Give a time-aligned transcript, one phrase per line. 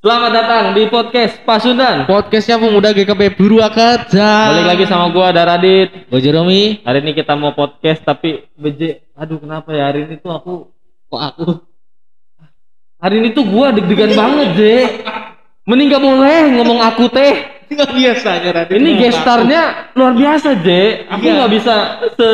[0.00, 2.08] Selamat datang di podcast Pasundan.
[2.08, 4.56] Podcastnya pemuda GKP Purwakarta.
[4.56, 6.08] Balik lagi sama gua Daradit.
[6.08, 6.80] Gue Jeromi.
[6.80, 10.72] Hari ini kita mau podcast tapi BJ, aduh kenapa ya hari ini tuh aku
[11.04, 11.46] kok aku
[12.96, 14.76] hari ini tuh gua deg-degan banget, Je.
[15.68, 17.34] Mending gak boleh ngomong aku teh.
[17.68, 18.80] Nggak biasanya Radit.
[18.80, 19.62] Ini gestarnya
[19.92, 21.04] luar biasa, Je.
[21.12, 21.32] Aku Iya.
[21.44, 21.74] nggak bisa
[22.16, 22.28] se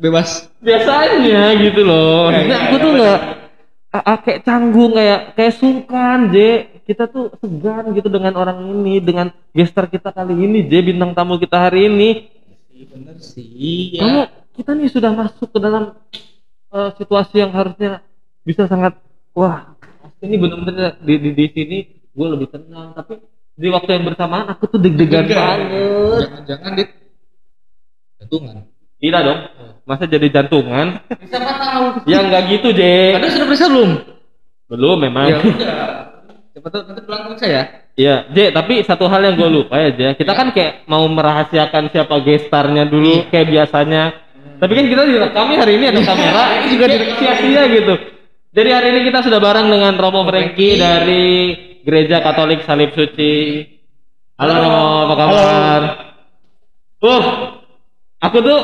[0.00, 0.48] bebas.
[0.64, 2.32] biasanya gitu loh.
[2.32, 3.04] Iya, Ini iya, aku iya, tuh bener.
[3.92, 6.50] nggak kayak canggung kayak kayak sungkan, Je.
[6.86, 11.34] Kita tuh segan gitu dengan orang ini, dengan gestar kita kali ini, Je, bintang tamu
[11.34, 12.30] kita hari ini.
[12.70, 13.98] Bener sih.
[13.98, 14.30] Kamu Ya.
[14.54, 15.98] kita nih sudah masuk ke dalam
[16.70, 18.06] eh, situasi yang harusnya
[18.46, 18.94] bisa sangat
[19.34, 19.74] wah,
[20.22, 21.78] ini benar-benar di, di di sini
[22.14, 23.18] gue lebih tenang, tapi
[23.58, 25.68] di waktu yang bersamaan aku tuh deg-degan banget.
[26.22, 26.90] Jangan-jangan dit.
[28.22, 28.54] Jantungan.
[28.96, 29.40] Tidak dong.
[29.84, 31.02] Masa jadi jantungan?
[31.26, 31.84] Siapa tahu.
[32.06, 33.18] ya enggak gitu, Je.
[33.18, 33.90] Anda sudah periksa belum?
[34.70, 35.26] Belum memang.
[35.26, 35.38] Ya
[36.60, 37.62] tahu nanti pulang periksa ya.
[37.96, 40.00] Iya, J, tapi satu hal yang gue lupa ya, J.
[40.20, 40.36] Kita Ya.
[40.36, 44.02] kan kayak mau merahasiakan siapa gestarnya dulu kayak biasanya.
[44.56, 46.86] Tapi kan kita direkam nih hari ini ada kamera, ini juga
[47.20, 47.94] sia-sia gitu.
[48.56, 51.24] Jadi hari ini kita sudah bareng dengan Romo Franky dari
[51.84, 53.64] Gereja Katolik Salib Suci.
[54.40, 55.80] Halo Romo, apa kabar?
[57.00, 57.24] Uh,
[58.20, 58.60] aku tuh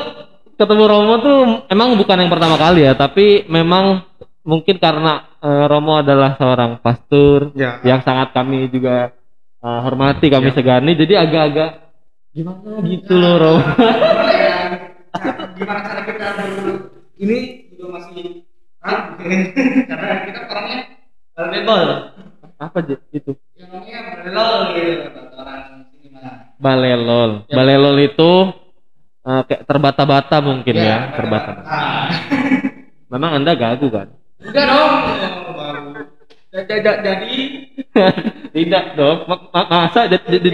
[0.56, 1.38] ketemu Romo tuh
[1.69, 4.05] emang bukan yang pertama kali ya, tapi memang
[4.42, 7.78] mungkin karena eh, Romo adalah seorang pastor Ya.
[7.82, 9.14] yang sangat kami juga
[9.62, 10.56] uh, hormati, kami Ya.
[10.56, 10.92] segani.
[10.94, 11.70] Jadi agak-agak
[12.32, 13.60] gimana gitu loh, Rom.
[15.54, 16.26] Gimana cara kita
[17.16, 17.38] ini
[17.70, 18.42] juga masih
[18.82, 19.22] ragu
[19.86, 20.80] karena kita orangnya
[21.38, 21.82] level
[22.58, 22.78] Apa
[23.12, 23.32] itu?
[23.58, 25.02] yang namanya level gitu
[25.34, 26.54] orang sini mah.
[26.58, 27.30] Balelol.
[27.46, 27.54] Ya.
[27.58, 28.30] Balelol itu
[29.22, 31.50] uh, kayak terbata-bata mungkin ya, Ya, terbata.
[31.62, 32.06] Ah.
[33.12, 34.08] Memang Anda gagu kan?
[34.42, 34.92] Udah dong.
[36.52, 37.32] Jadi
[38.56, 39.18] Tidak dong.
[39.24, 40.48] Ma- ma- masa jadi jadi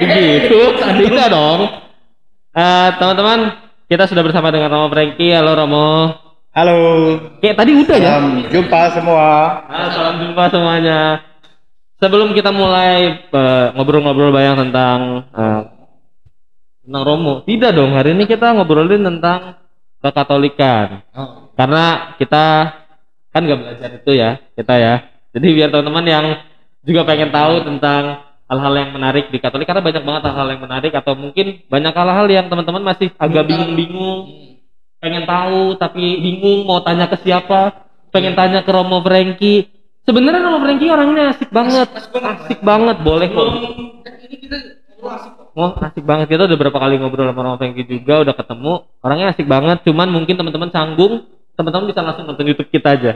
[0.46, 0.60] gitu?
[0.78, 1.60] Tidak dong.
[2.52, 3.38] Eh, teman-teman,
[3.86, 5.30] kita sudah bersama dengan Romo Franky.
[5.30, 5.88] Halo Romo.
[6.48, 6.74] Halo,
[7.38, 8.14] Kayak tadi udah ya?
[8.50, 9.26] jumpa semua.
[9.68, 11.22] Ah, salam jumpa semuanya.
[11.98, 14.98] Sebelum kita mulai eh, ngobrol-ngobrol banyak tentang
[15.28, 15.60] eh,
[16.82, 17.94] tentang Romo, tidak dong.
[17.94, 19.58] Hari ini kita ngobrolin tentang
[19.98, 21.02] kekatolikan.
[21.14, 22.74] oh, Karena kita
[23.38, 24.94] kan nggak belajar itu ya, kita ya.
[25.30, 26.26] Jadi biar teman-teman yang
[26.82, 30.92] juga pengen tahu tentang hal-hal yang menarik di Katolik karena banyak banget hal-hal yang menarik
[30.98, 34.20] atau mungkin banyak hal-hal yang teman-teman masih agak bingung-bingung.
[34.98, 39.68] Pengen tahu tapi bingung mau tanya ke siapa pengen tanya ke Romo Franky.
[40.02, 41.88] Sebenarnya Romo Franky orangnya asik banget.
[41.92, 42.36] asik banget.
[42.48, 43.46] asik banget boleh kok.
[43.46, 43.74] Belum.
[44.02, 44.56] Ini kita
[44.96, 45.46] ngobrol asik kok.
[45.54, 46.26] oh asik banget.
[46.32, 48.72] Kita udah berapa kali ngobrol sama Romo Franky juga udah ketemu.
[49.04, 51.14] Orangnya asik banget cuman mungkin teman-teman canggung
[51.58, 53.12] teman-teman bisa langsung nonton YouTube kita aja.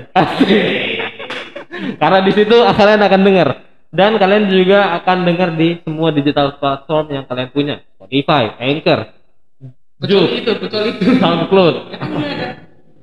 [2.03, 3.49] Karena di situ kalian akan dengar
[3.95, 7.77] dan kalian juga akan dengar di semua digital platform yang kalian punya.
[7.95, 9.15] Spotify, Anchor,
[10.03, 11.15] Juke, itu, kecuali itu.
[11.23, 11.75] SoundCloud,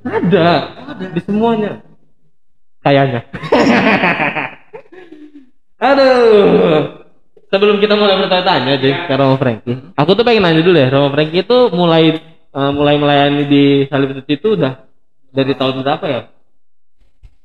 [0.03, 0.47] ada?
[0.91, 1.05] ada.
[1.15, 1.79] Di semuanya.
[2.83, 3.23] Kayaknya.
[5.87, 6.99] Aduh.
[7.49, 9.73] Sebelum kita mulai bertanya-tanya jadi ke Romo Franky.
[9.97, 14.13] Aku tuh pengen nanya dulu ya Romo Franky itu mulai eh, mulai melayani di Salib
[14.21, 14.88] itu udah
[15.31, 16.21] dari tahun berapa ya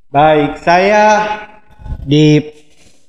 [0.08, 1.26] Baik, saya
[2.00, 2.38] di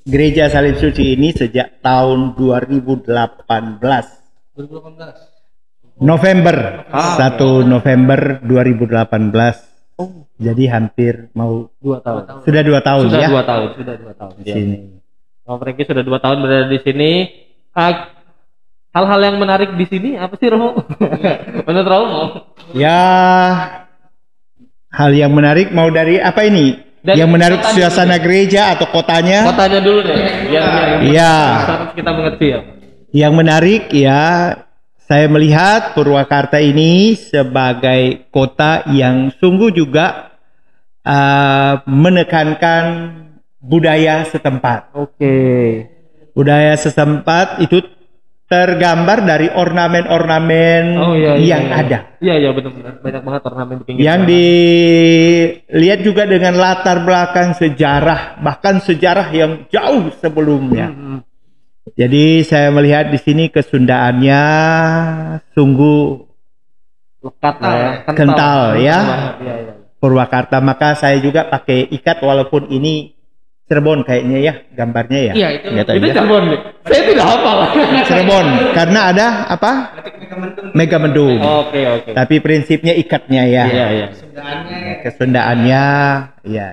[0.01, 3.05] Gereja Salib Suci ini sejak tahun 2018.
[4.57, 6.01] 2018.
[6.01, 6.55] November,
[6.89, 9.69] Ah, 1 November 2018.
[9.95, 14.13] oh Jadi hampir mau dua tahun sudah dua tahun sudah ya dua tahun sudah dua
[14.13, 14.55] tahun di ya.
[14.57, 14.75] sini.
[15.45, 17.11] Romo Franky sudah dua tahun berada di sini
[17.71, 17.93] Ah,
[18.91, 20.73] hal-hal yang menarik di sini apa sih Romo
[21.69, 22.21] menurut Romo
[22.73, 22.99] Ya
[24.95, 26.79] hal yang menarik mau dari apa ini?
[27.05, 29.45] Dari yang menarik suasana gereja atau kotanya?
[29.45, 30.17] Kotanya dulu deh.
[30.49, 31.35] Biar Iya.
[31.61, 32.59] biar kita mengerti ya.
[33.13, 34.23] Yang menarik ya,
[35.05, 40.33] saya melihat Purwakarta ini sebagai kota yang sungguh juga
[41.05, 42.83] uh, menekankan
[43.61, 44.89] budaya setempat.
[44.97, 45.37] Oke.
[46.33, 47.85] Budaya setempat itu
[48.45, 51.75] tergambar dari ornamen-ornamen Oh iya, iya, yang iya.
[51.81, 51.99] ada.
[52.21, 54.01] Iya iya benar-benar banyak banget ornamen di pinggir.
[54.05, 54.29] Yang jalan.
[54.29, 60.93] dilihat juga dengan latar belakang sejarah, bahkan sejarah yang jauh sebelumnya.
[60.93, 61.19] Hmm, hmm.
[61.95, 64.41] Jadi saya melihat di sini kesundaannya
[65.53, 66.01] sungguh
[67.25, 67.91] lekat lah ya.
[68.13, 68.97] Kental, ya.
[69.01, 69.73] banget, Iya iya.
[69.97, 70.61] Purwakarta.
[70.61, 73.14] Maka saya juga pakai ikat walaupun ini
[73.65, 75.33] Cirebon kayaknya ya gambarnya ya.
[75.33, 75.67] Iya, itu.
[75.73, 76.13] Tahu Itu ya.
[76.13, 76.43] Cirebon.
[76.85, 77.57] Saya tidak hafal.
[78.05, 78.45] Cirebon
[78.77, 79.71] karena ada apa?
[80.77, 81.41] Megamendung.
[81.41, 82.11] Oke oke.
[82.13, 83.63] Tapi prinsipnya ikatnya ya.
[83.65, 84.07] Iya iya.
[84.13, 85.83] Sebenarnya Kesundaannya
[86.45, 86.67] ya.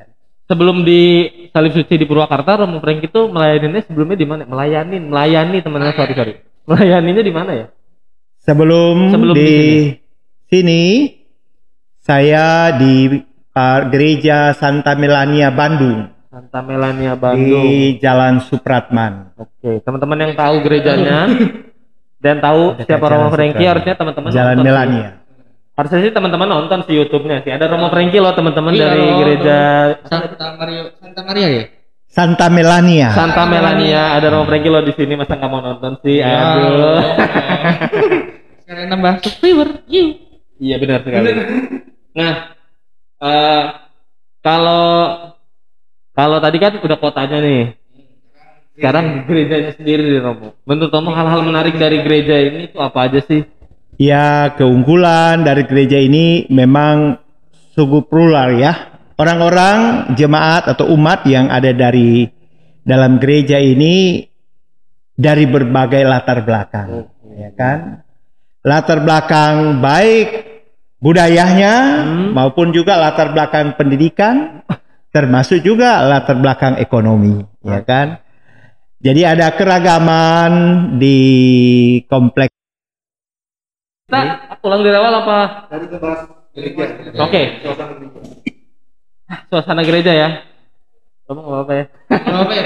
[0.45, 4.43] sebelum di Salib Suci di Purwakarta Romo Frank itu melayaninnya sebelumnya di mana?
[4.45, 6.35] Melayanin, melayani teman-teman sorry sorry.
[6.69, 7.67] Melayaninya di mana ya?
[8.45, 9.61] Sebelum, Sebelum di, di
[10.53, 10.83] sini.
[12.05, 13.17] saya di
[13.55, 17.45] uh, gereja Santa Melania Bandung Santa Melania Bandung.
[17.45, 19.37] di Jalan Supratman.
[19.37, 21.29] Oke, teman-teman yang tahu gerejanya
[22.25, 24.69] dan tahu Dekat siapa Romo Franky harusnya teman-teman Jalan nonton sih.
[24.73, 25.09] Melania.
[25.77, 27.53] Harusnya sih teman-teman nonton si YouTube-nya sih.
[27.53, 29.59] Ada Romo Franky loh teman-teman Iya, dari loh, gereja
[30.09, 31.65] Santa Maria Santa Maria ya
[32.09, 33.09] Santa Melania.
[33.13, 34.03] Santa Melania.
[34.17, 36.17] Ada Romo Franky loh di sini masa nggak mau nonton sih?
[36.25, 36.97] Aduh.
[38.65, 40.17] sekarang nambah subscriber you
[40.57, 41.29] Iya benar sekali.
[42.17, 42.33] Nah,
[43.21, 43.65] eh,
[44.41, 44.85] kalau
[46.13, 47.63] kalau tadi kan udah kotanya nih.
[48.73, 50.57] Sekarang gerejanya sendiri nih Romo.
[50.65, 53.45] Menurut Romo hal-hal menarik dari gereja ini itu apa aja sih?
[54.01, 57.21] Ya, keunggulan dari gereja ini memang
[57.77, 58.97] sungguh plural ya.
[59.21, 62.25] Orang-orang jemaat atau umat yang ada dari
[62.83, 64.25] dalam gereja ini
[65.13, 67.07] dari berbagai latar belakang,
[67.37, 68.03] ya kan?
[68.65, 70.29] Latar belakang baik
[70.99, 72.29] budayanya Hmm.
[72.33, 74.65] maupun juga latar belakang pendidikan,
[75.13, 78.19] termasuk juga latar belakang ekonomi, ya kan?
[79.03, 80.53] Jadi ada keragaman
[80.97, 81.19] di
[82.07, 82.55] kompleks
[84.07, 85.39] Kita ulang dari awal apa?
[86.53, 87.43] dari gereja Oke.
[89.49, 90.29] Suasana gereja ya.
[91.25, 91.85] Kamu nggak apa-apa ya?
[92.13, 92.63] apa ya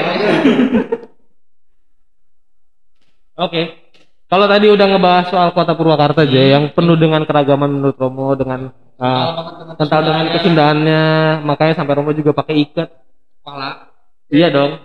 [3.37, 3.86] Oke.
[4.27, 8.75] Kalau tadi udah ngebahas soal kota Purwakarta aja yang penuh dengan keragaman menurut Romo dengan
[8.99, 9.27] uh,
[9.79, 11.03] kental dengan kesundaannya,
[11.47, 12.91] makanya sampai Romo juga pakai ikat.
[13.39, 13.95] kepala
[14.27, 14.83] Iya dong.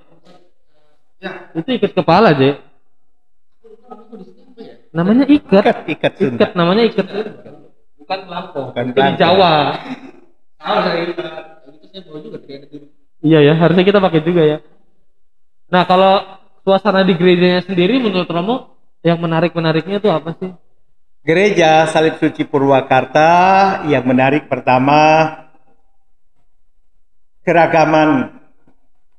[1.17, 2.61] ya Itu ikat kepala aja.
[4.93, 5.89] Namanya ikat.
[5.89, 6.37] ikat Sunda.
[6.37, 7.05] Ikat namanya ikat.
[7.97, 8.65] Bukan pelampung.
[8.69, 8.99] Bukan di.
[9.17, 9.53] Jawa.
[10.61, 11.23] tahu dari itu
[11.89, 12.85] saya bawa juga kayak gitu
[13.25, 14.57] Iya ya, harusnya kita pakai juga ya.
[15.73, 16.21] Nah, kalau
[16.61, 18.70] suasana di gerejanya sendiri menurut Romo
[19.01, 20.51] yang menarik-menariknya itu apa sih?
[21.21, 23.29] Gereja Salib Suci Purwakarta
[23.85, 25.29] yang menarik pertama
[27.45, 28.41] keragaman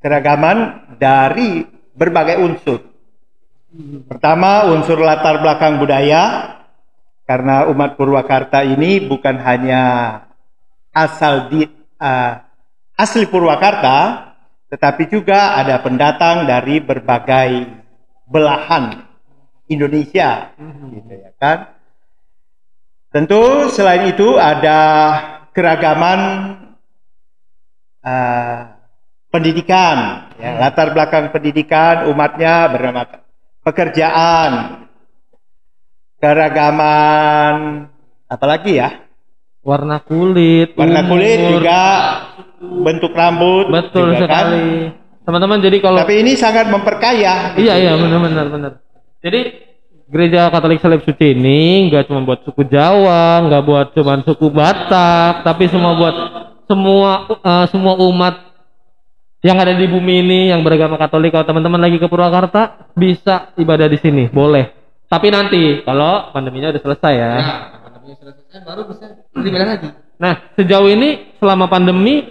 [0.02, 0.58] keragaman
[0.98, 1.62] dari
[1.94, 2.80] berbagai unsur.
[4.10, 6.54] Pertama unsur latar belakang budaya
[7.22, 9.82] karena umat Purwakarta ini bukan hanya
[10.90, 11.64] asal di
[12.02, 12.32] uh,
[12.98, 14.28] asli Purwakarta
[14.74, 17.68] tetapi juga ada pendatang dari berbagai
[18.26, 19.11] belahan
[19.68, 20.52] Indonesia
[20.90, 21.58] gitu ya kan.
[23.12, 24.80] Tentu selain itu ada
[25.52, 26.20] keragaman
[28.00, 28.58] uh,
[29.28, 33.04] pendidikan, ya, latar belakang pendidikan umatnya bernama
[33.60, 34.50] pekerjaan,
[36.16, 37.86] keragaman,
[38.32, 38.90] apalagi ya,
[39.62, 41.50] Warna kulit, warna kulit umur.
[41.60, 41.80] juga,
[42.82, 44.26] bentuk rambut, Betul juga kan.
[44.26, 44.66] sekali.
[45.22, 47.54] Teman-teman jadi kalau Tapi ini sangat memperkaya.
[47.54, 48.72] Iya iya benar benar benar.
[49.22, 49.40] Jadi
[50.10, 55.46] gereja Katolik Salib Suci ini nggak cuma buat suku Jawa, nggak buat cuma suku Batak,
[55.46, 56.16] tapi semua buat
[56.66, 58.34] semua eh, semua umat
[59.42, 61.30] yang ada di bumi ini yang beragama Katolik.
[61.30, 64.74] Kalau teman-teman lagi ke Purwakarta bisa ibadah di sini, boleh.
[65.06, 67.30] Tapi nanti kalau pandeminya udah selesai ya.
[67.36, 72.26] nah pandemi selesai baru bisa beribadah lagi Nah sejauh ini selama pandemi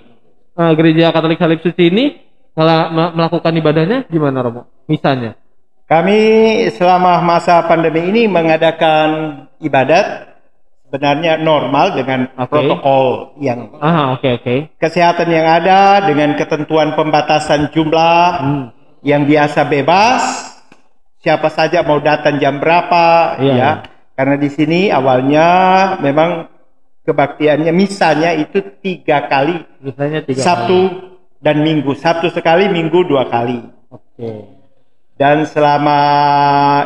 [0.57, 2.19] eh, gereja Katolik Salib Suci ini
[2.51, 4.61] mela- me- melakukan ibadahnya gimana Romo?
[4.89, 5.37] Misalnya?
[5.91, 6.19] Kami
[6.71, 9.09] selama masa pandemi ini mengadakan
[9.59, 10.31] ibadat
[10.87, 12.47] sebenarnya normal dengan Oke.
[12.47, 14.55] protokol yang Ah oke oke.
[14.79, 18.65] kesehatan yang ada dengan ketentuan pembatasan jumlah Hmm.
[19.03, 20.23] yang biasa bebas
[21.19, 23.71] siapa saja mau datang jam berapa Iya, ya
[24.15, 25.47] karena di sini awalnya
[25.99, 26.47] memang
[27.03, 30.79] kebaktiannya misalnya itu tiga kali Misalnya tiga Sabtu
[31.39, 33.59] dan Minggu Sabtu sekali Minggu dua kali
[33.91, 34.60] Oke.
[35.21, 36.01] Dan selama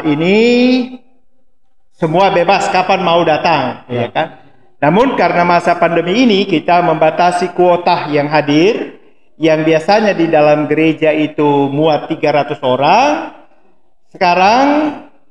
[0.04, 0.36] ini
[1.96, 3.96] semua bebas kapan mau datang Iya.
[3.96, 4.28] ya kan?
[4.84, 9.00] Namun karena masa pandemi ini kita membatasi kuota yang hadir
[9.40, 13.32] yang biasanya di dalam gereja itu muat 300 orang
[14.12, 14.66] sekarang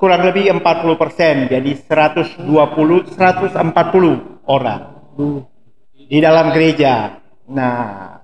[0.00, 4.80] kurang lebih 40% jadi 120 140 orang
[6.08, 7.20] di dalam gereja.
[7.52, 8.23] Nah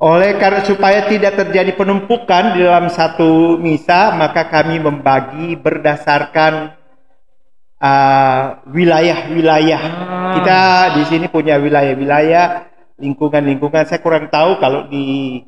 [0.00, 6.72] oleh karena supaya tidak terjadi penumpukan di dalam satu misa, maka kami membagi berdasarkan
[7.76, 9.82] uh, wilayah-wilayah.
[9.84, 10.32] Ah.
[10.40, 10.60] Kita
[10.96, 12.64] di sini punya wilayah-wilayah,
[12.96, 13.84] lingkungan-lingkungan.
[13.84, 15.44] Saya kurang tahu kalau di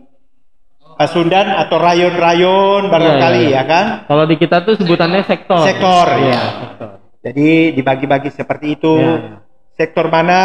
[0.92, 3.58] Pasundan atau rayon-rayon barangkali Iya, iya.
[3.58, 3.86] ya kan.
[4.04, 5.64] Kalau di kita tuh sebutannya sektor.
[5.64, 6.42] Sektor, Iya, ya.
[6.60, 6.90] sektor.
[7.24, 9.00] Jadi dibagi-bagi seperti itu.
[9.00, 9.40] Iya.
[9.72, 10.40] Sektor mana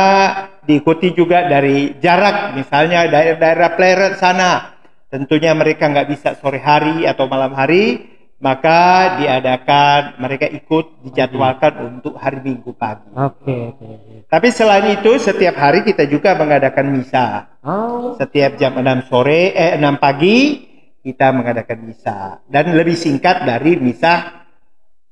[0.67, 4.75] diikuti juga dari jarak, misalnya daerah-daerah pleret sana.
[5.07, 8.03] Tentunya mereka nggak bisa sore hari atau malam hari,
[8.37, 13.09] maka diadakan mereka ikut dijadwalkan untuk hari Minggu pagi.
[13.15, 13.87] Oke, oke.
[13.87, 14.15] oke.
[14.27, 17.55] Tapi selain itu setiap hari kita juga mengadakan misa.
[17.63, 20.67] Oh, Setiap jam 6 sore eh 6 pagi
[21.07, 24.36] kita mengadakan misa dan lebih singkat dari misa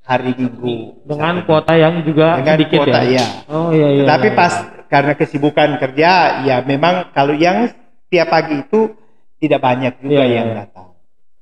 [0.05, 1.01] hari Minggu.
[1.03, 3.09] dengan kuota yang juga Dengan sedikit kuota, ya.
[3.09, 3.25] iya.
[3.49, 4.01] Oh iya iya.
[4.05, 4.37] Tetapi iya.
[4.37, 4.53] pas
[4.85, 6.11] karena kesibukan kerja
[6.45, 7.73] ya memang kalau yang
[8.07, 8.93] tiap pagi itu
[9.41, 10.57] tidak banyak juga Iya, yang iya.
[10.63, 10.87] datang.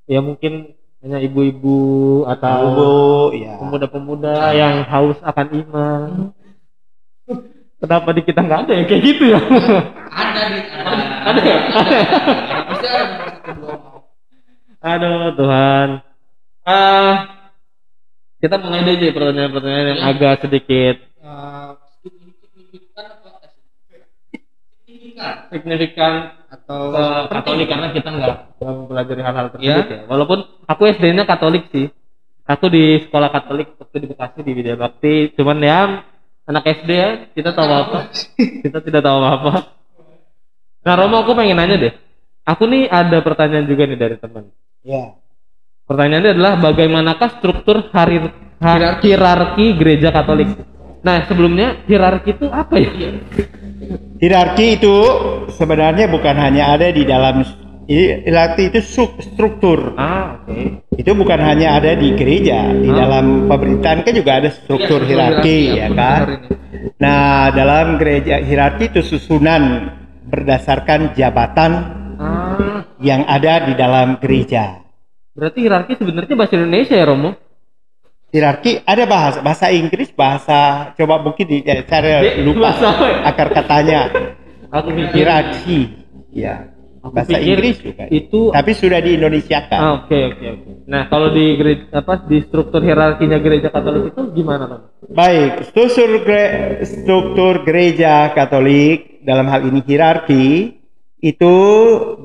[0.04, 0.54] ya mungkin
[1.00, 1.80] hanya ibu-ibu
[2.26, 2.92] atau Ibu,
[3.36, 3.60] ya.
[3.60, 6.10] pemuda-pemuda yang haus akan iman.
[7.76, 9.40] Kenapa di kita nggak ada ya kayak gitu ya?
[10.08, 11.06] Ada di ada.
[11.28, 11.58] Ada ya?
[12.64, 13.06] Pasti ada.
[14.82, 15.88] Aduh Tuhan.
[16.64, 17.33] Ah,
[18.44, 20.96] kita mulai deh pertanyaan-pertanyaan yang agak sedikit
[25.14, 29.78] Eh, signifikan atau ke Katolik karena kita nggak nggak mempelajari hal-hal tersebut Iya.
[29.88, 30.02] ya.
[30.10, 31.88] Walaupun aku SD-nya Katolik sih.
[32.44, 35.32] Aku di sekolah Katolik waktu di Bekasi di Widya Bakti.
[35.38, 36.04] Cuman ya
[36.44, 38.12] anak SD ya kita tahu apa?
[38.68, 39.54] kita tidak tahu apa.
[40.84, 41.94] Nah Romo aku pengen nanya deh.
[42.44, 44.52] Aku nih ada pertanyaan juga nih dari teman.
[44.84, 45.16] Ya.
[45.84, 48.24] Pertanyaannya adalah bagaimanakah struktur hari,
[48.64, 50.56] ha- hierarki gereja Katolik?
[51.04, 52.92] Nah sebelumnya hierarki itu apa ya?
[54.24, 54.96] Hierarki itu
[55.52, 57.44] sebenarnya bukan hanya ada di dalam
[57.84, 58.80] hierarki itu
[59.20, 59.92] struktur.
[60.00, 60.88] Ah oke.
[60.96, 62.98] Itu bukan hanya ada di gereja, di Hah?
[63.04, 66.48] dalam pemerintahan kan juga ada struktur hierarki ya kan.
[67.04, 69.92] Nah, dalam gereja hierarki itu susunan
[70.32, 71.72] berdasarkan jabatan
[72.16, 74.83] Ah yang ada di dalam gereja.
[75.34, 77.32] Berarti hierarki sebenarnya bahasa Indonesia ya Romo?
[78.34, 83.18] Hierarki ada bahasa bahasa Inggris, bahasa coba mungkin di eh, saya Di- lupa bahasa ya?
[83.30, 84.00] akar katanya
[84.74, 85.80] Aku pikir hierarki.
[86.34, 86.74] Ya.
[87.06, 88.04] Aku Bahasa pikir Inggris juga.
[88.10, 89.78] itu Tapi sudah di Indonesia kan.
[89.78, 90.70] Ah, oke oke oke.
[90.90, 94.88] Nah, kalau di gereja apa di struktur hierarkinya gereja Katolik itu gimana, Romo?
[95.14, 100.80] Baik, struktur gere- struktur gereja Katolik dalam hal ini hierarki
[101.22, 101.56] itu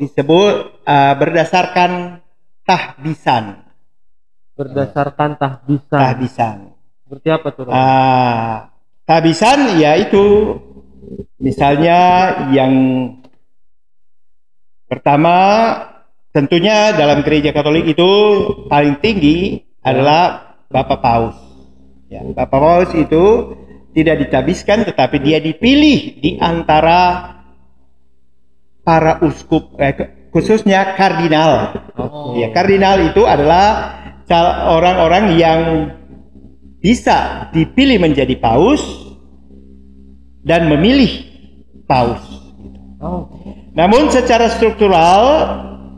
[0.00, 0.54] disebut
[0.88, 2.17] uh, berdasarkan
[2.68, 3.64] tahbisan.
[4.52, 5.88] Berdasarkan tahbisan.
[5.88, 6.56] Tahbisan.
[7.08, 7.64] Seperti apa tuh?
[7.72, 8.68] Ah,
[9.08, 10.58] tahbisan yaitu
[11.40, 11.98] misalnya
[12.52, 12.74] yang
[14.84, 15.36] pertama
[16.36, 18.10] tentunya dalam gereja Katolik itu
[18.68, 21.38] paling tinggi adalah Bapak Paus.
[22.12, 23.56] Ya, Bapak Paus itu
[23.96, 27.32] tidak ditabiskan tetapi dia dipilih di antara
[28.84, 31.76] para uskup eh, khususnya kardinal.
[31.96, 32.44] Oke.
[32.44, 33.96] Ya, kardinal itu adalah
[34.68, 35.60] orang-orang yang
[36.78, 38.82] bisa dipilih menjadi paus
[40.44, 41.26] dan memilih
[41.88, 42.22] paus.
[43.00, 43.30] Oh.
[43.74, 45.22] Namun secara struktural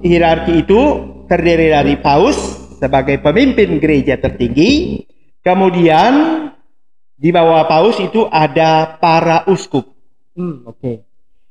[0.00, 0.80] hierarki itu
[1.28, 2.36] terdiri dari paus
[2.80, 5.04] sebagai pemimpin gereja tertinggi,
[5.44, 6.12] kemudian
[7.20, 9.84] di bawah paus itu ada para uskup.
[10.32, 11.04] Hmm, oke.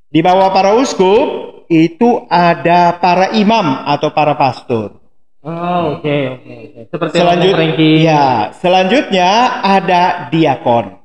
[0.09, 4.97] Di bawah para uskup itu ada para imam atau para pastor.
[5.39, 6.81] Oh, oke oke oke.
[6.91, 7.91] Seperti Selanjut, Romo Franky.
[8.03, 8.25] ya,
[8.59, 9.29] selanjutnya
[9.63, 10.99] ada diakon.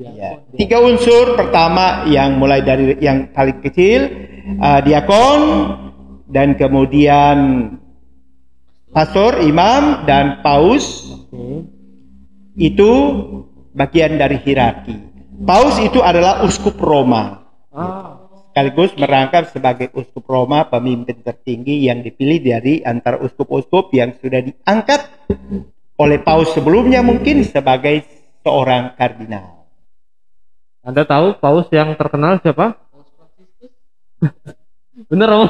[0.00, 4.08] Ya, tiga unsur pertama yang mulai dari yang paling kecil
[4.56, 5.40] uh, diakon
[6.28, 7.36] dan kemudian
[8.90, 11.68] pastor, imam dan paus Oke.
[12.56, 12.90] itu
[13.76, 14.96] bagian dari hierarki.
[15.44, 17.40] Paus itu adalah uskup Roma
[17.70, 18.19] Ah,
[18.50, 25.06] sekaligus merangkap sebagai uskup Roma pemimpin tertinggi yang dipilih dari antara uskup-uskup yang sudah diangkat
[25.94, 28.02] oleh paus sebelumnya mungkin sebagai
[28.42, 29.62] seorang kardinal.
[30.82, 32.74] Anda tahu paus yang terkenal siapa?
[35.06, 35.48] Bener, Romo?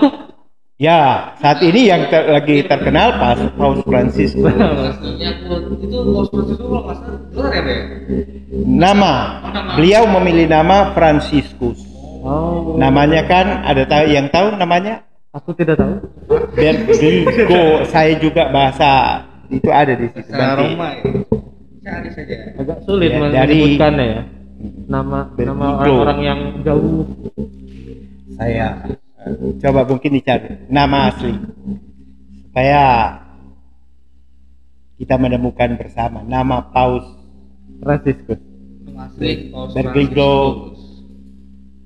[0.80, 4.49] Ya, saat ini yang ter- lagi terkenal pas Paus Franciscus.
[4.49, 7.76] Aslinya aku itu Paus Franciscus kalau nggak salah gelar ya, Be?
[8.64, 9.14] Nama,
[9.76, 11.89] beliau memilih nama Franciscus.
[12.21, 15.95] Oh, Namanya kan ada tahu yang tahu namanya aku tidak tahu.
[16.53, 17.65] Bergigo.
[17.93, 20.29] Saya juga bahasa itu ada di situ.
[20.29, 20.61] Bahasa.
[20.61, 21.03] Roma ya.
[21.81, 22.37] Cari saja.
[22.61, 24.23] Agak sulit Ya, dari- menyebutkannya ya.
[24.87, 27.09] Nama nama orang-orang yang jauh.
[28.37, 28.85] Saya
[29.61, 31.33] coba mungkin dicari nama asli
[32.45, 32.85] supaya
[34.97, 37.05] kita menemukan bersama nama Paus
[37.81, 38.37] Franciscus.
[38.85, 39.73] Nama asli Paus.
[39.73, 40.80] Franciscus.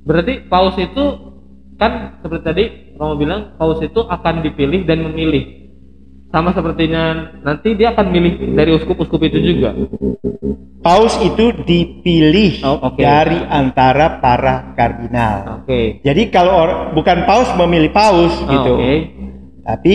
[0.05, 1.05] Berarti paus itu
[1.75, 5.65] kan seperti tadi Romo bilang paus itu akan dipilih dan memilih
[6.31, 9.71] sama sepertinya nanti dia akan milih dari uskup-uskup itu juga.
[10.85, 13.01] Paus itu dipilih Oh, oke.
[13.01, 15.65] dari antara para kardinal.
[15.65, 16.03] Oke.
[16.05, 18.73] Jadi kalau bukan paus memilih paus Oh, gitu.
[18.77, 18.93] Oke.
[19.65, 19.95] Tapi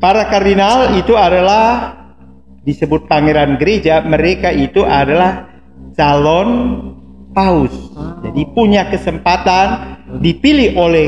[0.00, 1.92] para kardinal itu adalah
[2.64, 5.50] disebut pangeran gereja, mereka itu adalah
[5.92, 6.48] calon
[7.32, 7.72] paus.
[8.22, 11.06] Jadi punya kesempatan dipilih oleh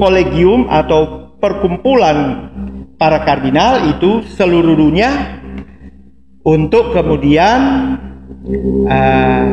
[0.00, 2.48] kolegium atau perkumpulan
[3.00, 5.40] para kardinal itu seluruh dunia
[6.44, 7.60] untuk kemudian
[8.88, 9.46] uh,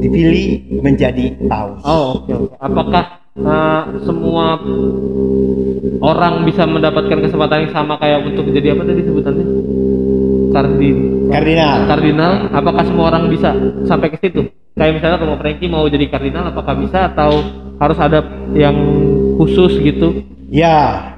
[0.00, 1.80] dipilih menjadi paus.
[1.84, 2.32] Oh, oke.
[2.32, 2.56] oke.
[2.60, 3.04] Apakah
[3.36, 4.56] eh, semua
[6.00, 9.46] orang bisa mendapatkan kesempatan yang sama kayak untuk jadi apa tadi sebutannya?
[10.50, 10.98] Kardin
[11.30, 11.78] Kardinal.
[11.86, 13.54] kardinal apakah semua orang bisa
[13.86, 17.44] sampai ke situ kayak misalnya Romo Franky mau jadi kardinal apakah bisa atau
[17.76, 18.24] harus ada
[18.56, 18.76] yang
[19.36, 21.14] khusus gitu Ya,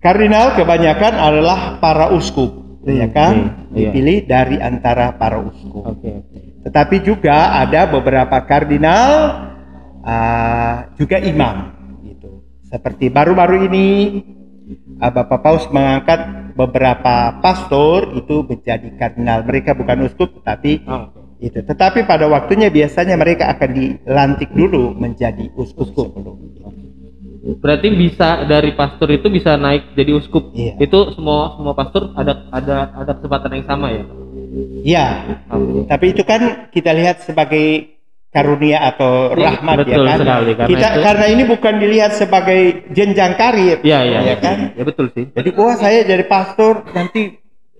[0.00, 3.34] kardinal kebanyakan adalah para uskup, ya Hmm, kan?
[3.36, 3.92] hmm, iya.
[3.92, 5.84] Dipilih dari antara para uskup.
[5.84, 6.12] oke
[6.64, 9.12] Tetapi juga ada beberapa kardinal
[10.00, 11.76] ah, juga imam,
[12.08, 12.40] gitu.
[12.72, 13.86] Seperti baru-baru ini
[14.96, 16.24] ah, Bapak Paus mengangkat
[16.56, 19.44] beberapa pastor itu menjadi kardinal.
[19.44, 21.58] Mereka bukan uskup, tetapi oh, itu.
[21.58, 25.88] Tetapi pada waktunya biasanya mereka akan dilantik dulu menjadi uskup
[27.40, 30.76] berarti bisa dari pastor itu bisa naik jadi uskup Iya.
[30.78, 34.04] itu semua semua pastor ada ada ada kesempatan yang sama ya
[34.82, 35.06] Ya,
[35.46, 35.86] Oke.
[35.86, 37.94] Tapi itu kan kita lihat sebagai
[38.28, 40.18] karunia atau Iya, rahmat betul ya kan.
[40.18, 43.78] sekali, karena kita itu- karena ini bukan dilihat sebagai jenjang karir.
[43.80, 44.74] Iya iya Ya kan?
[44.74, 47.38] ya betul sih Jadi wah saya jadi pastor nanti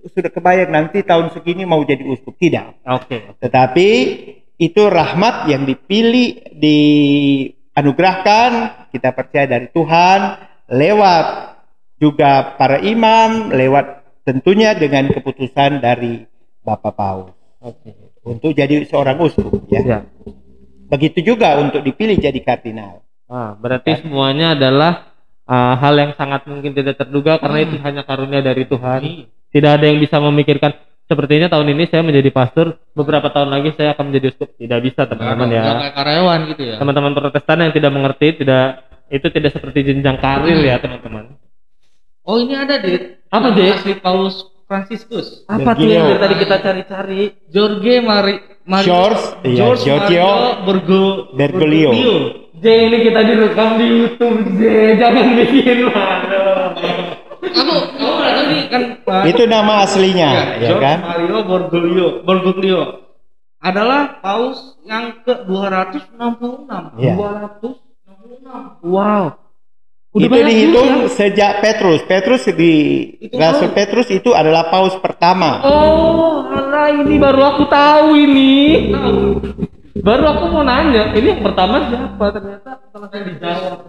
[0.09, 2.73] sudah kebayang nanti tahun segini mau jadi uskup tidak.
[2.81, 3.89] oke Tetapi
[4.57, 8.51] itu rahmat yang dipilih dianugerahkan
[8.93, 10.19] kita percaya dari Tuhan
[10.69, 11.25] lewat
[12.01, 16.25] juga para imam lewat tentunya dengan keputusan dari
[16.61, 17.89] Bapak Paus oke
[18.21, 19.81] untuk jadi seorang uskup ya.
[19.81, 20.05] ya
[20.91, 22.99] Begitu juga untuk dipilih jadi kardinal.
[23.31, 25.15] Ah, berarti semuanya adalah
[25.47, 28.99] ah, hal yang sangat mungkin tidak terduga karena itu hanya karunia dari Tuhan.
[29.51, 30.71] Tidak ada yang bisa memikirkan
[31.05, 34.55] sepertinya tahun ini saya menjadi pastor, beberapa tahun lagi saya akan menjadi uskup.
[34.55, 35.63] Tidak bisa teman-teman ya.
[35.75, 38.65] kayak karyawan gitu ya Teman-teman Protestan yang tidak mengerti tidak
[39.11, 41.35] itu tidak seperti jenjang karir ya teman-teman.
[42.23, 43.75] oh ini ada dit Apa, Dit?
[43.75, 47.21] asli Paus Franciscus Apa tuh yang dari tadi kita cari-cari?
[47.51, 51.03] Jorge Mari Mario George, iya, George Giorgio Mario Bergo
[51.35, 51.91] Bergoglio.
[52.61, 54.61] J ini kita direkam di YouTube J
[55.01, 56.45] jangan bikin malu.
[57.41, 57.75] aku
[58.51, 59.21] tahu nih kan Pak?
[59.31, 60.97] Itu nama aslinya, Ya, ya George kan?
[60.99, 62.81] Mario Bergoglio Bergoglio
[63.57, 67.13] adalah paus yang ke 266 Iya.
[67.15, 69.37] 266 Wow.
[70.11, 71.15] Udah itu dihitung juga.
[71.15, 72.03] sejak Petrus.
[72.03, 72.73] Petrus di
[73.21, 73.77] Itu Rasul tahu.
[73.79, 75.63] Petrus itu adalah paus pertama.
[75.63, 78.91] Oh, alah ini baru aku tahu ini.
[80.03, 82.25] Baru aku mau nanya, ini yang pertama siapa?
[82.27, 83.79] Ternyata setelah saya dijawab.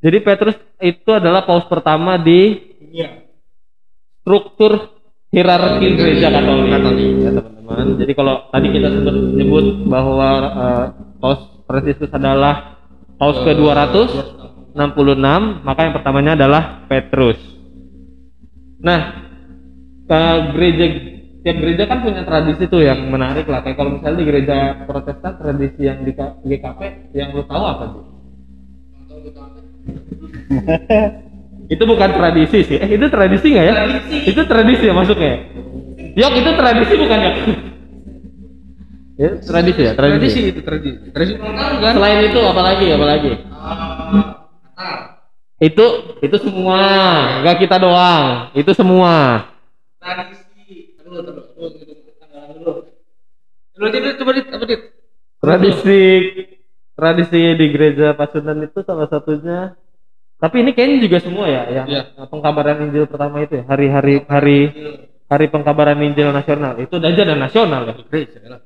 [0.00, 2.56] Jadi Petrus itu adalah paus pertama di
[4.26, 4.90] struktur
[5.30, 6.74] hierarki gereja Katolik.
[6.74, 7.14] Katolik.
[7.22, 7.86] Ya teman-teman.
[8.02, 10.86] Jadi kalau tadi kita sempat menyebut bahwa eh,
[11.22, 12.82] paus Franciscus adalah
[13.22, 14.74] paus ke 266,
[15.62, 17.38] maka yang pertamanya adalah Petrus.
[18.82, 19.30] Nah,
[20.10, 20.20] ke
[20.58, 20.84] gereja
[21.46, 23.62] tiap gereja kan punya tradisi tuh yang menarik lah.
[23.62, 28.02] Kayak kalau misalnya di gereja Protestan tradisi yang di GKP yang lu tahu apa sih?
[31.66, 32.78] itu bukan tradisi sih.
[32.78, 33.74] Eh itu tradisi nggak ya?
[33.74, 34.16] Tradisi.
[34.30, 35.34] Itu tradisi ya masuknya.
[36.16, 37.32] Yok itu tradisi bukan ya?
[39.22, 40.28] ya tradisi ya tradisi.
[40.28, 42.86] tradisi itu tradisi tradisi ulang tahun kan Selain itu apa lagi?
[42.92, 43.30] Apa lagi?
[43.32, 44.96] Natal
[45.56, 45.86] Itu
[46.20, 46.80] itu semua,
[47.40, 48.52] nggak kita doang.
[48.52, 49.48] Itu semua.
[49.96, 51.68] tradisi dulu dulu dulu
[52.60, 52.74] dulu
[53.76, 54.82] dulu coba dit apa dit
[55.36, 56.02] Tradisi
[56.96, 59.76] tradisi di gereja Pasundan itu salah satunya.
[60.36, 62.02] Tapi ini kayaknya juga semua ya, yang Iya.
[62.28, 64.58] pengkabaran Injil pertama itu ya, hari-hari hari
[65.26, 66.76] hari pengkabaran Injil nasional.
[66.76, 67.94] Itu aja dan nasional ya.
[68.04, 68.60] gereja lah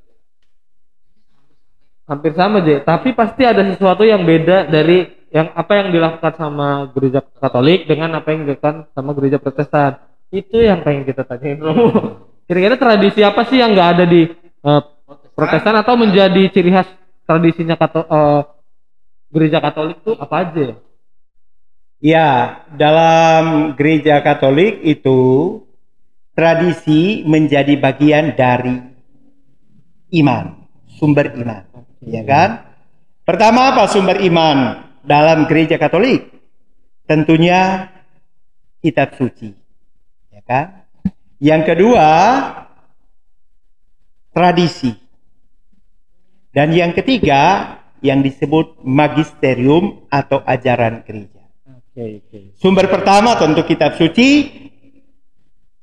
[2.11, 6.90] Hampir sama aja, tapi pasti ada sesuatu yang beda dari yang apa yang dilakukan sama
[6.90, 9.94] gereja Katolik dengan apa yang dilakukan sama gereja Protestan.
[10.35, 11.87] Itu yang pengen kita tanyain Romo.
[12.50, 14.83] Kira-kira tradisi apa sih yang nggak ada di eh,
[15.38, 16.90] Protestan atau menjadi ciri khas
[17.30, 18.42] tradisinya Kato, eh,
[19.30, 20.74] gereja Katolik tuh apa aja?
[20.74, 20.76] ya?
[22.00, 25.60] Ya, dalam gereja Katolik itu
[26.32, 28.80] tradisi menjadi bagian dari
[30.16, 30.64] iman,
[30.96, 31.68] sumber iman,
[32.00, 32.64] ya kan?
[33.28, 36.32] Pertama apa sumber iman dalam gereja Katolik?
[37.04, 37.92] Tentunya
[38.80, 39.52] kitab suci.
[40.48, 40.88] kan?
[41.36, 42.08] Yang kedua,
[44.32, 44.96] tradisi.
[46.50, 51.39] Dan yang ketiga, yang disebut magisterium atau ajaran gereja.
[52.57, 54.46] Sumber pertama tentu kitab suci.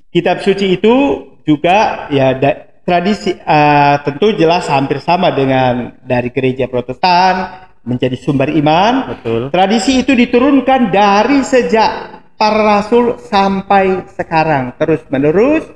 [0.08, 0.96] Kitab suci itu
[1.43, 8.52] juga ya da- tradisi eh, tentu jelas hampir sama dengan dari gereja Protestan menjadi sumber
[8.56, 9.20] iman.
[9.20, 9.41] Betul.
[9.52, 15.67] Tradisi itu diturunkan dari sejak para rasul sampai sekarang terus menerus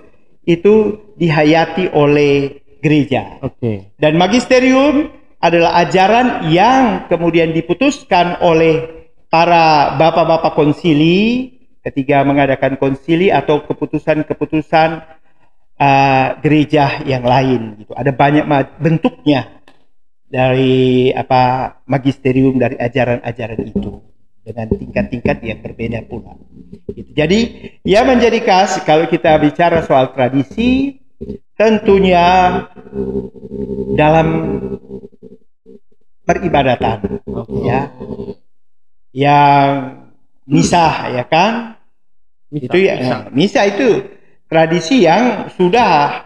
[0.47, 3.39] itu dihayati oleh gereja.
[3.43, 3.93] Oke.
[3.99, 9.00] Dan magisterium adalah ajaran yang kemudian diputuskan oleh
[9.31, 11.49] para bapak-bapak konsili
[11.81, 14.89] ketika mengadakan konsili atau keputusan-keputusan
[15.79, 17.95] uh, gereja yang lain gitu.
[17.95, 18.45] Ada banyak
[18.77, 19.63] bentuknya
[20.27, 24.03] dari apa magisterium dari ajaran-ajaran itu
[24.41, 26.35] dengan tingkat-tingkat yang berbeda pula.
[26.91, 27.11] Gitu.
[27.15, 27.39] Jadi
[27.87, 30.99] ya menjadi khas kalau kita bicara soal tradisi
[31.55, 32.57] tentunya
[33.95, 34.27] dalam
[36.25, 37.21] peribadatan
[37.61, 37.93] ya
[39.11, 39.99] yang
[40.47, 41.75] misah ya kan
[42.51, 43.15] Misa, itu ya misa.
[43.31, 43.89] misa itu
[44.51, 46.23] tradisi yang sudah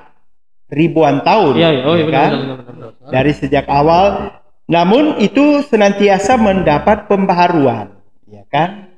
[0.73, 1.83] ribuan tahun Iya, iya.
[1.85, 2.31] Oh, iya ya benar, kan?
[2.33, 3.11] benar, benar, benar.
[3.13, 4.33] dari sejak awal
[4.65, 7.93] namun itu senantiasa mendapat pembaharuan
[8.25, 8.89] ya kan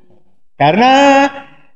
[0.55, 0.93] karena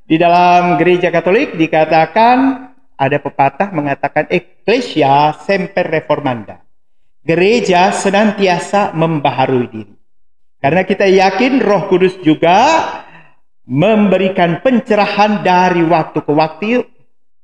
[0.07, 6.63] di dalam gereja Katolik dikatakan ada pepatah mengatakan ecclesia semper reformanda
[7.21, 9.95] gereja senantiasa membaharui diri
[10.61, 12.85] karena kita yakin Roh Kudus juga
[13.65, 16.85] memberikan pencerahan dari waktu ke waktu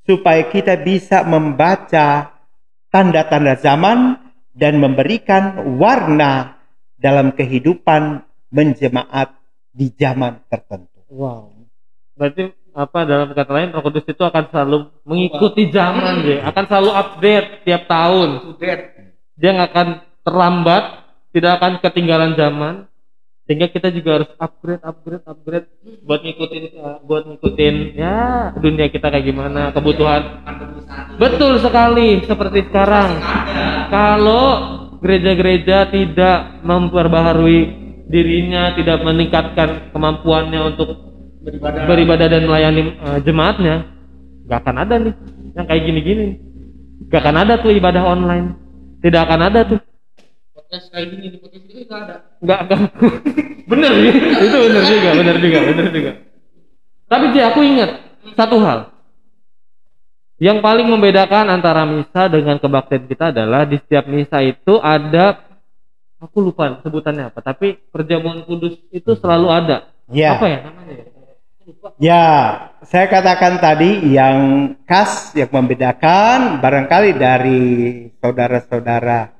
[0.05, 2.31] supaya kita bisa membaca
[2.93, 4.21] tanda-tanda zaman
[4.55, 6.57] dan memberikan warna
[6.97, 9.35] dalam kehidupan menjemaat
[9.69, 11.05] di zaman tertentu.
[11.13, 11.53] Wow.
[12.17, 16.91] Berarti apa dalam kata lain Roh Kudus itu akan selalu mengikuti zaman deh, akan selalu
[16.93, 18.57] update tiap tahun.
[18.57, 18.81] that
[19.37, 19.87] Dia nggak akan
[20.25, 20.83] terlambat,
[21.33, 22.73] tidak akan ketinggalan zaman.
[23.47, 25.67] Sehingga kita juga harus upgrade, upgrade, upgrade
[26.03, 30.43] buat ngikutin uh, buat ngikutin ya dunia kita kayak gimana, kebutuhan.
[31.15, 33.23] Betul sekali seperti sekarang.
[33.87, 34.47] Kalau
[34.99, 37.59] gereja-gereja tidak memperbaharui
[38.11, 40.89] dirinya, tidak meningkatkan kemampuannya untuk
[41.39, 43.75] beribadah beribadah dan melayani eh, jemaatnya,
[44.43, 45.13] nggak akan ada nih
[45.55, 46.27] yang kayak gini-gini.
[47.07, 48.59] Nggak akan ada tuh ibadah online.
[48.99, 49.79] Tidak akan ada tuh.
[50.67, 52.79] Podcast kayak gini di podcast ini nggak ada Nggak akan.
[53.71, 54.13] bener sih.
[54.19, 56.11] Itu bener juga, bener juga, bener juga.
[57.07, 57.91] Tapi Ji, aku ingat
[58.35, 58.79] satu hal.
[60.43, 65.39] Yang paling membedakan antara misa dengan kebaktian kita adalah di setiap misa itu ada
[66.19, 69.87] aku lupa sebutannya apa, tapi perjamuan kudus itu selalu ada.
[70.11, 70.35] Ya.
[70.35, 70.93] Apa ya namanya?
[70.93, 71.05] ya?
[71.99, 72.25] Ya,
[72.83, 77.63] saya katakan tadi yang khas yang membedakan barangkali dari
[78.19, 79.36] saudara-saudara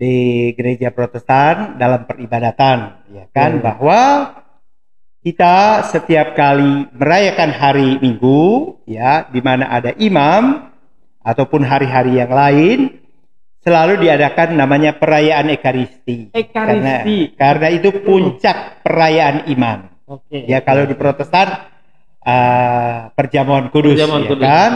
[0.00, 3.64] di gereja Protestan dalam peribadatan, ya kan, Hmm.
[3.68, 4.00] bahwa
[5.20, 10.72] kita setiap kali merayakan hari Minggu, ya, di mana ada imam
[11.20, 12.96] ataupun hari-hari yang lain,
[13.60, 16.32] selalu diadakan namanya perayaan Ekaristi.
[16.32, 17.36] Karena, Ekaristi.
[17.36, 19.78] karena itu puncak perayaan iman.
[20.08, 20.48] Oke.
[20.48, 21.68] Ya kalau di Protestan
[22.24, 24.44] uh, perjamuan kudus, Perjamuan ya kudus.
[24.48, 24.70] kan?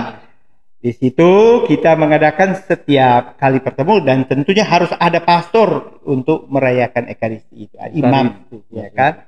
[0.84, 7.64] Di situ kita mengadakan setiap kali bertemu dan tentunya harus ada pastor untuk merayakan Ekaristi
[7.64, 9.24] itu, imam, Ekaristi, ya kan?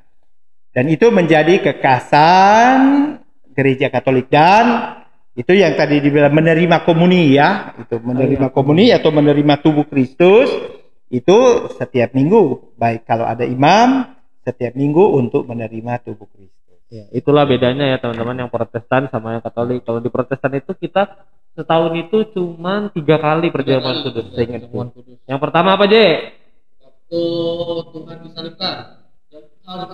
[0.76, 2.76] Dan itu menjadi kekasan
[3.56, 5.00] gereja Katolik dan
[5.32, 8.52] itu yang tadi dibilang menerima komuni ya, itu menerima iya.
[8.52, 10.52] komuni atau menerima tubuh Kristus
[11.08, 11.38] itu
[11.80, 14.12] setiap minggu, baik kalau ada imam
[14.44, 16.84] setiap minggu untuk menerima tubuh Kristus.
[16.92, 19.88] Ya, itulah bedanya ya teman-teman yang Protestan sama yang Katolik.
[19.88, 21.16] Kalau di Protestan itu kita
[21.56, 24.28] setahun itu cuma tiga kali perjamuan kudus.
[24.36, 25.96] Saya ingat kudus Yang pertama apa J?
[26.84, 27.22] waktu
[27.96, 28.76] Tuhan disalibkan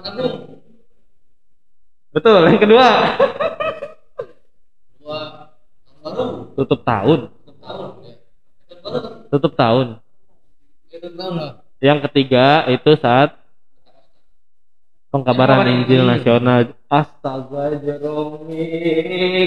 [0.02, 0.60] agung
[2.12, 2.40] Betul.
[2.50, 2.86] Yang kedua
[5.02, 5.20] dua
[6.02, 6.24] tahun baru
[6.58, 7.20] tutup tahun.
[7.30, 8.14] satu tahun ya
[8.82, 9.86] tahun Tutup tahun.
[10.90, 11.48] ya
[11.82, 13.41] Yang ketiga itu saat
[15.12, 16.08] pengkabaran Pengkabaran Injil Injil.
[16.08, 16.60] nasional.
[16.88, 18.64] Astaga Jeromi,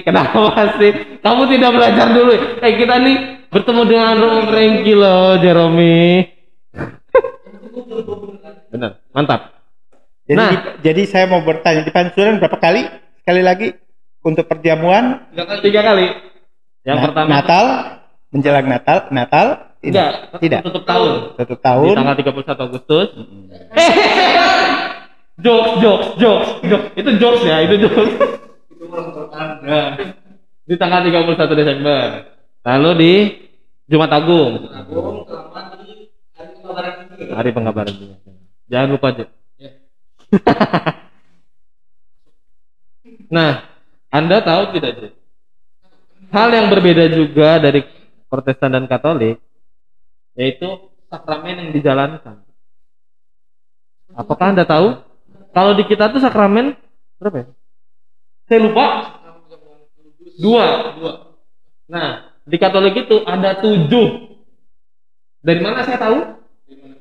[0.01, 0.91] kenapa sih?
[1.19, 2.33] Kamu tidak belajar dulu?
[2.57, 3.17] Eh kita nih
[3.49, 6.25] bertemu dengan Romo Franky loh Jeromi.
[8.71, 9.41] Bener, mantap.
[10.25, 10.49] Jadi, Nah.
[10.49, 12.81] di- jadi saya mau bertanya di pansuran berapa kali?
[13.21, 13.67] Sekali lagi
[14.21, 16.05] untuk perjamuan tiga kali Tiga kali.
[16.81, 17.65] Yang Na- pertama Natal
[18.29, 19.47] menjelang Natal Natal
[19.81, 21.37] enggak, tidak tutup tahun.
[21.37, 23.07] Di tahun tanggal 31 Agustus.
[25.39, 26.87] jokes, jokes, jokes, jokes.
[26.95, 28.13] Itu jokes ya, itu jokes.
[28.71, 30.13] itu ulang anda
[30.65, 32.01] di tanggal 31 Desember.
[32.65, 33.13] Lalu di
[33.85, 37.29] Jumat Agung, Agung selama di hari pengabaran ini.
[37.29, 38.17] hari pengabaran dunia.
[38.65, 39.25] Jangan lupa aja.
[39.61, 39.71] Ya.
[43.35, 43.51] nah,
[44.09, 45.13] Anda tahu tidak, Jek?
[46.33, 47.85] Hal yang berbeda juga dari
[48.25, 49.37] Protestan dan Katolik
[50.35, 50.67] yaitu
[51.07, 52.43] sakramen yang dijalankan.
[54.17, 54.99] Apakah Anda tahu?
[55.55, 56.75] Kalau di kita tuh sakramen
[57.15, 57.47] berapa ya?
[58.51, 58.85] Saya lupa.
[60.35, 60.65] Dua.
[60.99, 61.11] Dua.
[61.87, 64.35] Nah, di Katolik itu ada tujuh.
[65.39, 66.17] Dari mana saya tahu?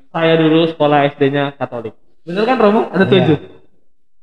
[0.07, 1.91] Saya dulu sekolah SD-nya Katolik.
[2.23, 2.87] Bener kan Romo?
[2.95, 3.37] Ada tujuh.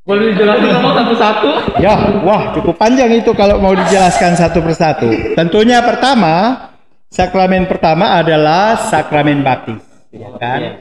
[0.01, 1.49] Boleh dijelasin Romo satu-satu?
[1.77, 1.93] Ya,
[2.25, 5.13] wah cukup panjang itu kalau mau dijelaskan satu persatu.
[5.37, 6.73] Tentunya pertama,
[7.13, 10.59] sakramen pertama adalah sakramen baptis, ya kan?
[10.59, 10.71] Iya.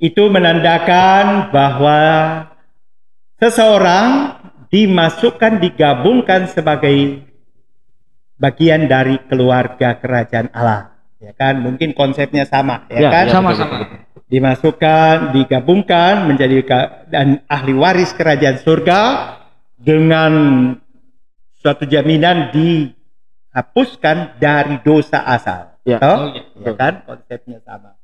[0.00, 2.00] Itu menandakan bahwa
[3.42, 4.38] seseorang
[4.70, 7.26] dimasukkan digabungkan sebagai
[8.38, 11.58] bagian dari keluarga kerajaan Allah, ya kan?
[11.58, 13.24] Mungkin konsepnya sama, ya, Ya, kan?
[13.26, 13.76] ya, Sama-sama.
[14.30, 16.62] dimasukkan, digabungkan menjadi
[17.10, 19.00] dan ahli waris kerajaan surga
[19.76, 20.32] dengan
[21.58, 25.74] suatu jaminan dihapuskan dari dosa asal.
[25.82, 25.98] Ya.
[25.98, 26.46] Oh, iya.
[26.62, 26.94] Ya kan?
[27.04, 27.98] Konsepnya sama.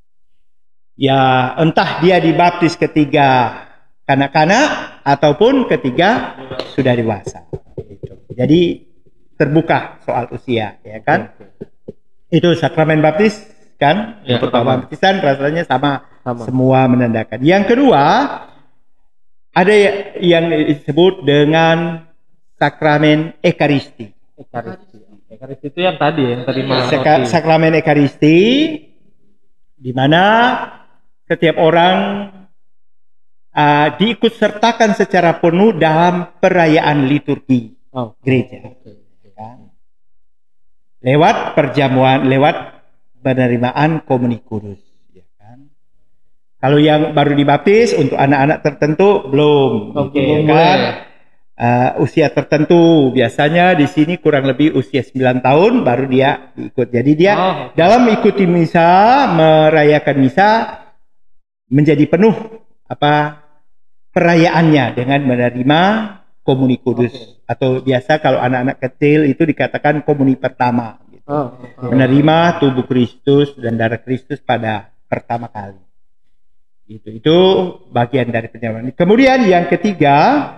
[0.98, 3.54] Ya, entah dia dibaptis ketika
[4.08, 4.66] kanak-kanak
[5.04, 6.40] ataupun ketika
[6.72, 7.44] sudah dewasa.
[7.76, 8.16] Gitu.
[8.32, 8.60] Jadi
[9.36, 11.36] terbuka soal usia, ya kan?
[12.32, 13.36] Itu sakramen baptis
[13.76, 14.24] kan?
[14.24, 14.80] Ya, Untuk pertama.
[14.80, 16.42] baptisan rasanya sama, Sama.
[16.48, 17.44] semua menandakan.
[17.44, 18.04] Yang kedua,
[19.52, 22.08] ada ya- yang disebut dengan
[22.56, 24.08] sakramen ekaristi.
[24.40, 24.96] Ekaristi.
[25.28, 28.36] Ekaristi itu yang tadi ya, yang terima Saka- sakramen ekaristi
[29.78, 30.24] di mana
[31.28, 31.96] setiap orang
[33.58, 38.14] uh, diikut sertakan secara penuh dalam perayaan liturgi Oh.
[38.22, 38.62] gereja.
[39.34, 39.72] Kan?
[41.00, 42.56] Lewat perjamuan, lewat
[43.22, 44.78] penerimaan komuni kudus.
[45.10, 45.70] ya kan?
[46.58, 50.50] Kalau yang baru dibaptis untuk anak-anak tertentu belum, Oke, ya belum kan?
[50.52, 50.94] boleh.
[51.58, 56.86] Uh, usia tertentu biasanya di sini kurang lebih usia 9 tahun baru dia ikut.
[56.86, 58.86] Jadi dia Oh, dalam mengikuti misa,
[59.34, 60.48] merayakan misa
[61.66, 62.34] menjadi penuh
[62.86, 63.42] apa
[64.18, 65.80] perayaannya dengan menerima
[66.42, 71.22] komuni kudus atau biasa kalau anak-anak kecil itu dikatakan komuni pertama gitu.
[71.30, 71.94] Oh, oke.
[71.94, 75.78] menerima tubuh Kristus dan darah Kristus pada pertama kali.
[76.90, 77.38] Itu itu
[77.94, 78.90] bagian dari penyamaan.
[78.90, 80.50] Kemudian yang ketiga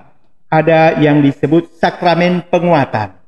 [0.48, 3.20] ada yang disebut sakramen penguatan.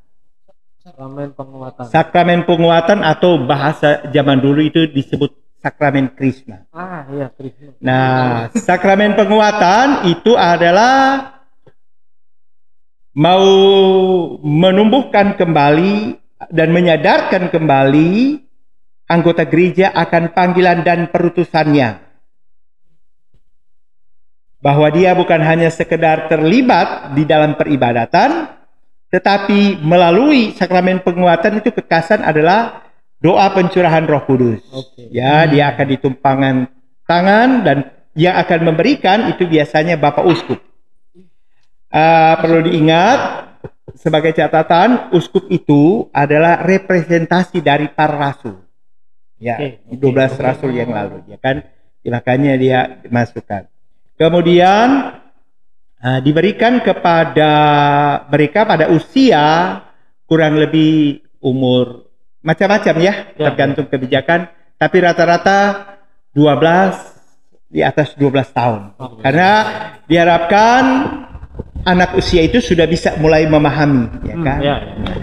[0.80, 1.84] Sakramen penguatan.
[1.92, 6.66] Sakramen penguatan atau bahasa zaman dulu itu disebut sakramen krisma.
[6.74, 7.78] ah, iya, Kristus.
[7.78, 11.30] Nah, sakramen penguatan itu adalah
[13.14, 13.46] mau
[14.42, 16.18] menumbuhkan kembali
[16.50, 18.42] dan menyadarkan kembali
[19.06, 22.02] anggota gereja akan panggilan dan perutusannya.
[24.62, 28.46] Bahwa dia bukan hanya sekedar terlibat di dalam peribadatan,
[29.10, 32.81] tetapi melalui sakramen penguatan itu kekasan adalah
[33.22, 34.60] doa pencurahan Roh Kudus.
[34.74, 35.06] Oke.
[35.14, 36.54] Ya, dia akan ditumpangkan
[37.06, 37.78] tangan dan
[38.18, 40.60] yang akan memberikan itu biasanya Bapak Uskup.
[41.92, 43.52] Ah, perlu diingat
[44.00, 48.64] sebagai catatan, uskup itu adalah representasi dari para rasul.
[49.36, 51.66] Ya, Oke, 12 rasul yang lalu, ya kan?
[52.02, 52.78] Makanya dia
[53.12, 53.68] masukkan.
[54.16, 55.18] Kemudian
[56.00, 57.52] ah, diberikan kepada
[58.32, 59.78] mereka pada usia
[60.24, 62.11] kurang lebih umur
[62.42, 63.50] macam-macam ya, Ya.
[63.50, 65.58] tergantung kebijakan, tapi rata-rata
[66.34, 66.94] 12
[67.66, 68.98] di atas 12 tahun.
[68.98, 69.22] Oke.
[69.22, 69.50] Karena
[70.04, 70.82] diharapkan
[71.82, 74.58] anak usia itu sudah bisa mulai memahami, ya Hmm, kan?
[74.60, 75.14] ya, ya.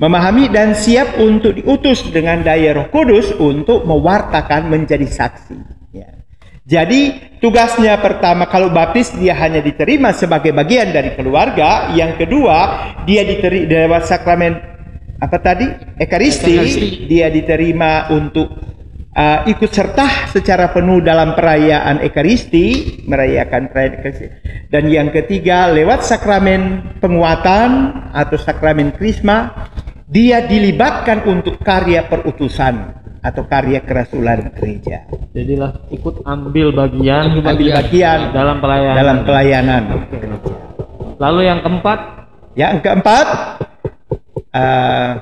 [0.00, 5.60] Memahami dan siap untuk diutus dengan daya Roh Kudus untuk mewartakan menjadi saksi.
[5.92, 6.08] Ya.
[6.64, 11.92] Jadi tugasnya pertama kalau baptis dia hanya diterima sebagai bagian dari keluarga.
[11.92, 12.56] Yang kedua
[13.04, 14.69] dia diterima lewat sakramen
[15.20, 15.68] apa tadi
[16.00, 16.88] ekaristi, Ekaristi.
[17.04, 18.48] dia diterima untuk
[19.12, 24.26] uh, ikut serta secara penuh dalam perayaan ekaristi, merayakan perayaan ekaristi.
[24.72, 29.68] Dan yang ketiga lewat sakramen penguatan atau sakramen krisma
[30.10, 35.04] dia dilibatkan untuk karya perutusan atau karya kerasulan gereja.
[35.36, 38.96] Jadilah ikut ambil bagian Ambil bagian dalam pelayanan.
[38.96, 39.82] dalam pelayanan.
[41.20, 42.00] Lalu yang keempat,
[42.58, 43.26] Yang keempat,
[44.54, 45.12] eh,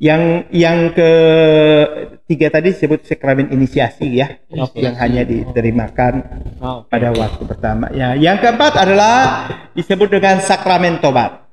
[0.00, 4.80] yang yang ketiga tadi disebut sakramen inisiasi ya, Oke.
[4.80, 6.24] yang hanya diterimakan
[6.64, 7.92] oh, pada waktu pertama.
[7.92, 9.44] Ya, yang keempat adalah
[9.76, 11.44] disebut dengan sakramen tobat.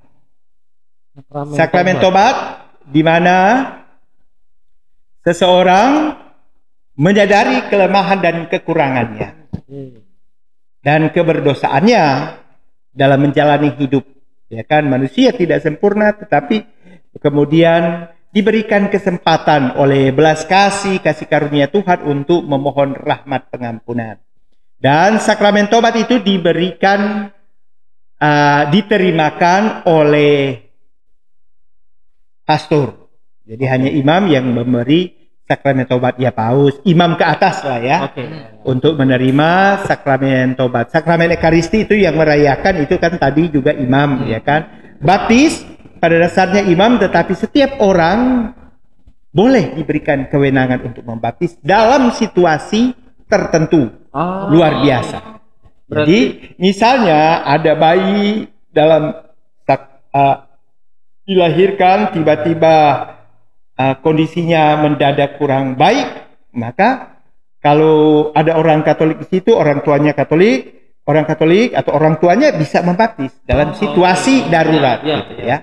[1.60, 3.67] Sakramen tobat di mana
[5.27, 6.15] seseorang
[6.95, 9.29] menyadari kelemahan dan kekurangannya
[10.88, 12.03] dan keberdosaannya
[12.95, 14.07] dalam menjalani hidup.
[14.47, 16.63] Ya kan manusia tidak sempurna tetapi
[17.19, 24.21] kemudian diberikan kesempatan oleh belas kasih kasih karunia Tuhan untuk memohon rahmat pengampunan.
[24.77, 27.33] Dan sakramen tobat itu diberikan
[28.21, 30.63] uh, diterimakan oleh
[32.45, 33.10] pastor.
[33.47, 37.97] Jadi hanya imam yang memberi sakramen tobat ya paus, imam ke atas lah ya.
[38.12, 38.23] Oke.
[38.67, 40.91] Untuk menerima sakramen tobat.
[40.91, 44.67] Sakramen ekaristi itu yang merayakan itu kan tadi juga imam ya kan.
[44.99, 45.63] Baptis
[45.97, 48.51] pada dasarnya imam tetapi setiap orang
[49.31, 52.91] boleh diberikan kewenangan untuk membaptis dalam situasi
[53.25, 54.49] tertentu Ah.
[54.49, 55.17] luar biasa.
[55.88, 56.19] Berarti- Jadi
[56.60, 59.13] misalnya ada bayi dalam
[60.12, 60.38] uh,
[61.23, 62.75] dilahirkan tiba-tiba
[63.78, 66.06] uh, kondisinya mendadak kurang baik,
[66.58, 67.22] maka
[67.62, 72.82] kalau ada orang Katolik di situ, orang tuanya Katolik, orang Katolik atau orang tuanya bisa
[72.82, 75.58] membaptis dalam situasi darurat, iya, gitu ya.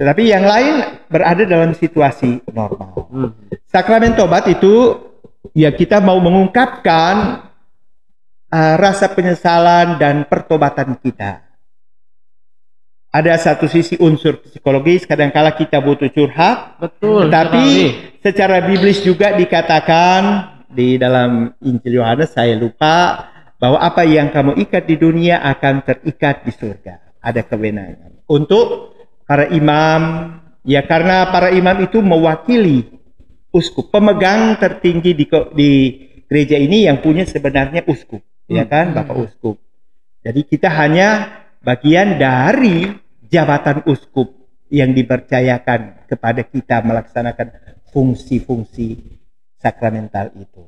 [0.00, 0.74] Tetapi yang lain
[1.12, 3.04] berada dalam situasi normal.
[3.12, 3.30] Hmm.
[3.68, 4.96] Sakramen tobat itu
[5.52, 7.44] ya kita mau mengungkapkan
[8.48, 11.49] uh, rasa penyesalan dan pertobatan kita.
[13.10, 17.26] Ada satu sisi unsur psikologis, kadangkala kita butuh curhat, Betul.
[17.26, 17.90] sekali.
[18.22, 20.22] secara biblis juga dikatakan
[20.70, 23.26] di dalam Injil Yohanes saya lupa
[23.58, 27.18] bahwa apa yang kamu ikat di dunia akan terikat di surga.
[27.18, 28.94] Ada kewenangan untuk
[29.26, 30.00] para imam
[30.62, 32.86] ya karena para imam itu mewakili
[33.50, 35.26] uskup, pemegang tertinggi di
[35.58, 35.70] di
[36.30, 39.58] gereja ini yang punya sebenarnya uskup, ya kan, Bapak uskup.
[40.22, 41.26] Jadi kita hanya
[41.60, 42.88] bagian dari
[43.28, 44.32] jabatan uskup
[44.68, 47.48] yang dipercayakan kepada kita melaksanakan
[47.90, 49.18] fungsi-fungsi
[49.56, 50.66] sakramental itu.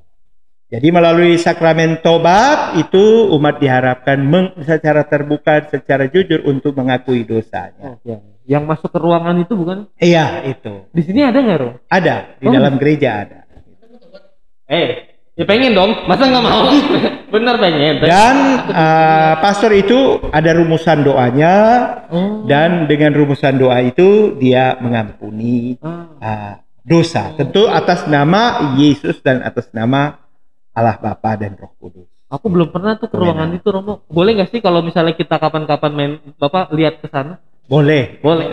[0.73, 7.93] Jadi melalui sakramen tobat itu umat diharapkan meng- secara terbuka, secara jujur untuk mengakui dosanya.
[7.93, 8.17] Oh, ya.
[8.49, 9.87] Yang masuk ke ruangan itu bukan?
[10.01, 11.71] Iya itu Di sini ada nggak, Ro?
[11.87, 12.53] ada di Oh.
[12.57, 13.39] dalam gereja ada.
[14.67, 15.93] Eh, ya pengen dong.
[16.05, 16.69] Masa nggak mau?
[17.35, 17.95] Bener pengen.
[18.01, 18.37] Dan
[18.69, 21.55] uh, pastor itu ada rumusan doanya
[22.13, 22.45] Oh.
[22.45, 26.21] dan dengan rumusan doa itu dia mengampuni Ah.
[26.21, 26.53] uh,
[26.85, 27.33] dosa.
[27.35, 30.21] Tentu atas nama Yesus dan atas nama
[30.73, 32.05] Allah Bapa dan Roh Kudus.
[32.29, 34.09] Aku belum pernah tuh ke ruangan itu, Romo.
[34.09, 37.37] Boleh nggak sih kalau misalnya kita kapan-kapan main, Bapak lihat ke sana?
[37.69, 38.21] Boleh.
[38.25, 38.49] Boleh.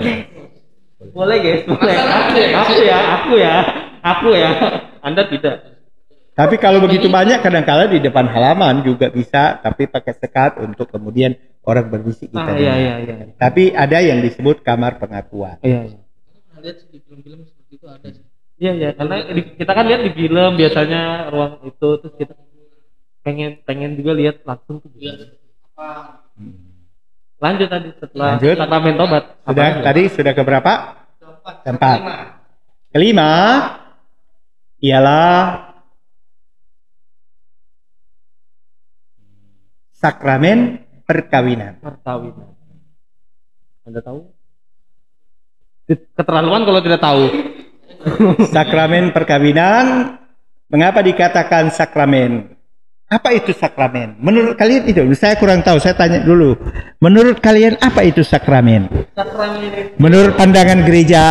[1.15, 1.63] Boleh, guys.
[1.63, 1.95] Boleh.
[1.95, 3.53] Aku, aku ya, aku ya,
[4.03, 4.51] aku ya.
[4.99, 5.78] Anda tidak.
[6.39, 11.35] Tapi kalau begitu banyak kadang-kala di depan halaman juga bisa, tapi pakai sekat untuk kemudian
[11.67, 12.39] orang berbisik kita.
[12.39, 12.63] Ah, dengar.
[12.63, 13.15] iya, iya, iya.
[13.35, 15.59] Tapi ada yang disebut kamar pengakuan.
[15.59, 15.99] Iya, iya.
[16.63, 18.23] Lihat di film-film seperti itu ada sih.
[18.55, 18.89] Iya, iya.
[18.95, 22.33] Karena di- kita kan lihat di film biasanya ruang itu terus kita
[23.19, 24.95] pengen pengen juga lihat langsung tuh.
[24.95, 25.35] Iya.
[25.75, 26.23] Apa?
[27.39, 28.55] Lanjut tadi setelah Lanjut.
[28.55, 29.23] sakramen tobat.
[29.43, 29.83] Sudah aja?
[29.83, 30.71] tadi sudah ke berapa?
[31.19, 31.55] Keempat.
[31.67, 31.97] Keempat.
[31.99, 32.15] Kelima.
[32.95, 33.31] Kelima
[34.79, 35.68] ialah
[39.99, 41.83] sakramen perkawinan.
[41.83, 42.55] perkawinan.
[43.83, 44.19] Anda tahu?
[45.89, 47.23] Keterlaluan kalau tidak tahu.
[48.55, 50.15] Sakramen perkawinan,
[50.69, 52.55] mengapa dikatakan sakramen?
[53.09, 54.15] Apa itu sakramen?
[54.21, 56.53] Menurut kalian itu, saya kurang tahu, saya tanya dulu.
[57.01, 58.85] Menurut kalian apa itu sakramen?
[59.17, 59.97] Sakramen.
[59.97, 61.23] Menurut pandangan gereja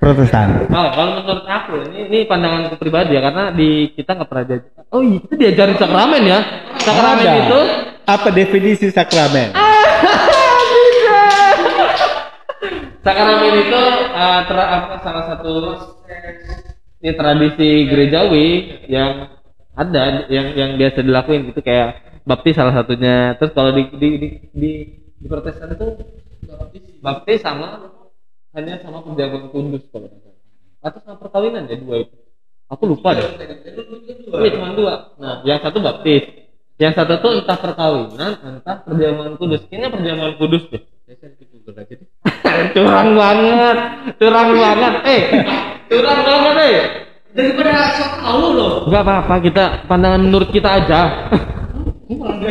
[0.00, 0.68] Protestan.
[0.72, 4.70] Oh, kalau menurut aku ini, ini pandanganku pribadi ya karena di kita nggak pernah diajar.
[4.88, 6.40] Oh iya, kita diajarin sakramen ya.
[6.80, 7.40] Sakramen Ada.
[7.44, 7.60] itu
[8.04, 9.52] Apa definisi sakramen?
[13.04, 15.52] sakramen itu uh, tra- apa, salah satu
[17.04, 18.48] ini tradisi gerejawi
[18.88, 19.28] yang
[19.76, 23.36] ada yang yang biasa dilakuin gitu kayak baptis salah satunya.
[23.36, 24.72] Terus kalau di di di, di,
[25.20, 26.00] di Protestan itu
[27.04, 27.92] baptis sama
[28.54, 30.40] hanya sama penjagaan kudus kalau nggak salah.
[30.84, 32.14] Atau sama perkawinan ya dua itu.
[32.70, 33.26] Aku lupa deh.
[34.30, 35.14] Iya cuma dua.
[35.18, 36.22] Nah, yang satu baptis,
[36.78, 39.66] yang satu tuh entah perkawinan, entah perjamuan kudus.
[39.66, 40.82] Kayaknya perjamuan kudus deh.
[42.74, 43.76] curang banget,
[44.16, 45.22] curang banget, eh,
[45.92, 46.78] curang banget, eh.
[47.34, 48.74] Daripada sok tahu loh.
[48.88, 51.28] Gak apa-apa, kita pandangan menurut kita aja.
[52.06, 52.48] Aku malu.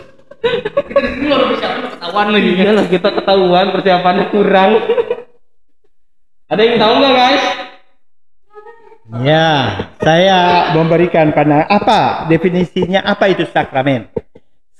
[0.42, 2.50] Kita di sini luar biasa ketahuan lagi.
[2.58, 4.70] Iya lah, kita ketahuan persiapannya kurang.
[6.50, 7.44] Ada yang tahu nggak guys?
[9.22, 9.48] Ya,
[10.00, 10.38] saya
[10.72, 12.00] memberikan pandangan apa
[12.32, 14.08] definisinya apa itu sakramen?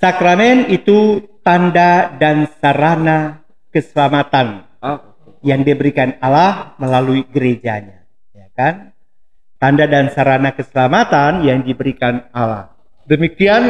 [0.00, 4.98] Sakramen itu tanda dan sarana keselamatan Oh,
[5.46, 8.02] yang diberikan Allah melalui gerejanya,
[8.34, 8.90] ya kan?
[9.62, 12.74] Tanda dan sarana keselamatan yang diberikan Allah.
[13.06, 13.62] Demikian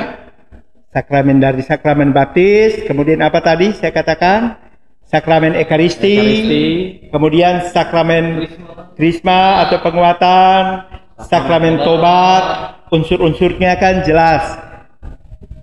[0.92, 4.60] sakramen dari sakramen baptis, kemudian apa tadi saya katakan?
[5.08, 6.64] Sakramen ekaristi, Ekaristi.
[7.12, 8.48] kemudian sakramen
[8.96, 10.88] krisma atau penguatan,
[11.28, 14.40] sakramen tobat, unsur-unsurnya kan jelas.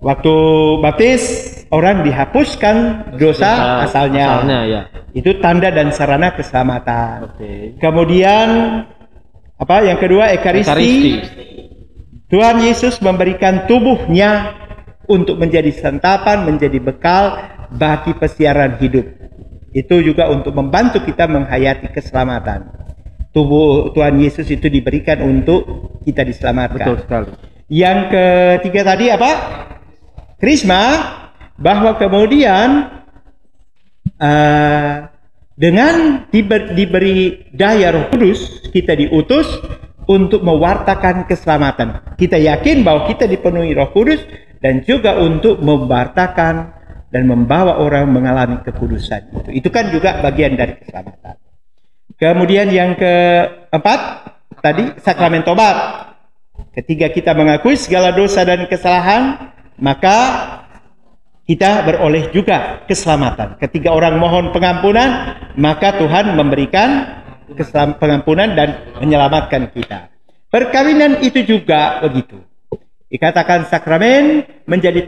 [0.00, 0.34] Waktu
[0.80, 1.22] baptis
[1.74, 4.26] orang dihapuskan dosa asalnya.
[4.38, 4.82] Asalnya ya.
[5.12, 7.34] Itu tanda dan sarana keselamatan.
[7.34, 7.74] Oke.
[7.82, 8.48] Kemudian
[9.58, 10.70] apa yang kedua ekaristi.
[10.70, 11.12] Ekaristi.
[12.30, 14.59] Tuhan Yesus memberikan tubuhnya
[15.10, 17.42] untuk menjadi santapan, menjadi bekal
[17.74, 19.06] bagi pesiaran hidup.
[19.74, 22.70] Itu juga untuk membantu kita menghayati keselamatan.
[23.30, 26.86] Tubuh Tuhan Yesus itu diberikan untuk kita diselamatkan.
[26.86, 27.30] Betul sekali.
[27.70, 29.32] Yang ketiga tadi apa?
[30.42, 30.82] Krisma
[31.54, 32.90] bahwa kemudian
[34.18, 34.94] eh,
[35.54, 39.46] dengan diber- diberi daya Roh Kudus kita diutus
[40.10, 42.18] untuk mewartakan keselamatan.
[42.18, 44.18] Kita yakin bahwa kita dipenuhi Roh Kudus
[44.60, 46.76] dan juga untuk mewartakan
[47.10, 49.34] dan membawa orang mengalami kekudusan.
[49.34, 51.34] Itu, itu kan juga bagian dari keselamatan.
[52.20, 54.00] Kemudian yang keempat
[54.60, 56.08] tadi sakramen tobat.
[56.70, 59.50] Ketika kita mengakui segala dosa dan kesalahan,
[59.80, 60.16] maka
[61.48, 63.58] kita beroleh juga keselamatan.
[63.58, 67.18] Ketika orang mohon pengampunan, maka Tuhan memberikan
[67.98, 70.14] pengampunan dan menyelamatkan kita.
[70.46, 72.49] Perkawinan itu juga begitu.
[73.10, 75.02] Dikatakan sakramen menjadi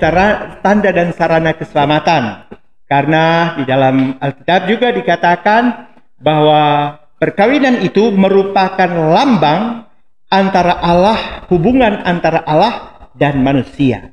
[0.59, 2.51] tanda dan sarana keselamatan.
[2.91, 5.63] Karena di dalam Alkitab juga dikatakan
[6.19, 9.87] bahwa perkawinan itu merupakan lambang
[10.27, 14.11] antara Allah, hubungan antara Allah dan manusia.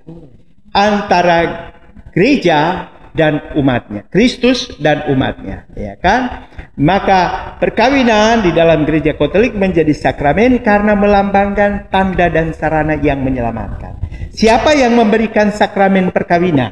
[0.69, 1.73] Antara
[2.13, 6.49] gereja dan umatnya, Kristus dan umatnya, ya kan?
[6.79, 13.99] Maka perkawinan di dalam gereja Katolik menjadi sakramen karena melambangkan tanda dan sarana yang menyelamatkan.
[14.31, 16.71] Siapa yang memberikan sakramen perkawinan?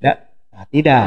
[0.00, 0.16] Tidak,
[0.54, 1.04] nah, tidak.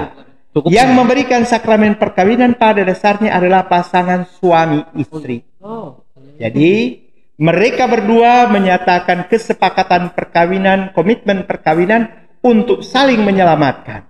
[0.54, 5.42] Cukup Yang memberikan sakramen perkawinan pada dasarnya adalah pasangan suami istri.
[5.58, 6.06] Oh.
[6.38, 7.02] Jadi
[7.42, 14.06] mereka berdua menyatakan kesepakatan perkawinan, komitmen perkawinan untuk saling menyelamatkan.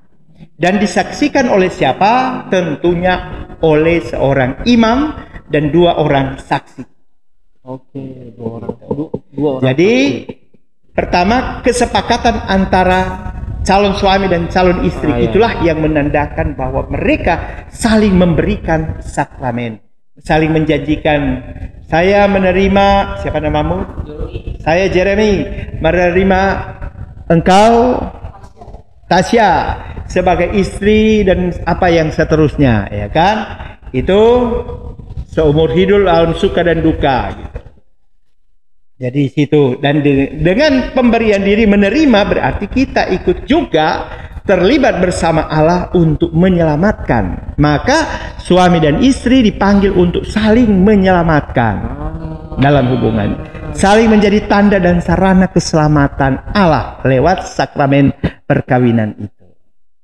[0.58, 2.46] Dan disaksikan oleh siapa?
[2.52, 5.14] Tentunya oleh seorang imam
[5.48, 6.84] dan dua orang saksi.
[7.64, 8.70] Oke, dua orang.
[8.92, 9.64] Dua, dua orang.
[9.64, 9.94] Jadi
[10.92, 13.02] pertama kesepakatan antara
[13.64, 15.26] calon suami dan calon istri Ah, iya.
[15.32, 19.80] itulah yang menandakan bahwa mereka saling memberikan sakramen,
[20.20, 21.40] saling menjanjikan
[21.88, 23.88] saya menerima siapa namamu?
[24.60, 25.48] Saya Jeremy
[25.80, 26.42] menerima
[27.32, 28.00] engkau
[29.08, 29.52] Tasya
[30.08, 33.36] sebagai istri dan apa yang seterusnya ya kan?
[33.94, 34.22] Itu
[35.30, 37.60] seumur hidup lawan suka dan duka gitu.
[39.04, 44.08] Jadi situ dan de- dengan pemberian diri menerima berarti kita ikut juga
[44.48, 47.56] terlibat bersama Allah untuk menyelamatkan.
[47.60, 47.98] Maka
[48.40, 51.76] suami dan istri dipanggil untuk saling menyelamatkan
[52.60, 53.53] dalam hubungan.
[53.74, 58.14] Saling menjadi tanda dan sarana keselamatan Allah lewat sakramen
[58.46, 59.44] perkawinan itu.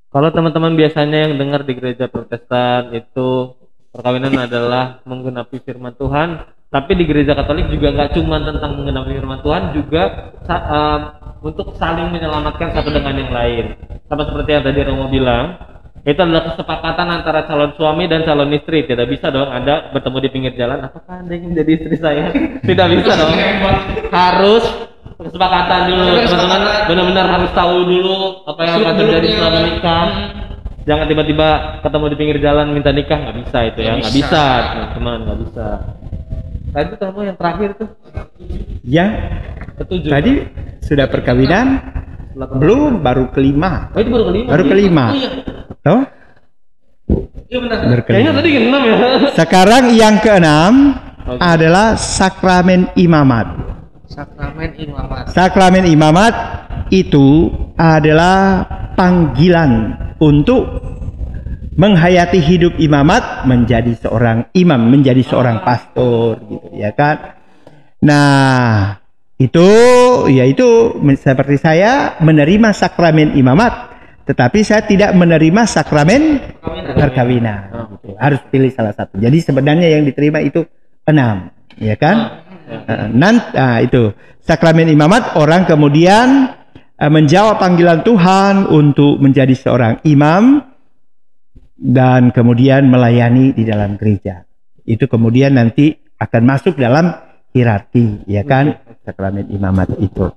[0.09, 3.53] Kalau teman-teman biasanya yang dengar di gereja Protestan itu
[3.93, 9.41] perkawinan adalah menggenapi firman Tuhan, tapi di gereja Katolik juga nggak cuma tentang menggenapi firman
[9.45, 11.01] Tuhan, juga um,
[11.45, 13.65] untuk saling menyelamatkan satu dengan yang lain.
[14.09, 15.45] Sama seperti yang tadi Romo bilang,
[16.09, 18.83] itu adalah kesepakatan antara calon suami dan calon istri.
[18.83, 22.33] Tidak bisa dong Anda bertemu di pinggir jalan, apakah Anda ingin menjadi istri saya?
[22.69, 23.33] Tidak bisa dong.
[24.09, 24.63] Harus
[25.15, 26.61] kesepakatan dulu, teman-teman.
[26.87, 30.05] Benar-benar harus tahu dulu apa yang akan terjadi setelah menikah.
[30.87, 31.47] Jangan tiba-tiba
[31.81, 34.43] ketemu di pinggir jalan minta nikah nggak bisa itu ya, nggak bisa,
[34.73, 35.67] teman-teman nggak bisa.
[36.69, 37.89] Tadi kamu yang terakhir tuh
[38.81, 39.11] Yang
[39.77, 40.09] ketujuh.
[40.09, 40.33] tadi
[40.81, 41.67] sudah perkawinan
[42.33, 43.89] belum baru kelima.
[43.91, 44.47] Oh itu baru kelima.
[44.49, 44.71] Baru Iya.
[44.71, 45.05] kelima.
[45.05, 45.29] Oh, iya.
[45.89, 46.01] Toh?
[47.49, 48.05] Iya benar.
[48.05, 48.97] Kayaknya tadi enam ya.
[49.41, 50.93] Sekarang yang keenam
[51.25, 51.41] Oke.
[51.41, 53.57] adalah sakramen imamat.
[54.05, 55.23] Sakramen imamat.
[55.33, 56.33] Sakramen imamat
[56.93, 60.65] itu adalah panggilan untuk
[61.73, 67.39] menghayati hidup imamat menjadi seorang imam, menjadi seorang pastor gitu ya kan.
[68.03, 68.99] Nah,
[69.39, 69.69] itu
[70.27, 73.88] yaitu seperti saya menerima sakramen imamat,
[74.29, 76.37] tetapi saya tidak menerima sakramen
[76.93, 77.97] perkawinan.
[77.97, 78.13] gitu.
[78.13, 79.17] Harus pilih salah satu.
[79.17, 80.69] Jadi sebenarnya yang diterima itu
[81.09, 81.49] enam,
[81.81, 82.45] ya kan?
[82.69, 84.13] Eh, nan- nah, itu
[84.45, 86.53] sakramen imamat orang kemudian
[86.93, 90.61] eh, menjawab panggilan Tuhan untuk menjadi seorang imam
[91.73, 94.45] dan kemudian melayani di dalam gereja.
[94.85, 97.17] Itu kemudian nanti akan masuk dalam
[97.49, 100.29] hierarki, ya kan, sakramen imamat itu.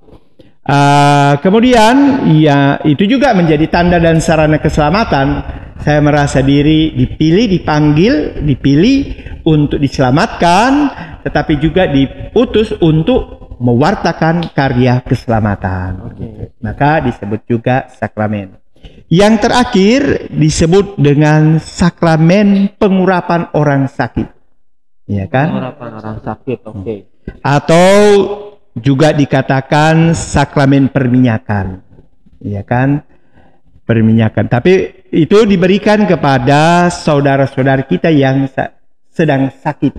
[0.63, 5.59] Uh, kemudian ya itu juga menjadi tanda dan sarana keselamatan.
[5.83, 8.97] Saya merasa diri dipilih, dipanggil, dipilih
[9.43, 10.71] untuk diselamatkan,
[11.27, 16.07] tetapi juga diutus untuk mewartakan karya keselamatan.
[16.07, 16.55] Oke.
[16.63, 18.55] Maka disebut juga sakramen.
[19.11, 20.01] Yang terakhir
[20.31, 24.31] disebut dengan sakramen pengurapan orang sakit.
[25.11, 25.51] Ya kan?
[25.51, 26.95] Pengurapan orang sakit, oke.
[27.43, 27.91] Atau
[28.77, 31.81] juga dikatakan sakramen perminyakan.
[32.41, 33.05] Ya kan?
[33.83, 34.49] Perminyakan.
[34.49, 38.49] Tapi itu diberikan kepada saudara-saudara kita yang
[39.11, 39.93] sedang sakit.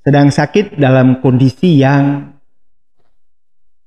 [0.00, 2.32] Sedang sakit dalam kondisi yang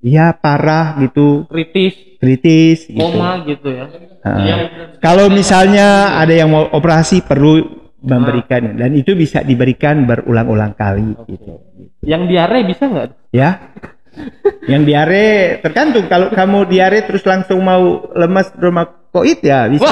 [0.04, 3.02] ya parah gitu, Kritis, kritis gitu.
[3.02, 3.88] koma gitu ya.
[4.24, 4.56] Iya.
[5.02, 11.56] Kalau misalnya ada yang mau operasi perlu memberikan dan itu bisa diberikan berulang-ulang kali gitu.
[12.04, 13.08] Yang diare bisa nggak?
[13.32, 13.49] Ya.
[14.70, 15.26] Yang diare
[15.64, 19.89] tergantung kalau kamu diare terus langsung mau lemas rumah koit ya bisa.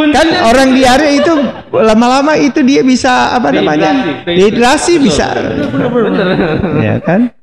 [0.00, 1.32] kan orang diare itu
[1.74, 4.22] lama-lama itu dia bisa apa namanya?
[4.22, 5.02] Dehidrasi.
[5.02, 5.34] Bisa.
[5.74, 6.28] Bener.
[6.78, 7.34] Ya kan?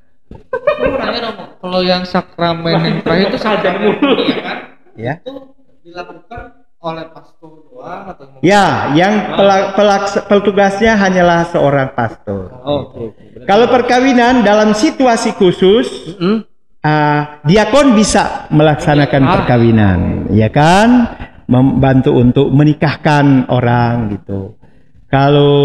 [1.57, 3.93] Kalau yang sakramen yang terakhir itu sakramen
[4.24, 4.57] ya kan?
[4.95, 5.13] Ya.
[5.22, 5.53] Itu
[5.84, 6.57] dilakukan
[6.88, 12.47] oleh pastor doang atau Ya, yang pela- pelaks- petugasnya hanyalah seorang pastor.
[12.63, 13.43] Oh, Oke.
[13.43, 16.47] Kalau perkawinan dalam situasi khusus, Hmm?
[16.81, 19.31] ah, diakon bisa melaksanakan Ah.
[19.33, 19.99] perkawinan,
[20.31, 21.15] ya kan?
[21.45, 24.59] Membantu untuk menikahkan orang gitu.
[25.07, 25.55] Kalau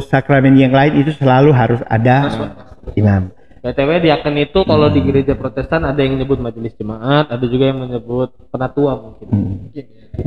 [0.00, 2.30] sakramen yang lain itu selalu harus ada
[2.94, 3.34] imam.
[3.66, 7.82] BTW diaken itu kalau di gereja Protestan ada yang menyebut majelis jemaat, ada juga yang
[7.82, 9.26] menyebut penatua mungkin.
[9.26, 9.74] Hmm.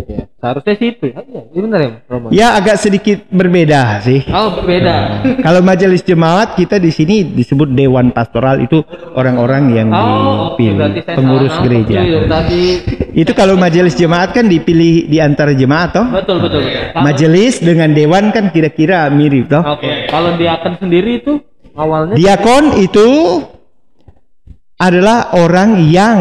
[0.06, 1.08] Ya, seharusnya sih itu.
[1.08, 1.24] ya.
[1.24, 2.28] Iya, ini benar ya, Romo.
[2.30, 4.28] Ya agak sedikit berbeda sih.
[4.28, 5.24] Oh, berbeda.
[5.40, 8.84] Kalau majelis jemaat kita di sini disebut dewan pastoral itu
[9.16, 12.04] orang-orang yang Oh, dipilih saya pengurus gereja.
[12.28, 12.62] Tadi
[13.26, 16.06] Itu kalau majelis jemaat kan dipilih di antara jemaat toh.
[16.12, 16.62] betul betul.
[16.62, 17.02] betul.
[17.02, 19.64] Majelis dengan dewan kan kira-kira mirip toh.
[19.66, 21.42] Oke, kalau diaken sendiri itu
[21.76, 23.08] awalnya Diakon itu
[24.80, 26.20] adalah orang yang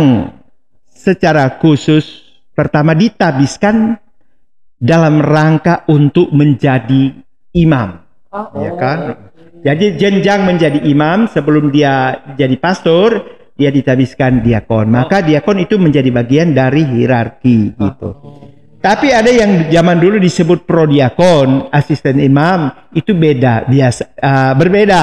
[0.90, 3.96] secara khusus pertama ditabiskan
[4.78, 7.14] dalam rangka untuk menjadi
[7.55, 8.03] imam,
[8.34, 8.76] ya oh.
[8.78, 8.99] kan?
[9.59, 13.26] Jadi jenjang menjadi imam sebelum dia jadi pastor,
[13.59, 14.86] dia ditabiskan diakon.
[14.86, 18.11] Maka diakon itu menjadi bagian dari hierarki gitu.
[18.79, 25.03] Tapi ada yang zaman dulu disebut prodiakon, asisten imam, itu beda, biasa ah, berbeda.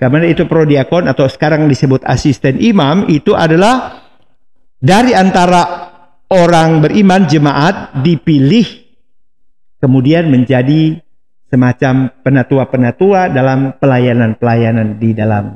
[0.00, 4.04] Karena itu prodiakon atau sekarang disebut asisten imam itu adalah
[4.80, 5.92] dari antara
[6.32, 8.66] orang beriman jemaat dipilih
[9.84, 10.96] kemudian menjadi
[11.52, 15.54] semacam penatua-penatua dalam pelayanan-pelayanan di dalam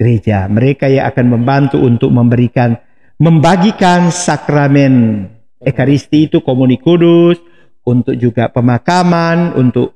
[0.00, 0.48] gereja.
[0.48, 2.72] Mereka yang akan membantu untuk memberikan
[3.16, 5.24] membagikan sakramen
[5.60, 7.40] Ekaristi itu komuni kudus,
[7.86, 9.94] untuk juga pemakaman, untuk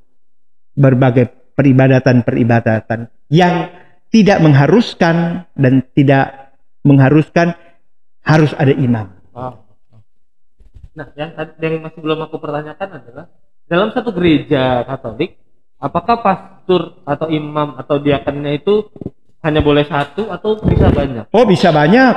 [0.78, 3.68] berbagai peribadatan-peribadatan yang
[4.08, 6.56] tidak mengharuskan dan tidak
[6.86, 7.52] mengharuskan
[8.24, 9.10] harus ada imam.
[10.90, 11.30] Nah, yang
[11.60, 13.26] yang masih belum aku pertanyakan adalah
[13.70, 15.38] dalam satu gereja Katolik,
[15.78, 18.90] apakah pastor atau imam atau diakennya itu
[19.40, 21.24] hanya boleh satu atau bisa banyak?
[21.30, 22.14] Oh bisa banyak,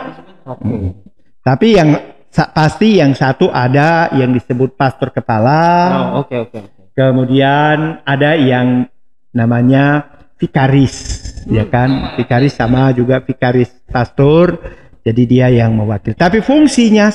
[1.46, 1.94] tapi yang
[2.34, 5.62] sa- pasti yang satu ada yang disebut pastor kepala,
[5.94, 6.82] Oh, oke oke oke.
[6.92, 8.90] kemudian ada yang
[9.30, 12.18] namanya vikaris, ya kan?
[12.18, 14.58] Vikaris sama juga vikaris pastor,
[15.02, 16.14] jadi dia yang mewakili.
[16.14, 17.14] Tapi fungsinya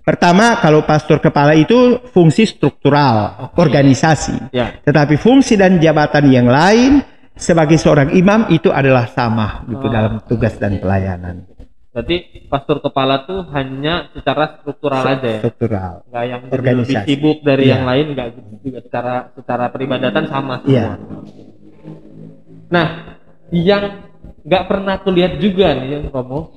[0.00, 4.50] pertama kalau pastor kepala itu fungsi struktural, organisasi.
[4.50, 4.78] Ya.
[4.80, 7.04] Tetapi fungsi dan jabatan yang lain
[7.36, 9.92] sebagai seorang imam itu adalah sama gitu Oh.
[9.92, 11.44] dalam tugas dan pelayanan.
[11.96, 15.40] Berarti pastor kepala tuh hanya secara struktural aja ya.
[15.40, 16.04] Struktural.
[16.12, 16.92] Nggak yang Organisasi.
[16.92, 17.72] lebih sibuk dari Iya.
[17.72, 18.28] yang lain nggak
[18.60, 20.76] juga secara secara peribadatan sama semua.
[20.76, 20.92] Iya.
[22.68, 22.86] Nah,
[23.48, 23.82] yang
[24.44, 26.52] nggak pernah aku lihat juga nih yang Romo,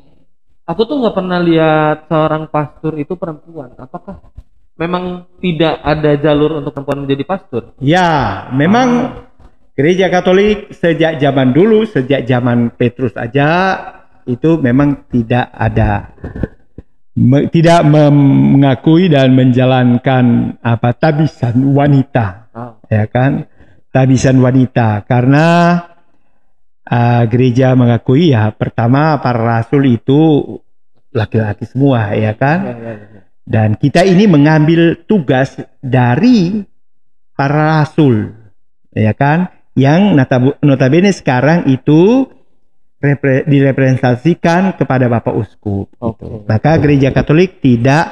[0.67, 3.79] aku tuh nggak pernah lihat seorang pastor itu perempuan.
[3.79, 4.19] Apakah
[4.75, 7.79] memang tidak ada jalur untuk perempuan menjadi pastor?
[7.79, 9.23] Ya, memang
[9.71, 13.47] gereja Katolik sejak zaman dulu, sejak zaman Petrus aja
[14.30, 16.13] itu memang tidak ada
[17.17, 23.49] me- tidak mengakui dan menjalankan apa tabisan wanita, Ah, ya kan?
[23.89, 25.45] Tabisan wanita karena
[26.86, 30.45] ah, gereja mengakui ya pertama para rasul itu
[31.09, 32.57] laki-laki semua ya kan.
[32.63, 33.19] Ya, ya, ya.
[33.49, 36.61] Dan kita ini mengambil tugas dari
[37.34, 38.30] para rasul,
[38.93, 39.49] ya kan?
[39.73, 42.30] Yang notab- notabene sekarang itu
[43.00, 45.88] repre- direpresentasikan kepada Bapak Uskup.
[45.95, 46.43] Gitu.
[46.45, 48.12] Maka Gereja Katolik tidak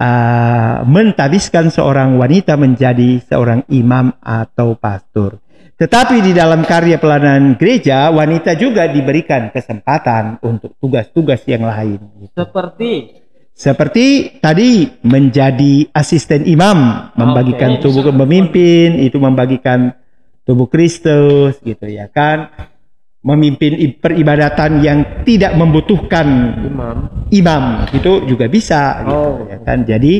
[0.00, 5.38] uh, mentabiskan seorang wanita menjadi seorang imam atau pastor.
[5.72, 11.98] Tetapi di dalam karya pelayanan gereja, wanita juga diberikan kesempatan untuk tugas-tugas yang lain.
[12.22, 12.34] gitu.
[12.38, 13.22] Seperti
[13.52, 17.84] Seperti tadi menjadi asisten imam, membagikan Oke.
[17.84, 19.92] tubuh memimpin, itu membagikan
[20.48, 22.48] tubuh Kristus gitu ya kan.
[23.22, 26.26] Memimpin peribadatan yang tidak membutuhkan
[26.66, 26.96] imam.
[27.30, 27.62] imam
[27.94, 29.46] itu juga bisa gitu Oh.
[29.46, 29.86] ya kan.
[29.86, 30.14] Jadi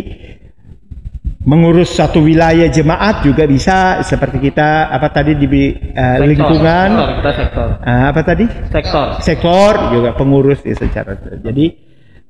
[1.43, 6.23] mengurus satu wilayah jemaat juga bisa seperti kita apa tadi di eh, Sektor.
[6.31, 7.67] lingkungan Sektor, kita sektor.
[7.83, 8.45] ah, apa tadi?
[8.71, 9.07] Sektor.
[9.19, 11.67] sektor juga pengurus ya secara jadi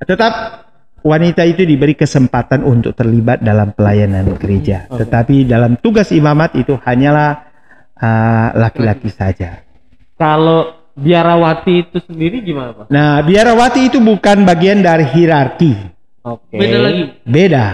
[0.01, 0.33] tetap
[1.05, 5.05] wanita itu diberi kesempatan untuk terlibat dalam pelayanan gereja Oke.
[5.05, 7.53] tetapi dalam tugas imamat itu hanyalah
[8.01, 9.61] ah, laki-laki saja
[10.23, 10.61] Kalau
[10.95, 12.87] biarawati itu sendiri gimana pak?
[12.93, 15.73] nah biarawati itu bukan bagian dari hierarki
[16.23, 16.55] Oke.
[16.55, 17.03] Beda lagi.
[17.27, 17.65] beda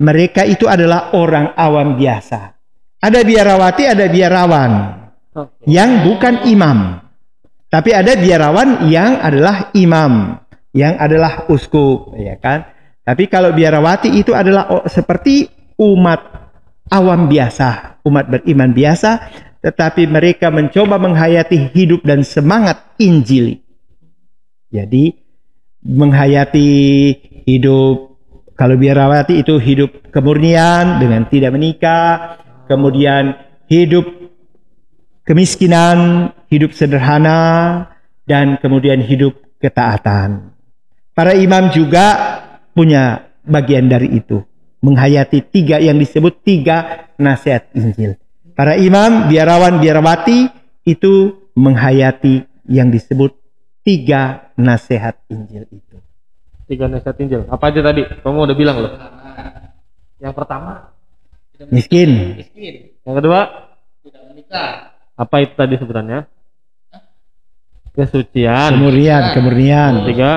[0.00, 2.54] mereka itu adalah orang awam biasa
[3.00, 5.64] ada biarawati ada biarawan Oke.
[5.64, 7.00] yang bukan imam.
[7.70, 10.42] Tapi ada biarawan yang adalah imam,
[10.74, 12.66] yang adalah uskup, ya kan?
[13.06, 15.46] Tapi kalau biarawati itu adalah seperti
[15.78, 16.18] umat
[16.90, 19.10] awam biasa, umat beriman biasa,
[19.60, 23.60] tetapi mereka mencoba menghayati hidup dan semangat Injil.
[24.72, 25.12] Jadi
[25.84, 26.68] menghayati
[27.44, 28.10] hidup
[28.56, 32.36] kalau biarawati itu hidup kemurnian dengan tidak menikah,
[32.68, 33.36] kemudian
[33.72, 34.04] hidup
[35.24, 37.88] kemiskinan, hidup sederhana,
[38.28, 39.32] dan kemudian hidup
[39.64, 40.52] ketaatan.
[41.16, 42.06] Para imam juga
[42.76, 44.44] punya bagian dari itu,
[44.84, 48.20] menghayati tiga yang disebut tiga nasihat Injil.
[48.56, 50.48] Para imam, biarawan, biarawati
[50.86, 53.34] itu menghayati yang disebut
[53.82, 55.96] tiga nasihat Injil itu.
[56.70, 57.42] Tiga nasihat Injil.
[57.50, 58.06] Apa aja tadi?
[58.06, 58.92] Kamu udah bilang loh.
[60.20, 60.94] Yang pertama.
[61.68, 62.74] Miskin, Miskin.
[63.04, 63.40] Yang kedua.
[64.00, 64.96] Tidak menikah.
[65.18, 66.24] Apa itu tadi sebenarnya?
[67.90, 68.78] Kesucian.
[68.78, 70.30] kemurnian, kemurnian, Tiga.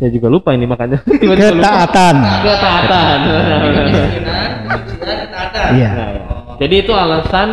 [0.00, 1.02] Saya juga lupa ini makanya.
[1.04, 1.36] Lupa.
[1.36, 2.16] ketaatan.
[2.40, 3.18] Ketaatan.
[5.50, 5.72] Ketaatan.
[5.74, 5.88] Iya.
[5.90, 6.22] Nah, ya.
[6.60, 7.48] Jadi itu alasan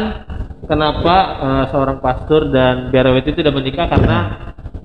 [0.63, 4.17] kenapa eh, seorang pastor dan biarawati itu tidak menikah karena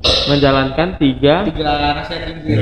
[0.02, 2.60] menjalankan tiga Tiga nasihat Injil.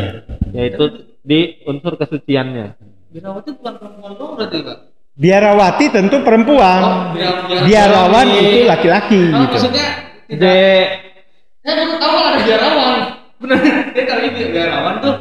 [0.52, 0.84] yaitu
[1.20, 2.76] di unsur kesuciannya.
[3.10, 4.78] Biarawati bukan perempuan dong berarti pak?
[5.14, 7.12] Biarawati tentu perempuan.
[7.12, 9.56] biar- biar- Biarawan biar- itu laki-laki Oh, gitu.
[9.56, 9.86] maksudnya
[10.26, 10.84] tidak.
[11.60, 12.98] Saya baru tahu ada biarawan.
[13.36, 13.58] Benar.
[13.92, 15.14] Dia kali ini biarawan tuh.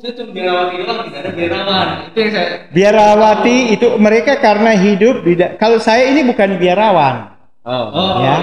[0.00, 1.88] Cuma biarawati doang, tidak ada biarawan.
[2.08, 2.48] Itu yang saya.
[2.72, 7.86] Biarawati itu mereka karena hidup di kalau saya ini bukan biarawan, Oh.
[7.92, 8.24] Oh, Ya.
[8.24, 8.36] iya.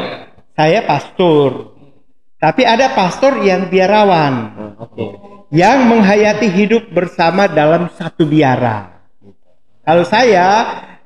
[0.53, 1.73] saya pastor.
[2.37, 4.33] Tapi ada pastor yang biarawan,
[4.77, 5.05] Oh, Oke.
[5.49, 9.01] yang menghayati hidup bersama dalam satu biara.
[9.81, 10.47] Kalau saya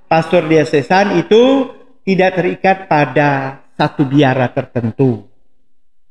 [0.05, 1.71] pastor diosesan itu
[2.03, 5.23] tidak terikat pada satu biara tertentu.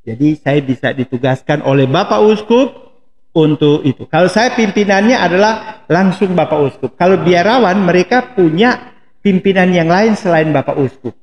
[0.01, 2.90] Jadi saya bisa ditugaskan oleh Bapak Uskup
[3.31, 4.07] untuk itu.
[4.11, 6.91] Kalau saya pimpinannya adalah langsung Bapak Uskup.
[6.99, 11.15] Kalau biarawan mereka punya pimpinan yang lain selain Bapak Uskup.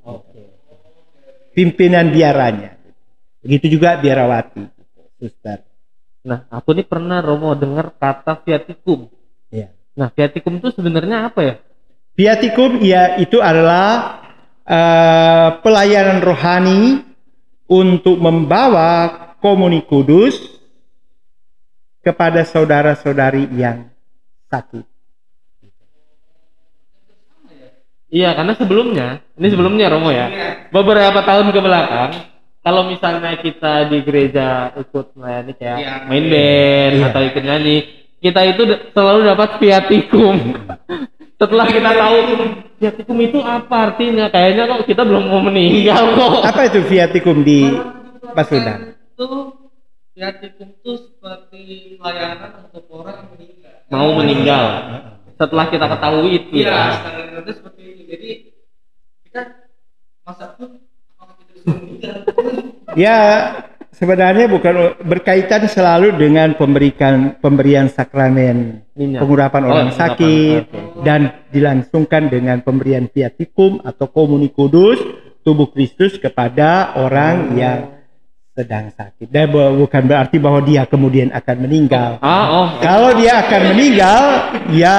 [1.51, 2.78] Pimpinan biaranya.
[3.43, 4.64] Begitu juga biarawati.
[5.18, 5.66] Suster.
[6.28, 9.08] Nah, aku nih pernah Romo dengar kata viatikum.
[9.49, 9.74] Ya.
[9.95, 11.55] Nah, viatikum itu sebenarnya apa ya?
[12.14, 14.20] Viatikum ya itu adalah
[14.68, 17.08] eh, pelayanan rohani
[17.68, 20.57] untuk membawa komuni kudus
[22.08, 23.91] kepada saudara-saudari yang
[24.47, 24.88] sakit.
[28.08, 30.32] Iya, karena sebelumnya, ini sebelumnya Romo ya.
[30.72, 32.12] Beberapa tahun ke belakang,
[32.64, 35.93] kalau misalnya kita di gereja ikut melayani kayak Iya.
[36.08, 37.05] main band Iya.
[37.12, 37.78] atau ikut nyanyi,
[38.24, 38.64] kita itu
[38.95, 40.36] selalu dapat viatikum.
[41.39, 42.18] Setelah kita tahu
[42.80, 46.47] viatikum itu apa artinya, kayaknya kok kita belum mau meninggal kok.
[46.47, 47.76] Apa itu viatikum di
[48.32, 48.95] Pasundan?
[49.14, 49.51] Itu
[50.18, 51.61] viatikum itu seperti
[52.01, 53.74] pelayanan untuk orang yang meninggal.
[53.93, 54.63] Mau meninggal.
[55.38, 56.82] Setelah kita ketahui itu Iya, ya.
[56.97, 58.01] standar seperti itu.
[58.09, 58.30] Jadi
[59.30, 59.41] kita
[60.26, 60.82] masa pun
[61.13, 62.15] apakah kita disuruh meninggal?
[62.97, 63.18] Ya
[63.93, 64.74] sebenarnya bukan
[65.05, 69.22] berkaitan selalu dengan pemberikan pemberian sakramen Minyak.
[69.22, 71.05] pengurapan Oh, orang pengurapan, sakit oke.
[71.05, 71.22] dan
[71.53, 74.97] dilangsungkan dengan pemberian viatikum atau komuni kudus
[75.45, 77.97] tubuh Kristus kepada orang yang
[78.58, 79.30] sedang sakit.
[79.30, 82.18] Dan bu- bukan berarti bahwa dia kemudian akan meninggal.
[82.20, 82.68] Ah, oh.
[82.82, 84.22] Kalau dia akan meninggal,
[84.74, 84.97] ya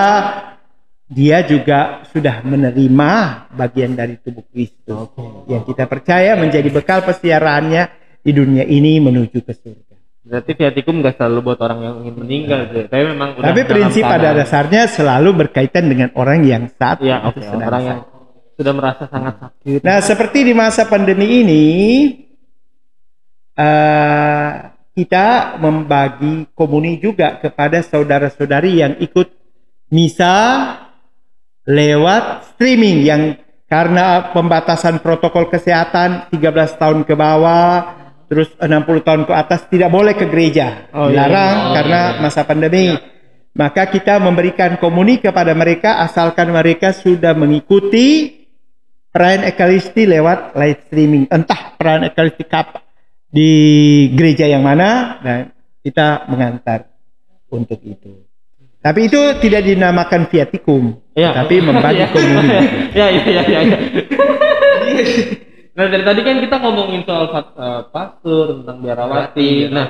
[1.08, 3.10] dia juga sudah menerima
[3.50, 5.10] bagian dari tubuh Kristus
[5.50, 7.82] yang kita percaya menjadi bekal pesiaraannya
[8.20, 9.96] di dunia ini menuju ke surga.
[10.28, 12.84] Berarti viatikum nggak selalu buat orang yang ingin meninggal, sih.
[12.84, 17.64] tapi memang udah Tapi prinsip pada dasarnya selalu berkaitan dengan orang yang saat ya sedang
[17.64, 18.52] orang yang sakit.
[18.60, 19.80] sudah merasa sangat sakit.
[19.80, 21.64] Nah, seperti di masa pandemi ini,
[23.58, 24.50] eh,
[24.94, 29.30] kita membagi komuni juga kepada saudara-saudari yang ikut
[29.90, 30.34] misa
[31.68, 33.22] lewat streaming yang
[33.68, 37.94] karena pembatasan protokol kesehatan 13 tahun ke bawah
[38.26, 40.88] terus 60 tahun ke atas tidak boleh ke gereja.
[40.92, 41.24] Oh, iya.
[41.28, 42.96] dilarang Oh, karena masa pandemi.
[43.56, 48.38] Maka kita memberikan komuni kepada mereka asalkan mereka sudah mengikuti
[49.10, 51.24] perayaan ekaristi lewat live streaming.
[51.28, 52.87] Entah perayaan ekaristi kap
[53.28, 53.50] di
[54.16, 55.38] gereja yang mana dan
[55.84, 56.88] kita mengantar
[57.48, 58.24] untuk itu
[58.78, 61.34] tapi itu tidak dinamakan viatikum Iya.
[61.34, 62.08] tapi membagi Iya.
[62.14, 62.48] komuni
[62.98, 63.60] ya ya ya ya.
[63.66, 63.78] ya.
[65.74, 69.50] nah dari tadi kan kita ngomongin soal fat- eh, pastor tentang biarawati.
[69.70, 69.86] Nah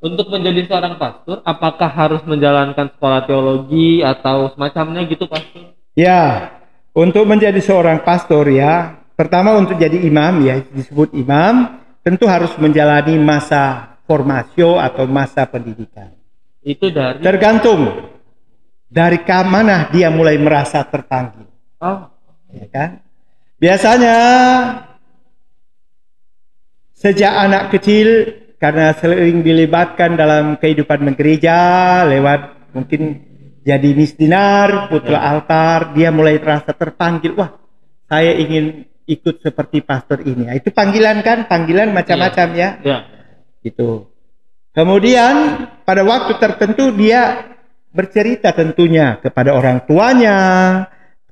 [0.00, 5.76] untuk menjadi seorang pastor, apakah harus menjalankan sekolah teologi atau semacamnya gitu pastor?
[5.92, 6.56] Ya,
[6.96, 13.16] untuk menjadi seorang pastor ya, pertama untuk jadi imam ya disebut imam, tentu harus menjalani
[13.20, 16.12] masa formasio atau masa pendidikan.
[16.60, 18.10] Itu dari Tergantung
[18.90, 21.46] dari mana dia mulai merasa terpanggil,
[21.78, 22.10] oh
[22.50, 22.90] ya kan?
[23.60, 24.16] Biasanya
[26.98, 28.08] sejak anak kecil
[28.58, 33.30] karena sering dilibatkan dalam kehidupan gereja lewat mungkin
[33.60, 37.60] jadi misdinar, putra altar, dia mulai terasa terpanggil, wah
[38.10, 40.46] saya ingin ikut seperti pastor ini.
[40.46, 42.98] Nah, Itu panggilan kan, panggilan macam-macam ya ya
[43.60, 44.08] gitu.
[44.70, 47.50] Kemudian pada waktu tertentu dia
[47.90, 50.38] bercerita tentunya kepada orang tuanya,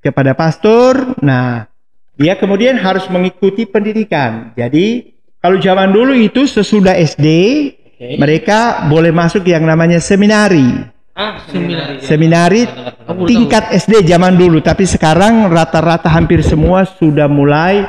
[0.02, 1.14] kepada pastor.
[1.22, 1.70] Nah,
[2.18, 4.50] dia kemudian harus mengikuti pendidikan.
[4.58, 7.26] Jadi kalau zaman dulu itu sesudah SD
[7.78, 8.18] Oke.
[8.18, 10.97] mereka boleh masuk yang namanya seminari.
[11.18, 12.62] Ah seminari Seminari
[13.26, 17.82] tingkat SD zaman dulu, tapi sekarang rata-rata hampir semua sudah mulai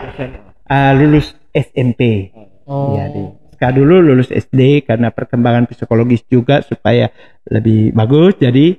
[0.66, 2.34] uh, lulus SMP.
[2.66, 3.24] oh Jadi
[3.54, 7.14] sekarang dulu lulus SD karena perkembangan psikologis juga supaya
[7.46, 8.40] lebih bagus.
[8.42, 8.74] Jadi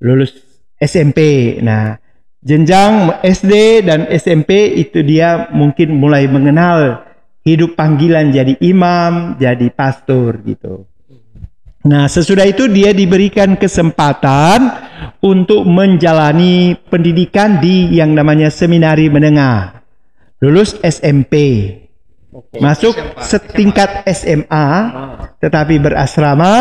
[0.00, 0.32] lulus
[0.80, 1.60] SMP.
[1.60, 1.98] Nah,
[2.40, 7.04] jenjang SD dan SMP itu dia mungkin mulai mengenal
[7.44, 10.89] hidup panggilan jadi imam, jadi pastor gitu.
[11.80, 14.68] Nah, sesudah itu dia diberikan kesempatan
[15.24, 19.80] untuk menjalani pendidikan di yang namanya seminari menengah.
[20.44, 21.34] Lulus SMP.
[22.30, 22.60] Oke.
[22.60, 22.92] Masuk
[23.24, 24.68] setingkat SMA,
[25.40, 26.52] tetapi berasrama,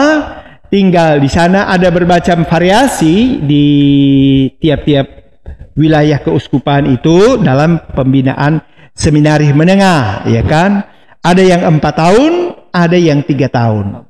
[0.72, 3.65] tinggal di sana ada bermacam variasi di
[4.55, 5.07] tiap-tiap
[5.76, 8.63] wilayah keuskupan itu dalam pembinaan
[8.95, 10.84] seminari menengah, ya kan?
[11.20, 12.32] Ada yang empat tahun,
[12.72, 14.09] ada yang tiga tahun.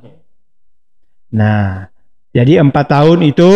[1.29, 1.87] Nah,
[2.29, 3.49] jadi empat tahun itu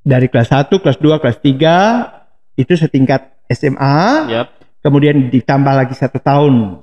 [0.00, 4.00] dari kelas 1, kelas 2, kelas 3 itu setingkat SMA,
[4.30, 4.48] Yap.
[4.80, 6.80] kemudian ditambah lagi satu tahun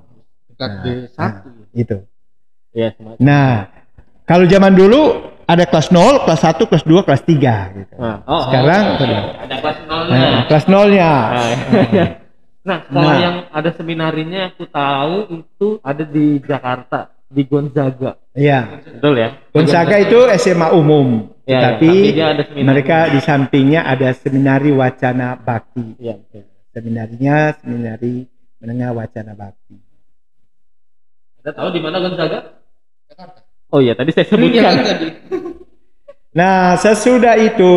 [0.50, 0.84] Dekat Nah.
[0.84, 1.50] di Satu.
[1.74, 1.98] itu.
[2.72, 3.18] Ya, semacam.
[3.20, 3.52] Nah,
[4.24, 5.02] kalau zaman dulu
[5.44, 7.94] ada kelas 0, kelas 1, kelas 2, kelas 3 gitu.
[7.98, 9.22] Nah, oh, Sekarang oh, sudah.
[9.42, 10.18] ada kelas nolnya.
[10.22, 11.12] Nah, kelas nolnya.
[12.62, 13.18] Nah, nah, sekolah Nah.
[13.18, 18.20] yang ada seminarinya aku tahu itu ada di Jakarta, di Gonzaga.
[18.36, 18.84] Iya.
[19.00, 19.30] Betul ya?
[19.50, 22.62] Gonzaga itu SMA umum, Ya, ya, tapi seminari.
[22.64, 25.96] mereka di sampingnya ada seminari wacana bakti.
[25.98, 26.44] Iya, betul.
[26.72, 28.28] Seminarinya seminari
[28.60, 29.76] menengah wacana bakti.
[31.42, 32.40] Anda tahu di mana Gonzaga?
[33.10, 33.40] Jakarta.
[33.72, 34.74] Oh iya, tadi saya Iya kan sebutkan.
[34.84, 35.08] tadi.
[36.32, 37.76] Nah, sesudah itu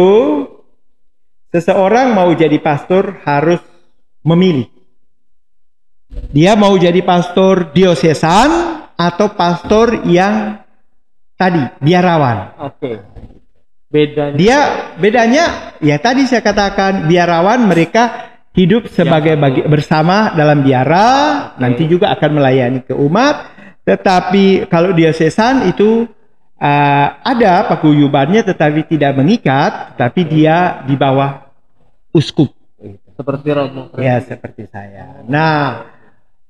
[1.51, 3.59] seseorang mau jadi pastor harus
[4.23, 4.67] memilih.
[6.31, 10.63] Dia mau jadi pastor diosesan atau pastor yang
[11.35, 12.55] tadi biarawan.
[12.63, 13.03] Oke.
[13.95, 14.59] Bedanya Dia
[14.99, 15.45] bedanya
[15.79, 21.07] ya tadi saya katakan biarawan mereka hidup sebagai bagi, bersama dalam biara,
[21.55, 21.63] Oke.
[21.63, 23.55] nanti juga akan melayani ke umat.
[23.85, 26.09] Tetapi kalau diosesan itu
[26.57, 31.45] uh, ada paguyubannya tetapi tidak mengikat, tapi dia di bawah
[32.15, 32.51] uskup.
[33.15, 33.95] seperti Romo.
[33.95, 35.23] Ya seperti saya.
[35.31, 35.87] Nah,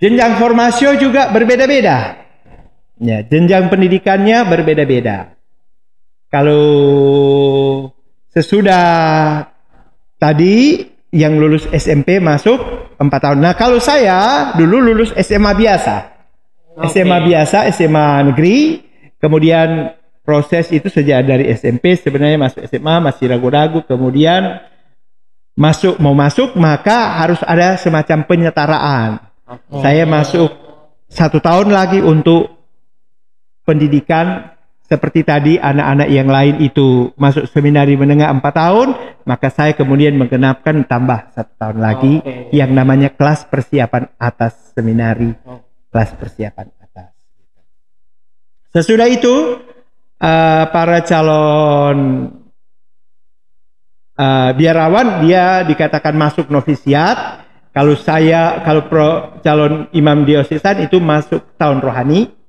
[0.00, 2.23] jenjang formasio juga berbeda-beda.
[3.02, 5.34] Ya, jenjang pendidikannya berbeda-beda.
[6.30, 6.66] Kalau
[8.30, 8.86] sesudah
[10.18, 12.58] tadi yang lulus SMP masuk
[12.98, 13.38] 4 tahun.
[13.38, 16.14] Nah, kalau saya dulu lulus SMA biasa.
[16.90, 18.82] SMA biasa, SMA negeri,
[19.22, 19.94] kemudian
[20.26, 24.58] proses itu sejak dari SMP sebenarnya masuk SMA masih ragu-ragu, kemudian
[25.54, 29.22] masuk mau masuk maka harus ada semacam penyetaraan.
[29.70, 30.50] Saya masuk
[31.06, 32.53] satu tahun lagi untuk
[33.64, 34.54] pendidikan
[34.84, 38.88] seperti tadi anak-anak yang lain itu masuk seminari menengah empat tahun,
[39.24, 42.52] maka saya kemudian menggenapkan tambah satu tahun lagi Oke.
[42.52, 45.64] yang namanya kelas persiapan atas seminari, Oh.
[45.88, 47.16] kelas persiapan atas.
[48.76, 49.56] Sesudah itu
[50.20, 51.98] eh, para calon
[54.20, 57.40] eh, biarawan dia dikatakan masuk novisiat.
[57.74, 62.43] Kalau saya kalau pro, calon imam diosesan itu masuk tahun rohani.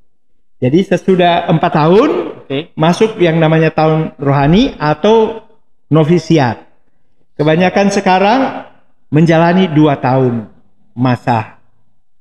[0.56, 2.10] Jadi sesudah empat tahun
[2.48, 2.72] Oke.
[2.80, 5.44] masuk yang namanya tahun rohani atau
[5.92, 6.64] novisiat.
[7.36, 8.40] Kebanyakan sekarang
[9.12, 10.48] menjalani dua tahun
[10.96, 11.60] masa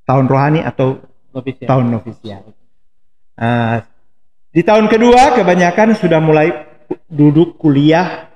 [0.03, 0.99] tahun rohani atau
[1.35, 1.67] Novisiat.
[1.71, 2.43] tahun novisiat.
[3.35, 3.83] Ah,
[4.55, 6.51] di tahun kedua kebanyakan sudah mulai
[7.11, 8.31] duduk kuliah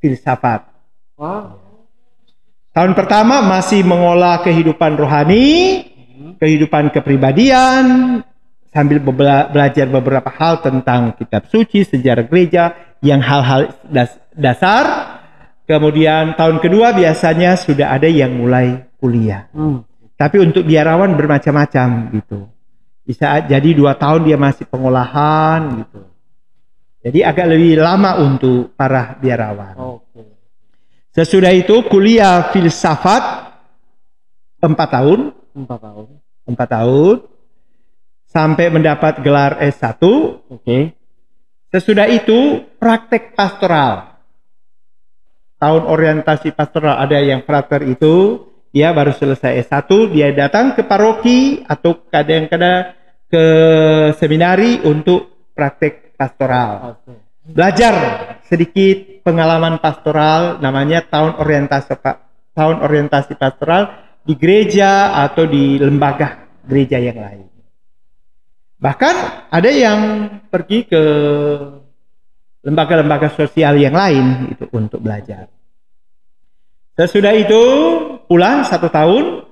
[0.00, 0.68] filsafat.
[1.16, 1.60] Wow.
[2.72, 5.84] Tahun pertama masih mengolah kehidupan rohani,
[6.40, 8.20] kehidupan kepribadian,
[8.72, 12.72] sambil belajar beberapa hal tentang kitab suci, sejarah gereja,
[13.04, 15.20] yang hal-hal das- dasar.
[15.62, 19.46] Kemudian tahun kedua biasanya sudah ada yang mulai kuliah.
[19.54, 19.84] Hmm.
[20.16, 22.48] Tapi untuk biarawan bermacam-macam gitu.
[23.02, 26.00] Bisa jadi dua tahun dia masih pengolahan gitu.
[27.02, 29.74] Jadi agak lebih lama untuk para biarawan.
[29.74, 30.22] Oke.
[31.12, 33.52] Sesudah itu kuliah filsafat
[34.62, 36.06] empat tahun, Empat tahun.
[36.46, 37.16] empat tahun
[38.32, 40.00] sampai mendapat gelar S1.
[40.48, 40.96] Oke.
[41.68, 44.16] Sesudah itu praktek pastoral.
[45.60, 51.60] Tahun orientasi pastoral ada yang frater itu dia baru selesai S1 dia datang ke paroki
[51.68, 52.96] atau kadang-kadang
[53.28, 53.44] ke
[54.16, 56.98] seminari untuk praktek pastoral.
[57.44, 57.94] Belajar
[58.48, 62.00] sedikit pengalaman pastoral namanya tahun orientasi
[62.52, 63.82] tahun orientasi pastoral
[64.24, 67.51] di gereja atau di lembaga gereja yang lain.
[68.82, 69.14] Bahkan
[69.54, 70.00] ada yang
[70.50, 71.02] pergi ke
[72.66, 75.46] lembaga-lembaga sosial yang lain itu untuk belajar.
[76.98, 77.62] Sesudah itu
[78.26, 79.46] pulang satu tahun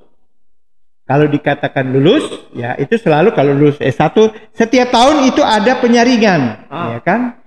[1.07, 4.15] kalau dikatakan lulus ya itu selalu kalau lulus S1
[4.55, 6.95] setiap tahun itu ada penyaringan Ah.
[6.95, 7.41] ya kan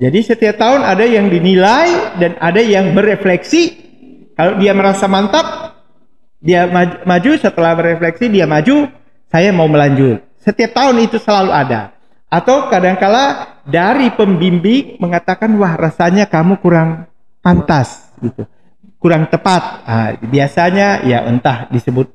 [0.00, 3.92] jadi setiap tahun ada yang dinilai dan ada yang berefleksi.
[4.32, 5.76] Kalau dia merasa mantap,
[6.40, 8.88] dia maju, maju setelah berefleksi dia maju,
[9.28, 10.24] saya mau melanjut.
[10.40, 11.92] Setiap tahun itu selalu ada.
[12.30, 17.10] Atau kadangkala dari pembimbing mengatakan wah rasanya kamu kurang
[17.44, 18.48] pantas gitu.
[18.96, 19.62] Kurang tepat.
[19.84, 22.08] Ah, biasanya ya entah disebut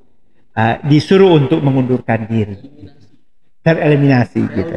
[0.58, 2.58] ah, disuruh untuk mengundurkan diri.
[3.62, 4.74] Tereliminasi gitu.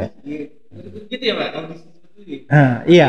[1.09, 1.49] Gitu ya Pak.
[2.53, 3.09] Ah, iya.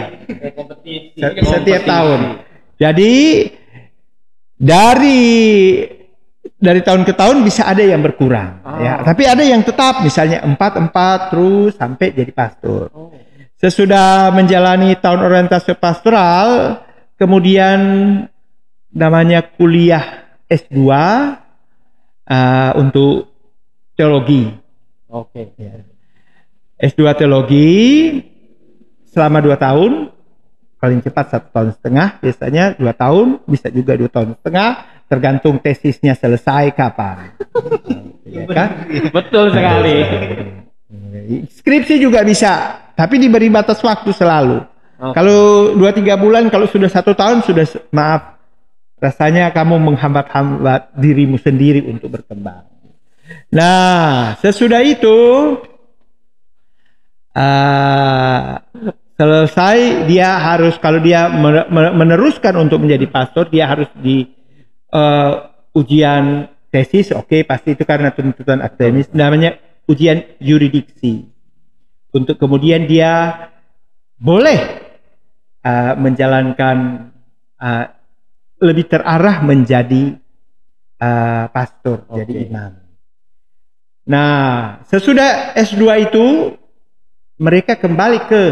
[0.55, 1.19] Kompetisi.
[1.19, 2.45] Setiap tahun.
[2.79, 3.15] Jadi
[4.55, 5.19] dari
[6.59, 8.79] dari tahun ke tahun bisa ada yang berkurang, Ah.
[8.79, 8.93] ya.
[9.03, 12.91] Tapi ada yang tetap, misalnya empat empat terus sampai jadi pastor.
[12.91, 13.11] Oh.
[13.59, 16.79] Sesudah menjalani tahun orientasi pastoral,
[17.19, 17.79] kemudian
[18.95, 23.27] namanya kuliah S2 uh, untuk
[23.99, 24.47] teologi.
[25.11, 25.51] Oke.
[25.59, 25.83] Ya.
[26.79, 27.67] S2 teologi
[29.11, 30.15] selama dua tahun,
[30.79, 34.69] paling cepat satu tahun setengah, biasanya dua tahun, bisa juga dua tahun setengah,
[35.09, 37.33] tergantung tesisnya selesai kapan.
[38.29, 38.69] ya kan?
[39.09, 39.97] Betul sekali.
[41.49, 44.61] Skripsi juga bisa, tapi diberi batas waktu selalu.
[45.01, 45.13] Oke.
[45.17, 48.37] Kalau dua tiga bulan, kalau sudah satu tahun sudah maaf,
[49.01, 52.69] rasanya kamu menghambat-hambat dirimu sendiri untuk berkembang.
[53.49, 55.17] Nah, sesudah itu
[57.33, 58.41] eh,
[59.17, 61.29] selesai dia harus kalau dia
[61.71, 64.38] meneruskan untuk menjadi pastor, dia harus di
[64.93, 65.33] eh,
[65.73, 69.57] ujian tesis, oke pasti itu karena tuntutan akademis, namanya
[69.89, 71.25] ujian yuridiksi.
[72.09, 73.45] Untuk kemudian dia
[74.17, 74.59] boleh
[75.61, 77.09] uh, menjalankan
[77.61, 77.85] uh,
[78.59, 80.17] lebih terarah menjadi
[80.99, 82.25] uh, pastor, Oke.
[82.25, 82.71] jadi imam.
[84.09, 86.25] Nah, sesudah S2 itu
[87.37, 88.43] mereka kembali ke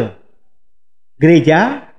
[1.17, 1.89] gereja,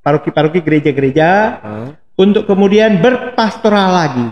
[0.00, 1.90] paroki-paroki gereja-gereja Ah.
[2.16, 4.26] Untuk kemudian berpastoral lagi.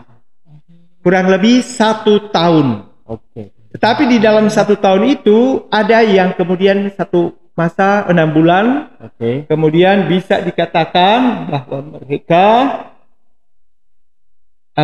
[1.01, 2.87] Kurang lebih satu tahun.
[3.09, 3.57] Oke.
[3.72, 9.45] Tetapi di dalam satu tahun itu ada yang kemudian satu masa enam bulan Oke.
[9.45, 12.47] kemudian bisa dikatakan bahwa mereka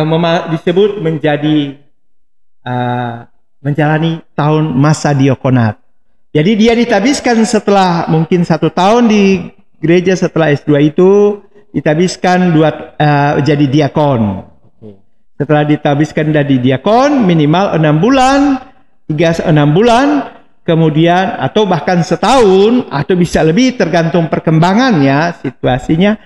[0.05, 1.79] mema- disebut menjadi
[2.61, 3.15] eh,
[3.63, 5.81] menjalani tahun masa diakonat.
[6.35, 9.49] Jadi dia ditabiskan setelah mungkin satu tahun di
[9.81, 11.41] gereja setelah S2 itu
[11.71, 14.21] ditabiskan dua eh, jadi diakon.
[15.37, 18.39] Setelah ditabiskan dari diakon minimal enam bulan,
[19.05, 20.33] tiga enam bulan,
[20.65, 26.17] kemudian atau bahkan setahun atau bisa lebih tergantung perkembangannya situasinya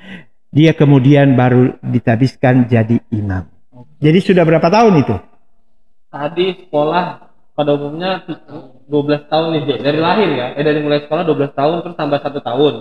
[0.52, 3.48] dia kemudian baru ditabiskan jadi imam.
[4.02, 5.16] Jadi sudah berapa tahun itu?
[6.12, 7.06] Tadi sekolah
[7.56, 10.48] pada umumnya 12 tahun nih dari lahir ya.
[10.60, 12.74] Eh dari mulai sekolah 12 tahun terus tambah satu tahun.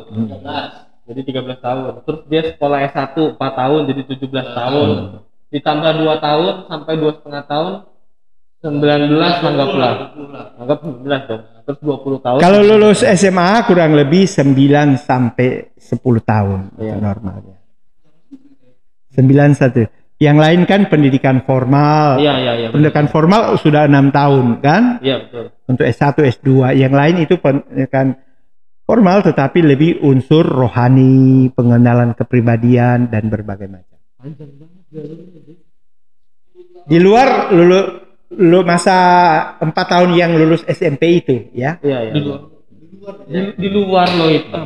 [1.10, 1.82] Jadi 13 tahun.
[2.06, 4.88] Terus dia sekolah S1 4 tahun jadi 17 tahun.
[5.50, 7.72] Ditambah 2 tahun sampai dua setengah tahun
[8.62, 9.92] 19 anggaplah.
[10.62, 11.42] Anggap 19 dong.
[11.66, 12.38] Terus 20 tahun.
[12.38, 16.94] Kalau lulus SMA kurang lebih 9 sampai 10 tahun Iya.
[16.94, 17.56] itu normalnya.
[19.10, 19.90] 91.
[20.20, 22.20] Yang lain kan pendidikan formal.
[22.20, 22.68] Iya iya iya.
[22.70, 25.44] Pendidikan formal sudah enam tahun kan Iya betul.
[25.66, 26.76] untuk S1, S2.
[26.76, 28.14] Yang lain itu pendidikan
[28.90, 33.98] formal tetapi lebih unsur rohani, pengenalan kepribadian dan berbagai macam.
[36.90, 37.80] Di luar lulu,
[38.34, 38.98] lulu masa
[39.62, 41.78] empat tahun yang lulus SMP itu ya.
[41.86, 42.12] Iya iya.
[42.18, 42.40] Di luar.
[43.30, 44.58] Di, di luar loh itu.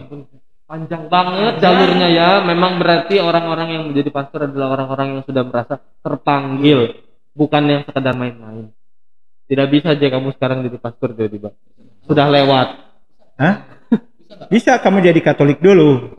[0.65, 2.31] Panjang banget jalurnya ya.
[2.49, 6.97] Memang berarti orang-orang yang menjadi pastor adalah orang-orang yang sudah merasa terpanggil,
[7.37, 8.73] bukan yang sekedar main-main.
[9.53, 11.53] Tidak bisa aja kamu sekarang jadi pastor tiba-tiba.
[12.09, 12.69] Sudah lewat.
[13.37, 13.74] Hah?
[14.51, 16.15] Bisa kamu jadi Katolik dulu.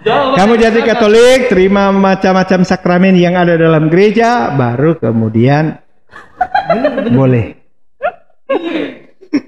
[0.00, 0.32] Jauh.
[0.32, 5.76] Kamu jadi Katolik, terima macam-macam sakramen yang ada dalam gereja, baru kemudian
[7.12, 7.60] boleh.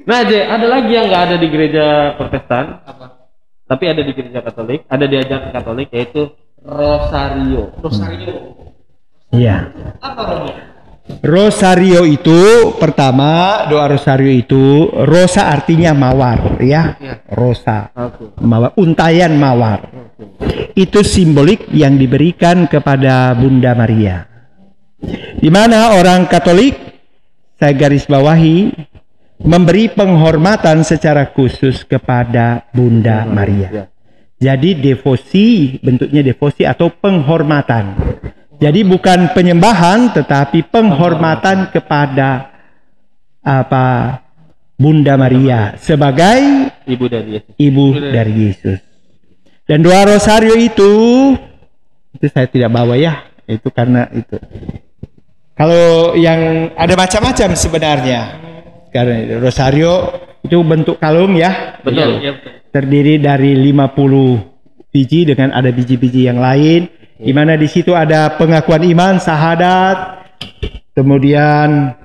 [0.04, 2.84] Nah, J, ada lagi yang nggak ada di gereja Protestan,
[3.64, 6.28] tapi ada di gereja Katolik, ada di ajaran Katolik yaitu
[6.60, 7.72] Rosario.
[7.80, 8.36] Rosario.
[9.32, 9.72] Iya.
[10.04, 10.71] Apa Romo?
[11.20, 16.96] Rosario itu pertama doa Rosario itu rosa artinya mawar ya.
[17.28, 18.32] Rosa Oke.
[18.40, 19.92] mawar untayan mawar.
[20.72, 24.24] Itu simbolik yang diberikan kepada Bunda Maria.
[25.36, 26.78] Di mana orang Katolik
[27.58, 28.72] saya garis bawahi
[29.42, 33.90] memberi penghormatan secara khusus kepada Bunda Maria.
[34.42, 37.94] Jadi devosi bentuknya devosi atau penghormatan.
[38.62, 42.54] Jadi bukan penyembahan tetapi penghormatan kepada
[43.42, 43.86] apa
[44.78, 47.54] Bunda Maria sebagai Ibu dari Yesus.
[47.58, 48.78] ibu dari Yesus.
[49.66, 50.90] Dan doa rosario itu
[52.14, 54.38] itu saya tidak bawa ya, itu karena itu.
[55.58, 58.20] Kalau yang ada macam-macam sebenarnya.
[58.94, 59.92] Karena itu rosario
[60.46, 62.22] itu bentuk kalung ya, Betul.
[62.22, 62.34] Betul.
[62.70, 68.82] terdiri dari 50 biji dengan ada biji-biji yang lain di mana di situ ada pengakuan
[68.82, 70.26] iman, sahadat,
[70.96, 71.96] kemudian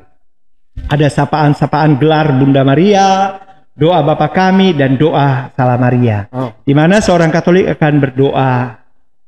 [0.87, 3.39] ada sapaan-sapaan gelar Bunda Maria,
[3.77, 6.25] doa Bapa kami dan doa Salam Maria.
[6.33, 6.53] Oh.
[6.65, 8.81] Di mana seorang Katolik akan berdoa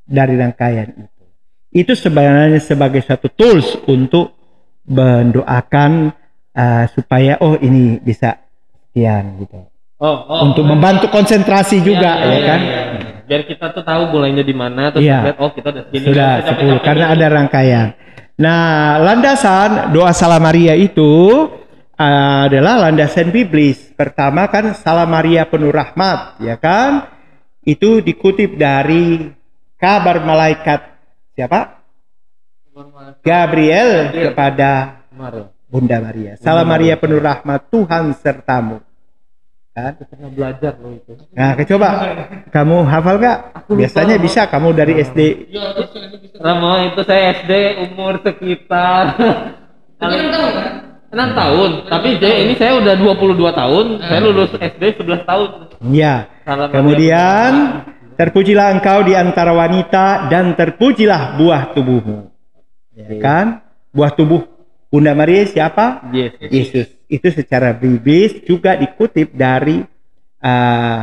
[0.10, 1.26] dari rangkaian itu.
[1.70, 4.34] Itu sebenarnya sebagai satu tools untuk
[4.90, 6.10] mendoakan
[6.58, 8.42] uh, supaya oh ini bisa
[8.90, 9.69] sekian gitu.
[10.00, 10.40] Oh, oh.
[10.48, 12.60] untuk membantu konsentrasi juga Iya, ya iya, kan.
[12.60, 13.12] iya, iya.
[13.28, 15.20] Biar kita tuh tahu mulainya di mana terus Iya.
[15.28, 16.06] lihat oh kita udah segini.
[16.08, 17.14] Sudah Kita 10 capek-capek karena ini.
[17.14, 17.88] ada rangkaian.
[18.40, 18.64] Nah,
[19.04, 21.12] landasan doa Salam Maria itu
[21.94, 23.92] adalah landasan biblis.
[23.92, 27.12] Pertama kan Salam Maria penuh rahmat, ya kan?
[27.62, 29.28] Itu dikutip dari
[29.76, 30.80] kabar malaikat
[31.36, 31.84] siapa?
[33.20, 35.04] Gabriel kepada.
[35.70, 36.34] Bunda Maria.
[36.40, 38.80] Salam Maria penuh rahmat, Tuhan sertamu.
[39.80, 39.94] Kan?
[40.04, 41.12] Pernah belajar loh itu.
[41.32, 41.88] Nah, coba
[42.52, 43.38] kamu hafal gak?
[43.72, 45.20] Biasanya bisa kamu dari SD.
[45.54, 46.36] Iya, ini bisa.
[46.44, 47.52] Ramo itu saya SD
[47.88, 49.16] umur sekitar
[50.00, 50.74] Tapi enam tahun kan?
[51.10, 51.72] 6 tahun.
[51.90, 53.86] Tapi J ini saya udah 22 tahun.
[54.06, 55.50] Saya lulus SD 11 tahun.
[55.90, 56.30] Ya.
[56.46, 57.52] Salam Kemudian
[58.14, 62.30] terpujilah engkau di antara wanita dan terpujilah buah tubuhmu.
[62.94, 63.46] Ya kan?
[63.90, 64.46] Buah tubuh
[64.94, 66.14] Bunda Maria siapa?
[66.14, 66.38] Yes.
[66.46, 66.99] Yesus.
[67.10, 69.82] Itu secara biblis juga dikutip dari
[70.46, 71.02] uh,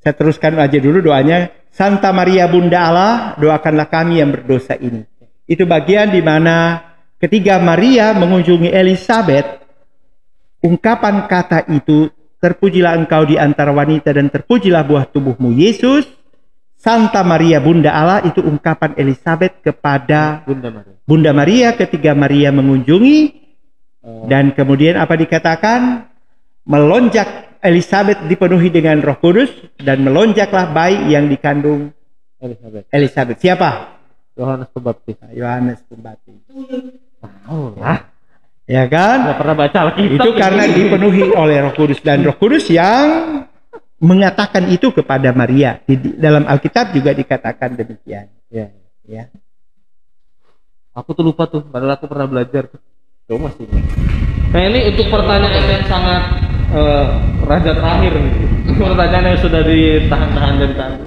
[0.00, 5.04] saya teruskan aja dulu doanya Santa Maria Bunda Allah doakanlah kami yang berdosa ini.
[5.44, 6.80] Itu bagian di mana
[7.20, 9.60] ketika Maria mengunjungi Elizabeth
[10.64, 12.08] ungkapan kata itu
[12.40, 16.08] terpujilah engkau di antara wanita dan terpujilah buah tubuhmu Yesus
[16.76, 20.96] Santa Maria Bunda Allah itu ungkapan Elizabeth kepada Bunda Maria.
[21.02, 23.45] Bunda Maria ketika Maria mengunjungi
[24.30, 26.06] dan kemudian apa dikatakan
[26.62, 29.50] melonjak Elizabeth dipenuhi dengan Roh Kudus
[29.82, 31.90] dan melonjaklah bayi yang dikandung
[32.38, 32.84] Elizabeth.
[32.92, 33.38] Elizabeth.
[33.42, 33.98] Siapa?
[34.36, 35.16] Yohanes Pembaptis.
[35.32, 36.38] Yohanes Pembaptis.
[37.48, 38.12] Oh, lah.
[38.66, 39.30] Ya kan?
[39.30, 40.14] Nggak pernah baca Alkitab.
[40.20, 43.42] Itu karena dipenuhi oleh Roh Kudus dan Roh Kudus yang
[44.02, 45.80] mengatakan itu kepada Maria.
[45.82, 48.28] Di, di- dalam Alkitab juga dikatakan demikian.
[48.52, 48.70] Ya.
[49.06, 49.30] Ya.
[50.92, 52.80] Aku tuh lupa tuh, padahal aku pernah belajar tuh.
[53.26, 53.66] Coba masih.
[54.54, 56.22] Nah ini untuk pertanyaan yang sangat
[56.70, 57.06] eh,
[57.42, 58.34] raja terakhir nih.
[58.86, 61.04] Pertanyaan yang sudah ditahan-tahan dari tadi.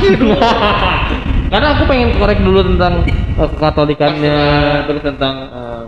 [0.00, 0.26] Gitu.
[1.52, 4.40] Karena aku pengen korek dulu tentang eh, kekatolikannya,
[4.88, 5.82] terus tentang eh,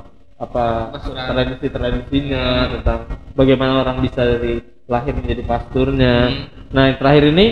[0.45, 1.25] apa Pasuran.
[1.33, 2.45] tradisi-tradisinya,
[2.77, 2.99] tentang
[3.33, 4.61] bagaimana orang bisa dari
[4.93, 6.17] lahir menjadi pasturnya.
[6.29, 6.45] Hmm.
[6.69, 7.47] Nah, yang terakhir ini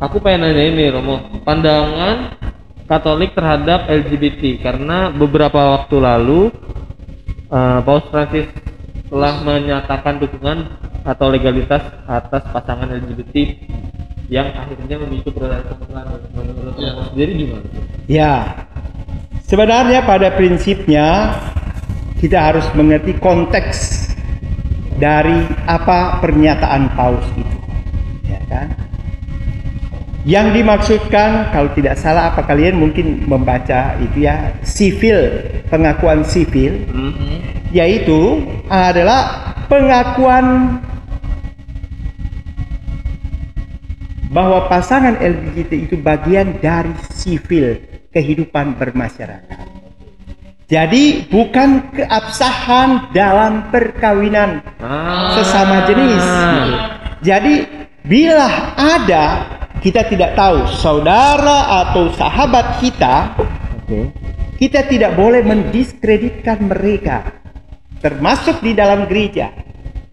[0.00, 2.40] aku pengen nanya ini Romo, pandangan
[2.90, 6.50] Katolik terhadap LGBT karena beberapa waktu lalu
[7.50, 8.46] eh, Paus Francis
[9.10, 10.58] telah menyatakan dukungan
[11.02, 13.58] atau legalitas atas pasangan LGBT
[14.30, 15.66] yang akhirnya memicu perubahan
[16.30, 16.92] menurut Ya.
[17.10, 17.66] Sendiri gimana?
[18.06, 18.34] Ya.
[19.50, 21.34] Sebenarnya pada prinsipnya
[22.22, 24.06] kita harus mengerti konteks
[25.02, 27.56] dari apa pernyataan Paus itu.
[28.30, 28.89] Ya kan?
[30.20, 35.16] Yang dimaksudkan kalau tidak salah apa kalian mungkin membaca itu ya sivil
[35.72, 37.40] pengakuan sivil Hmm?
[37.72, 40.76] yaitu adalah pengakuan
[44.28, 47.80] bahwa pasangan LGBT itu bagian dari sivil
[48.12, 49.58] kehidupan bermasyarakat.
[50.70, 55.34] Jadi bukan keabsahan dalam perkawinan Ah.
[55.34, 56.22] sesama jenis.
[56.22, 56.62] gitu.
[57.26, 57.54] Jadi
[58.06, 58.46] bila
[58.78, 59.26] ada
[59.80, 63.34] kita tidak tahu saudara atau sahabat kita,
[63.80, 64.12] Oke.
[64.60, 67.40] kita tidak boleh mendiskreditkan mereka,
[68.04, 69.50] termasuk di dalam gereja.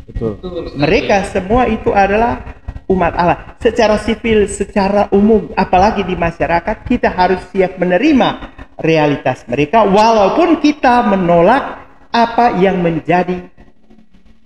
[0.07, 0.39] Betul.
[0.80, 2.55] Mereka semua itu adalah
[2.88, 3.38] umat Allah.
[3.59, 11.03] Secara sivil, secara umum, apalagi di masyarakat, kita harus siap menerima realitas mereka, walaupun kita
[11.11, 13.51] menolak apa yang menjadi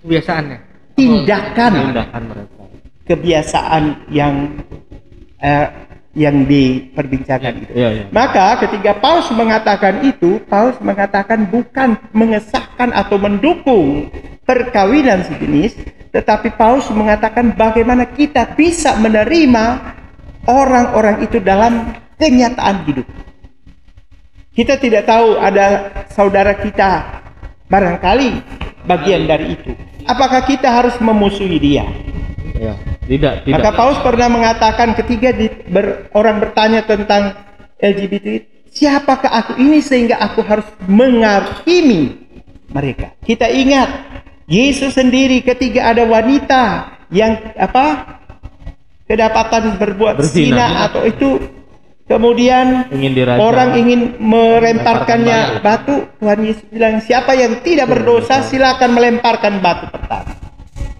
[0.01, 0.57] Kebiasaannya.
[0.97, 2.63] tindakan Tindakan mereka.
[3.05, 4.57] kebiasaan yang
[5.41, 5.67] eh,
[6.11, 7.71] yang diperbincangkan itu.
[7.71, 8.03] Iya, iya.
[8.11, 14.11] Maka ketika Paus mengatakan itu, Paus mengatakan bukan mengesahkan atau mendukung
[14.43, 15.79] perkawinan sejenis,
[16.11, 19.95] tetapi Paus mengatakan bagaimana kita bisa menerima
[20.51, 23.07] orang-orang itu dalam kenyataan hidup.
[24.51, 27.23] Kita tidak tahu ada saudara kita
[27.71, 28.29] barangkali
[28.83, 29.71] bagian dari itu.
[30.03, 31.87] Apakah kita harus memusuhi dia?
[32.59, 32.90] Iya.
[33.01, 33.55] Tidak, tidak.
[33.57, 37.33] Maka Paus pernah mengatakan ketika di, ber- orang bertanya tentang
[37.81, 42.21] LGBT, siapakah aku ini sehingga aku harus menghakimi
[42.69, 43.17] mereka?
[43.25, 43.89] Kita ingat
[44.45, 46.63] Yesus sendiri ketika ada wanita
[47.11, 48.19] yang apa
[49.09, 50.55] kedapatan berbuat Berzina.
[50.55, 51.29] zina atau itu
[52.07, 59.59] kemudian ingin orang ingin melemparkannya batu, Tuhan Yesus bilang siapa yang tidak berdosa silakan melemparkan
[59.59, 60.31] batu pertama.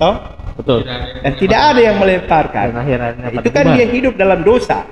[0.02, 0.41] Toh?
[0.62, 0.86] Betul.
[1.26, 2.66] Dan tidak ada yang melemparkan.
[2.72, 4.86] Dan akhirnya Itu kan dia hidup dalam dosa.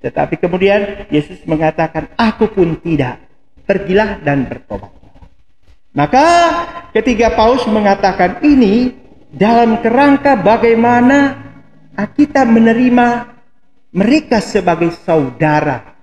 [0.00, 3.20] Tetapi kemudian Yesus mengatakan, aku pun tidak.
[3.62, 4.90] Pergilah dan bertobat.
[5.92, 6.26] Maka
[6.96, 8.96] ketika Paus mengatakan ini,
[9.30, 11.38] dalam kerangka bagaimana
[11.94, 13.28] kita menerima
[13.92, 15.94] mereka sebagai saudara,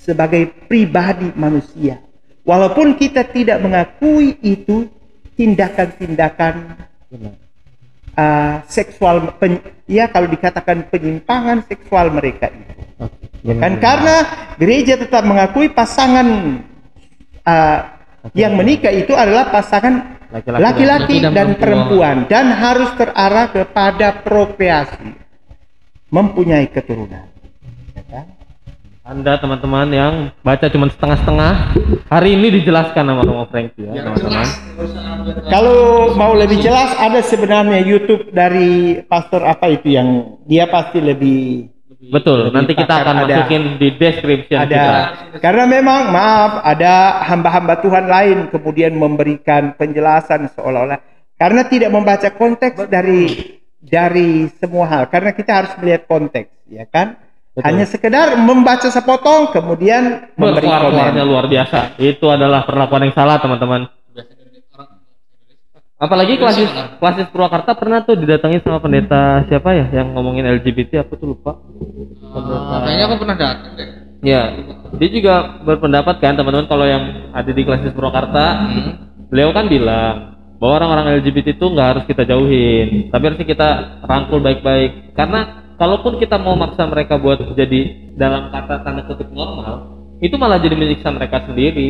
[0.00, 2.00] sebagai pribadi manusia.
[2.42, 4.88] Walaupun kita tidak mengakui itu
[5.36, 6.54] tindakan-tindakan.
[8.16, 13.60] Uh, seksual pen- ya kalau dikatakan penyimpangan seksual mereka itu Oke.
[13.62, 14.16] kan karena
[14.58, 16.26] gereja tetap mengakui pasangan
[17.46, 17.78] uh,
[18.34, 21.56] yang menikah itu adalah pasangan Laki-laki dan dan perempuan.
[21.62, 25.14] perempuan dan harus terarah kepada prokreasi
[26.10, 27.35] mempunyai keturunan Ya?
[29.06, 31.52] Anda teman-teman yang baca cuma setengah-setengah,
[32.10, 34.46] hari ini dijelaskan sama Romo Frankie ya, teman-teman.
[35.46, 35.78] Kalau
[36.18, 41.70] mau lebih jelas ada sebenarnya YouTube dari pastor apa itu yang dia pasti lebih
[42.06, 44.74] Betul, Lebih nanti kita akan ada- masukin di description ada.
[44.74, 44.94] Kita.
[45.42, 50.98] karena memang maaf ada hamba-hamba Tuhan lain kemudian memberikan penjelasan seolah-olah.
[51.34, 55.02] Karena tidak membaca konteks dari dari semua hal.
[55.10, 57.25] Karena kita harus melihat konteks ya kan
[57.56, 57.72] Betul.
[57.72, 61.96] hanya sekedar membaca sepotong kemudian memberi komen luar biasa.
[61.96, 63.88] Itu adalah perlakuan yang salah, teman-teman.
[65.96, 66.68] Apalagi klasis
[67.00, 71.56] klasis Purwakarta pernah tuh didatangi sama pendeta siapa ya yang ngomongin LGBT aku tuh lupa.
[72.36, 73.88] Ah, Kayaknya aku pernah datang deh.
[74.20, 74.42] Ya,
[75.00, 75.34] dia juga
[75.64, 78.92] berpendapat kan teman-teman kalau yang ada di klasis Purwakarta, Hmm.
[79.32, 83.68] beliau kan bilang bahwa orang-orang LGBT itu nggak harus kita jauhin, tapi harusnya kita
[84.04, 85.16] rangkul baik-baik.
[85.16, 90.56] Karena kalaupun kita mau maksa mereka buat jadi dalam kata tanda kutip normal, itu malah
[90.56, 91.88] jadi menyiksa mereka sendiri.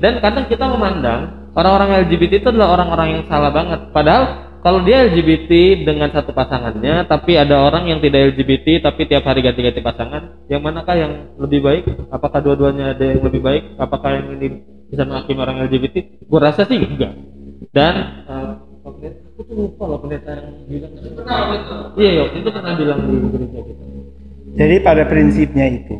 [0.00, 3.92] Dan kadang kita memandang orang-orang LGBT itu adalah orang-orang yang salah banget.
[3.92, 4.24] Padahal
[4.58, 9.44] kalau dia LGBT dengan satu pasangannya tapi ada orang yang tidak LGBT tapi tiap hari
[9.44, 11.84] ganti-ganti pasangan yang manakah yang lebih baik?
[12.10, 13.78] Apakah dua-duanya ada yang lebih baik?
[13.78, 14.46] Apakah yang ini
[14.88, 17.12] bisa menghakimi orang LGBT gue rasa sih enggak.
[17.70, 17.94] Dan
[18.82, 20.92] pendeta- aku tuh lupa loh pendeta yang bilang
[21.94, 23.84] iya iya itu pernah bilang di gereja kita
[24.58, 25.94] Jadi pada prinsipnya itu,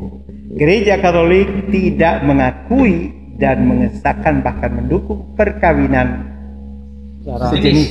[0.58, 6.26] gereja Katolik tidak mengakui dan mengesahkan bahkan mendukung perkawinan
[7.22, 7.88] cara sejenis.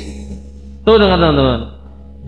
[0.84, 1.60] tuh dengan teman-teman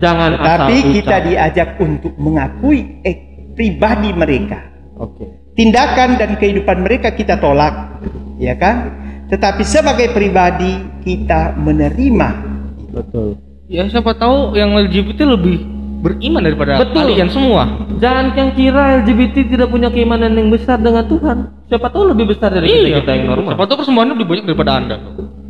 [0.00, 1.26] jangan asal Tapi kita ucap.
[1.28, 3.16] diajak untuk mengakui eh,
[3.52, 4.64] pribadi mereka.
[4.96, 8.00] oke Tindakan dan kehidupan mereka kita tolak,
[8.40, 8.96] ya kan?
[9.28, 10.72] Tetapi sebagai pribadi
[11.04, 12.49] kita menerima.
[12.90, 13.38] Betul
[13.70, 15.62] Ya siapa tahu yang LGBT lebih
[16.00, 17.06] beriman daripada Betul.
[17.06, 17.86] kalian semua.
[17.96, 22.50] jangan yang kira LGBT tidak punya keimanan yang besar dengan Tuhan siapa tahu lebih besar
[22.50, 24.96] dari kita, kita yang normal Siapa tahu persembahannya lebih banyak daripada Anda.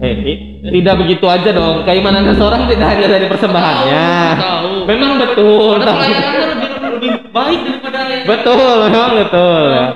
[0.00, 0.40] Eh, i-
[0.74, 1.84] tidak begitu aja dong.
[1.84, 4.04] Keimanan seseorang tidak hanya dari persembahannya.
[4.36, 4.72] Tahu.
[4.84, 5.74] Memang betul.
[5.76, 9.64] Karena Anda lebih lebih baik daripada betul, memang betul.
[9.70, 9.86] ya.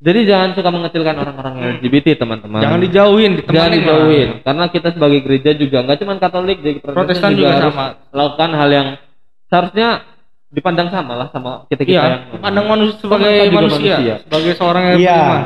[0.00, 2.64] Jadi jangan suka mengecilkan orang-orang LGBT, teman-teman.
[2.64, 4.28] Jangan dijauhin, Jangan dijauhin.
[4.40, 7.86] Karena kita sebagai gereja juga nggak cuma Katolik, jadi Protestan, Protestan juga, juga harus sama.
[8.08, 8.88] melakukan hal yang
[9.46, 9.88] seharusnya
[10.48, 14.14] dipandang sama lah sama kita kita Iya, yang pandang manusia sebagai Kita manusia, manusia.
[14.20, 15.14] sebagai seorang yang Iya.
[15.14, 15.42] beriman.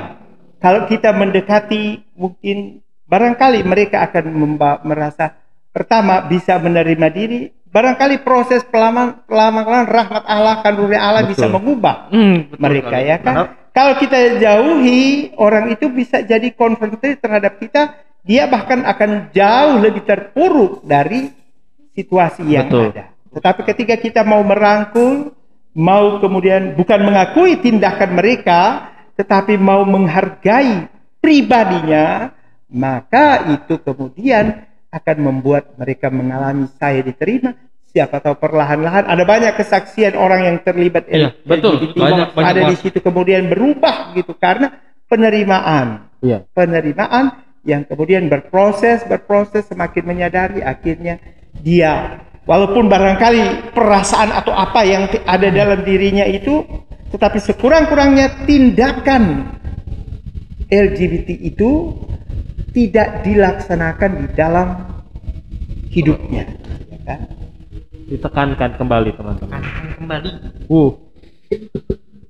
[0.56, 1.82] Kalau kita mendekati
[2.14, 2.56] mungkin
[3.04, 5.34] barangkali mereka akan memba- merasa
[5.68, 11.58] pertama bisa menerima diri, barangkali proses pelaman pelamaan rahmat Allah karunia Allah bisa Betul.
[11.58, 13.04] mengubah Hmm, betul mereka sekali.
[13.04, 13.34] ya kan.
[13.34, 13.48] Benar.
[13.74, 20.06] Kalau kita jauhi orang itu bisa jadi konfrontasi terhadap kita, dia bahkan akan jauh lebih
[20.06, 21.34] terpuruk dari
[21.90, 22.94] situasi yang Betul.
[22.94, 23.10] ada.
[23.34, 25.34] Tetapi ketika kita mau merangkul,
[25.74, 30.86] mau kemudian bukan mengakui tindakan mereka, tetapi mau menghargai
[31.18, 32.30] pribadinya,
[32.70, 37.58] maka itu kemudian akan membuat mereka mengalami saya diterima.
[37.94, 41.78] Siapa tahu perlahan-lahan ada banyak kesaksian orang yang terlibat Iya, betul.
[41.78, 46.42] LGBT, Banyak, banyak ada di situ kemudian berubah gitu karena penerimaan Iya.
[46.50, 51.22] penerimaan yang kemudian berproses berproses semakin menyadari akhirnya
[51.62, 52.18] dia
[52.50, 56.66] walaupun barangkali perasaan atau apa yang ada dalam dirinya itu
[57.14, 59.54] tetapi sekurang-kurangnya tindakan
[60.66, 61.94] LGBT itu
[62.74, 64.68] tidak dilaksanakan di dalam
[65.94, 66.42] hidupnya
[66.90, 67.20] ya kan?
[68.14, 69.60] Ditekankan kembali, teman-teman.
[69.98, 70.30] kembali.
[70.70, 70.94] Uh.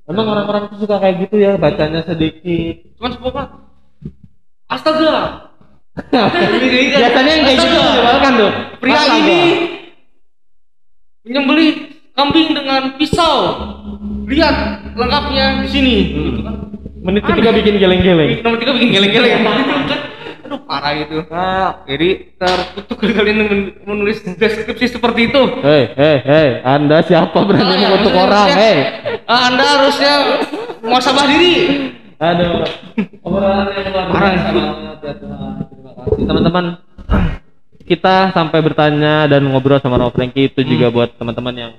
[0.09, 2.89] Emang orang-orang itu suka kayak gitu ya, bacanya sedikit.
[2.97, 3.43] Cuman semoga
[4.65, 5.15] Astaga.
[7.05, 8.51] Biasanya yang kayak gitu menyebalkan tuh.
[8.81, 9.17] Pria Astaga.
[9.21, 9.41] ini
[11.25, 11.71] menyembelih
[12.17, 13.37] kambing dengan pisau.
[14.25, 14.57] Lihat
[14.97, 15.97] lengkapnya di sini.
[16.17, 16.55] Gitu kan.
[17.05, 18.41] Menit ketiga bikin geleng-geleng.
[18.41, 19.41] Nomor tiga bikin geleng-geleng.
[20.45, 21.25] Aduh parah itu.
[21.29, 25.43] Ah, Jadi terkutuk kalian men- menulis deskripsi seperti itu.
[25.61, 28.49] hei, hei, hei, Anda siapa berani Ah, mengutuk orang?
[28.51, 28.77] Hei.
[29.25, 30.13] Ah, Anda harusnya
[30.81, 31.55] muasabah diri.
[32.15, 32.63] Aduh,
[33.21, 34.33] obrolan yang luar Parah.
[34.33, 35.29] biasa.
[35.67, 36.65] Terima kasih teman-teman.
[37.85, 41.73] Kita sampai bertanya dan ngobrol sama Rob Franky itu juga buat teman-teman yang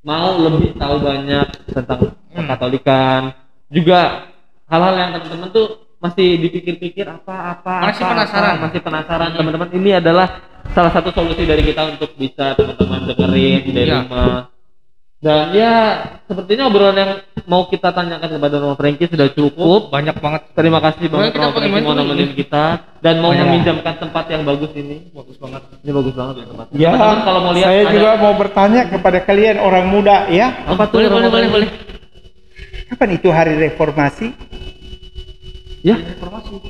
[0.00, 3.32] mau lebih tahu banyak tentang Katolikan.
[3.66, 4.28] Juga
[4.66, 8.52] hal-hal yang teman-teman tuh masih dipikir-pikir apa apa Masih apa, penasaran.
[8.52, 10.28] apa, masih penasaran teman-teman ini adalah
[10.68, 14.02] salah satu solusi dari kita untuk bisa teman-teman dengerin dari Iya.
[14.02, 14.52] rumah
[15.16, 15.72] dan ya
[16.22, 17.12] sepertinya obrolan yang
[17.44, 20.42] mau kita tanyakan kepada Romo Franky sudah cukup Banyak banget.
[20.52, 22.64] terima kasih banget Romo Franky mau nemenin kita
[23.00, 23.42] dan mau Iya.
[23.42, 25.62] meminjamkan tempat yang bagus ini Bagus banget.
[25.80, 28.82] ini bagus banget ya tempat Ya, teman-teman kalau mau lihat saya ada- juga mau bertanya
[28.86, 31.68] kepada kalian orang muda ya, apa tuh boleh, boleh, boleh, boleh.
[32.86, 34.30] kapan itu hari reformasi?
[35.86, 35.96] Ya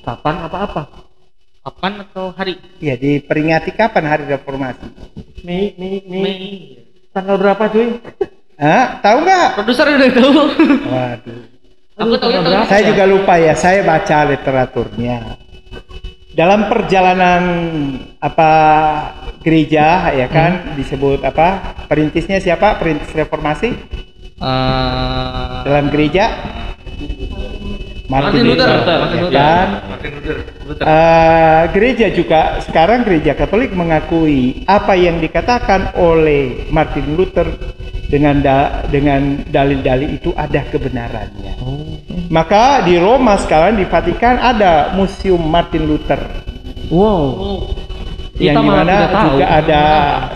[0.05, 0.83] kapan apa-apa
[1.67, 2.63] Kapan atau hari?
[2.79, 4.87] Ya, diperingati kapan hari reformasi?
[5.43, 6.39] Mei Mei Mei
[7.11, 7.99] tanggal berapa cuy
[8.55, 9.03] Hah?
[9.03, 9.47] Tahu nggak?
[9.59, 10.33] Produser udah tahu.
[10.87, 11.41] Waduh.
[11.97, 12.41] Aku tahu ya,
[12.71, 12.89] Saya ya?
[12.95, 15.37] juga lupa ya, saya baca literaturnya.
[16.39, 17.43] Dalam perjalanan
[18.23, 18.51] apa
[19.43, 21.75] gereja ya kan disebut apa?
[21.91, 22.79] Perintisnya siapa?
[22.79, 23.75] Perintis reformasi
[24.37, 26.29] Eh, dalam gereja?
[28.07, 28.69] Martin Luther.
[28.69, 29.35] ya Martin Luther.
[29.35, 29.69] kan?
[29.91, 30.37] Martin Luther.
[30.67, 30.85] Luther.
[30.87, 37.47] Eh, gereja juga sekarang gereja Katolik mengakui apa yang dikatakan oleh Martin Luther
[38.07, 41.59] dengan da- dengan dalil-dalil itu ada kebenarannya.
[42.31, 46.19] Maka di Roma sekarang di Vatikan ada museum Martin Luther
[46.87, 47.96] wow yang
[48.37, 49.27] Kita malah di mana tahu.
[49.33, 49.83] juga ada.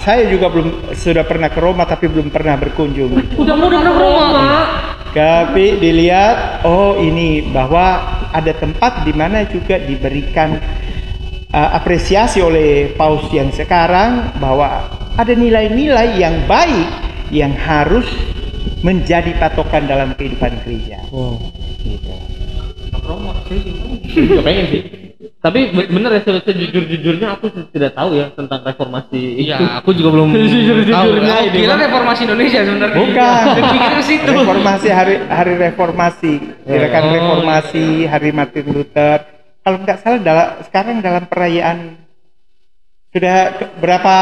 [0.00, 3.12] Saya juga belum sudah pernah ke Roma tapi belum pernah berkunjung.
[3.36, 4.26] udah mau udah ke Roma
[5.10, 8.00] Tapi dilihat, oh ini bahwa
[8.32, 10.56] ada tempat di mana juga diberikan
[11.52, 14.86] uh, apresiasi oleh paus yang sekarang bahwa
[15.18, 16.88] ada nilai-nilai yang baik
[17.28, 18.06] yang harus
[18.80, 21.04] menjadi patokan dalam kehidupan gereja.
[21.12, 21.36] Wow.
[21.84, 22.16] Gitu.
[23.04, 24.99] Promo, saya pengen sih.
[25.40, 29.48] Tapi be- bener ya se- sejujur-jujurnya aku tidak tahu ya tentang reformasi itu.
[29.48, 31.10] Iya, aku juga belum Jujur-jujurnya tahu.
[31.16, 32.96] ini, Aku kira reformasi Indonesia sebenarnya.
[32.98, 33.44] Bukan.
[33.96, 34.28] Ke situ.
[34.28, 39.18] Reformasi hari hari reformasi, gerakan Oh, reformasi hari Martin Luther.
[39.60, 41.78] Kalau nggak salah dalam sekarang dalam perayaan
[43.10, 43.36] sudah
[43.76, 44.14] berapa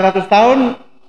[0.00, 0.58] ratus tahun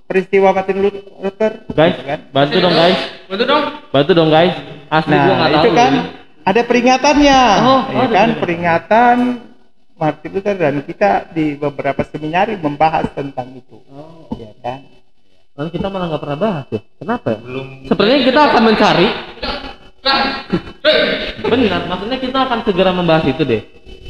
[0.04, 1.52] peristiwa Martin Luther?
[1.70, 2.20] Guys, Gitu kan?
[2.30, 3.00] bantu dong guys.
[3.26, 3.64] Bantu dong.
[3.90, 4.56] Bantu dong guys.
[4.88, 5.58] Asli gua Nah nggak tahu.
[5.58, 6.02] itu kan ini.
[6.48, 9.18] Ada peringatannya, Oh, ya kan peringatan
[9.94, 14.32] Martin Luther dan kita di beberapa seminari membahas tentang itu, Oh.
[14.38, 14.88] ya kan?
[15.58, 16.82] Lalu kita malah nggak pernah bahas ya.
[16.96, 17.40] Kenapa ya?
[17.42, 17.68] Belum.
[17.84, 19.08] Sepertinya kita akan mencari.
[21.42, 23.62] Benar, maksudnya kita akan segera membahas itu deh.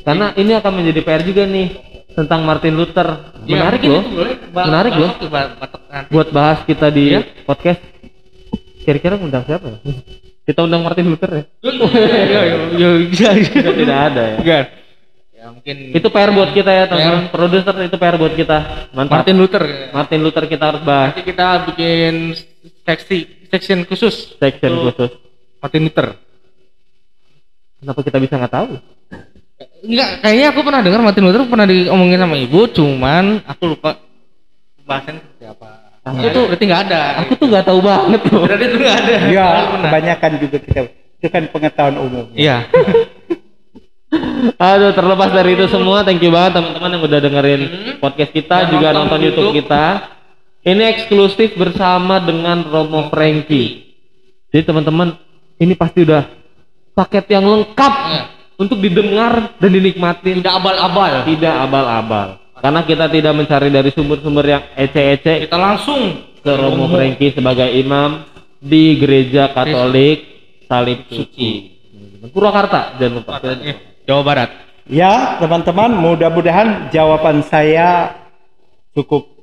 [0.03, 1.67] Karena ini akan menjadi PR juga nih
[2.13, 3.33] tentang Martin Luther.
[3.47, 4.03] Iya, Menarik loh.
[4.51, 5.11] Menarik loh.
[6.11, 7.21] Buat bahas kita di Iya.
[7.47, 7.79] podcast.
[8.83, 9.79] Kira-kira undang siapa ya?
[10.47, 11.43] Kita undang Martin Luther ya?
[11.67, 12.41] Iya,
[12.79, 14.37] iya, iya, tidak ada ya.
[14.39, 14.63] Enggak.
[15.35, 17.27] Ya mungkin Itu PR buat kita ya teman-teman.
[17.35, 18.57] Produser itu PR buat kita.
[18.95, 19.11] Mantap.
[19.21, 19.63] Martin Luther.
[19.91, 21.11] Martin Luther kita harus bahas.
[21.11, 22.13] Nanti kita bikin
[22.87, 23.17] seksi
[23.51, 25.11] section khusus Section Untuk khusus.
[25.59, 26.07] Martin Luther.
[27.83, 28.67] Kenapa kita bisa nggak tahu?
[29.83, 33.99] Enggak, kayaknya aku pernah dengar Martin Luther pernah diomongin sama ibu, cuman aku lupa
[34.87, 35.76] bahasan seperti apa.
[36.13, 37.01] Ah, itu berarti nggak ada.
[37.25, 38.41] Aku tuh nggak tahu banget tuh.
[38.45, 39.13] berarti itu nggak ada.
[39.27, 39.83] Ya, Aku pernah.
[39.91, 40.79] kebanyakan juga kita
[41.17, 42.25] itu kan pengetahuan umum.
[42.31, 42.57] Iya.
[44.57, 47.61] Aduh, terlepas dari itu semua, thank you banget teman-teman yang udah dengerin
[47.99, 49.45] podcast kita, Dan juga nonton nonton YouTube.
[49.51, 49.59] YouTube.
[49.67, 49.85] kita.
[50.63, 53.97] Ini eksklusif bersama dengan Romo Frankie.
[54.47, 55.15] Jadi teman-teman,
[55.57, 56.23] ini pasti udah
[56.93, 58.21] paket yang lengkap Iya.
[58.57, 60.39] untuk didengar dan dinikmatin.
[60.39, 61.27] Tidak abal-abal.
[61.27, 62.27] Tidak abal-abal.
[62.57, 68.25] Karena kita tidak mencari dari sumber-sumber yang ece-ece Kita langsung ke Romo Frankie sebagai imam
[68.57, 70.25] di Gereja Katolik
[70.65, 71.77] Salib Suci.
[72.33, 73.39] Purwakarta, jangan lupa.
[73.39, 74.49] Iya, Jawa Barat.
[74.87, 78.15] Ya, teman-teman, mudah-mudahan jawaban saya
[78.95, 79.36] cukup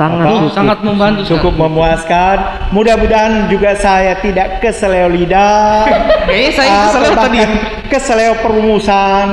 [0.00, 0.32] Sangat Apa?
[0.32, 0.56] cukup.
[0.56, 1.20] Sangat membantu.
[1.28, 1.62] cukup sekali.
[1.68, 2.36] memuaskan.
[2.72, 5.84] Mudah-mudahan juga saya tidak keseleo lidah.
[6.24, 7.38] Kayaknya saya atau keseleo tadi.
[7.92, 9.26] keseleo perumusan.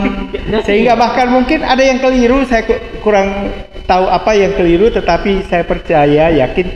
[0.67, 3.47] Sehingga bahkan mungkin ada yang keliru, saya ku- kurang
[3.87, 6.67] tahu apa yang keliru, tetapi saya percaya, yakin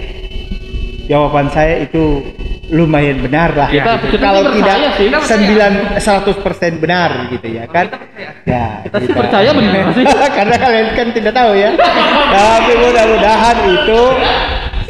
[1.12, 2.24] jawaban saya itu
[2.72, 3.68] lumayan benar lah.
[3.68, 4.16] Kita- gitu.
[4.16, 4.76] kita Kalau tidak.
[4.96, 5.40] Kita percaya.
[6.00, 7.86] 9 100% benar gitu ya kan.
[8.48, 10.04] Ya, Kita sih percaya benar sih.
[10.40, 11.70] Karena kalian kan tidak tahu ya.
[12.32, 14.02] Tapi mudah-mudahan itu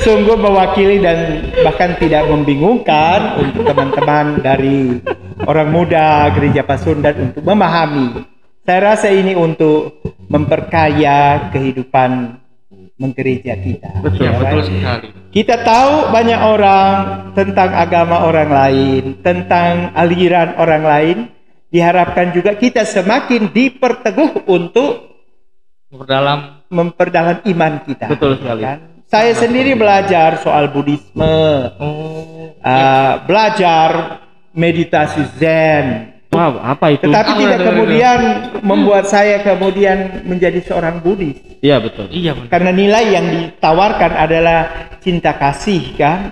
[0.02, 1.18] sungguh mewakili dan
[1.62, 4.98] bahkan tidak membingungkan untuk teman-teman dari
[5.45, 8.26] orang muda gereja Pasundan untuk memahami.
[8.62, 12.41] Saya rasa ini untuk memperkaya kehidupan
[13.02, 13.90] menggereja kita.
[14.06, 14.41] Betul, Ya kan?
[14.45, 15.07] Betul sekali.
[15.34, 16.94] Kita tahu banyak orang
[17.34, 21.18] tentang agama orang lain, tentang aliran orang lain.
[21.72, 25.10] Diharapkan juga kita semakin diperteguh untuk
[25.91, 28.07] Berdalam memperdalam iman kita.
[28.07, 28.64] Betul sekali.
[28.64, 28.80] Kan?
[29.11, 31.36] Saya sendiri belajar soal Buddhisme,
[31.84, 32.32] oh
[32.64, 34.22] uh, belajar
[34.53, 36.14] meditasi Zen.
[36.32, 37.12] Wow, apa itu?
[37.12, 38.20] Tetapi tidak kemudian
[38.64, 41.36] membuat saya kemudian menjadi seorang Buddhis.
[41.60, 42.08] Iya betul.
[42.08, 42.48] iya benar.
[42.48, 44.60] Karena nilai yang ditawarkan adalah
[45.03, 46.32] cinta kasih kan?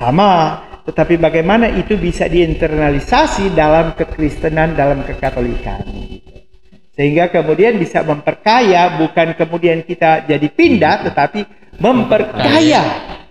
[0.00, 5.84] Sama, tetapi bagaimana itu bisa diinternalisasi dalam kekristenan, dalam kekatolikan.
[6.96, 11.44] Sehingga kemudian bisa memperkaya, bukan kemudian kita jadi pindah, tetapi
[11.76, 12.82] memperkaya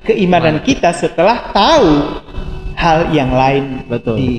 [0.06, 2.22] keimanan kita setelah tahu
[2.77, 4.22] hal yang lain Betul.
[4.22, 4.32] di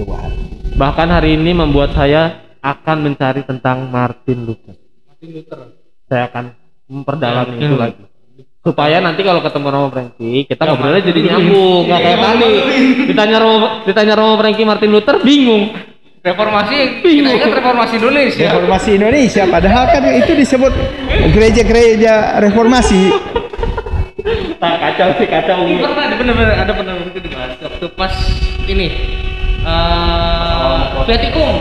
[0.00, 0.32] luar.
[0.80, 4.72] Bahkan hari ini membuat saya akan mencari tentang Martin Luther.
[5.12, 5.76] Martin Luther.
[6.08, 6.56] Saya akan
[6.88, 7.84] memperdalam Ya, itu hmm.
[7.84, 8.02] lagi.
[8.64, 12.52] Supaya nanti kalau ketemu Romo Frankie, kita Ya, ngobrolnya jadi nyambung, nggak kayak tadi.
[13.12, 15.68] Ditanya Romo, ditanya Romo Frankie Martin Luther bingung.
[16.20, 17.36] Reformasi kita Bingung.
[17.36, 18.44] ingat reformasi Indonesia.
[18.48, 20.72] Reformasi Indonesia, padahal kan itu disebut
[21.36, 23.12] gereja-gereja reformasi.
[24.60, 25.60] Nah, kacau sih kacau.
[25.64, 28.12] Ini pernah ada benar-benar ada pernah itu dibahas waktu pas
[28.68, 29.19] ini
[31.02, 31.54] Vietikum.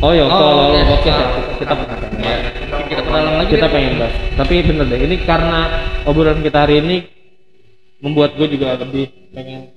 [0.00, 0.84] Oh iya, Oh, kalau iya.
[0.86, 1.28] oke Ah.
[1.56, 1.96] kita pernah.
[2.20, 2.36] Ya,
[2.84, 3.50] kita perdalam lagi.
[3.50, 4.14] kita pengen bahas.
[4.34, 5.58] Tapi bener deh, ini karena
[6.04, 6.96] obrolan kita hari ini
[7.98, 9.72] membuat gue juga lebih pengen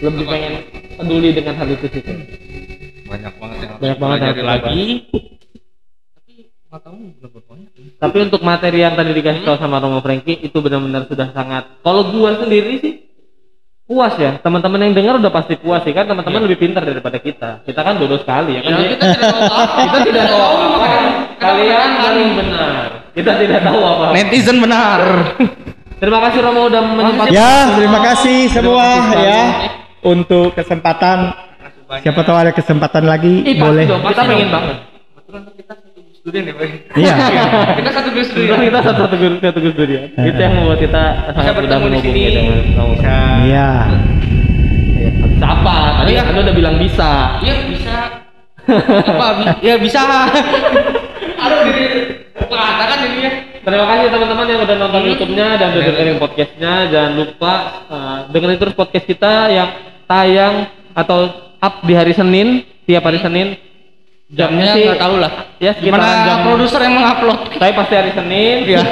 [0.00, 0.32] lebih Apa?
[0.32, 0.52] pengen
[0.96, 2.02] peduli dengan hal itu sih.
[3.04, 4.80] banyak banget yang Banyak banget yang lagi.
[6.14, 6.32] Tapi
[6.66, 7.04] matamu.
[8.00, 11.68] Tapi untuk materi yang tadi dikasih tahu sama Romo Frankie itu benar-benar sudah sangat.
[11.80, 12.94] Kalau gua sendiri sih
[13.90, 14.38] puas ya.
[14.38, 16.06] Teman-teman yang dengar udah pasti puas sih kan?
[16.06, 17.66] Teman-teman lebih pintar daripada kita.
[17.66, 18.70] Kita kan bodoh sekali ya kan?
[18.78, 19.80] Ya, kita tidak tahu apa.
[19.82, 20.86] kita tidak tahu apa.
[21.42, 22.86] Kalian paling benar.
[23.10, 24.04] Kita tidak tahu apa.
[24.14, 25.00] Netizen benar.
[26.00, 28.86] terima kasih Romo udah menyempatkan Ya, terima kasih semua
[29.18, 29.40] ya
[30.06, 31.34] untuk kesempatan.
[31.90, 33.84] Siapa tahu ada kesempatan lagi Ih, pasti boleh.
[33.90, 34.78] dong, kita pengen banget
[36.20, 36.68] Student ya, Pak.
[37.00, 37.14] Iya.
[37.80, 38.68] Kita satu gus Sebenarnya student.
[38.68, 40.02] kita satu satu gus satu gus dulu ya.
[40.20, 41.02] Itu yang membuat kita
[41.32, 42.36] sangat mudah bertemu di menghubungi sini.
[42.36, 42.94] dengan Romo.
[43.40, 43.70] Iya.
[45.40, 45.74] Siapa?
[45.96, 46.22] Tadi Iya.
[46.28, 47.10] Anda udah bilang bisa.
[47.40, 47.96] Iya bisa.
[49.16, 49.26] Apa?
[49.64, 50.00] Ya bisa.
[51.40, 51.84] Aduh, jadi
[52.36, 53.32] katakan ini ya.
[53.60, 55.08] Terima kasih teman-teman yang udah nonton Hmm.
[55.12, 56.72] YouTube-nya dan udah dengerin podcastnya.
[56.88, 57.52] Jangan lupa
[57.88, 59.68] uh, dengerin terus podcast kita yang
[60.04, 60.54] tayang
[60.92, 61.18] atau
[61.56, 63.56] up di hari Senin, tiap hari Senin.
[64.30, 65.32] Jamnya sih nggak tahu lah.
[65.58, 67.40] Ya Gimana jam produser yang mengupload?
[67.58, 68.56] Tapi pasti hari Senin.
[68.62, 68.82] Iya.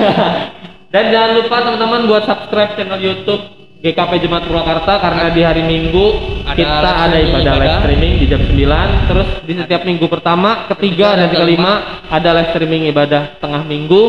[0.92, 3.42] Dan jangan lupa teman-teman buat subscribe channel YouTube
[3.78, 6.06] GKP Jemaat Purwakarta karena di hari Minggu
[6.42, 11.14] Ada kita ada ibadah live streaming di jam 9 terus di setiap minggu pertama, ketiga
[11.14, 14.02] dan dan kelima ada live streaming ibadah tengah minggu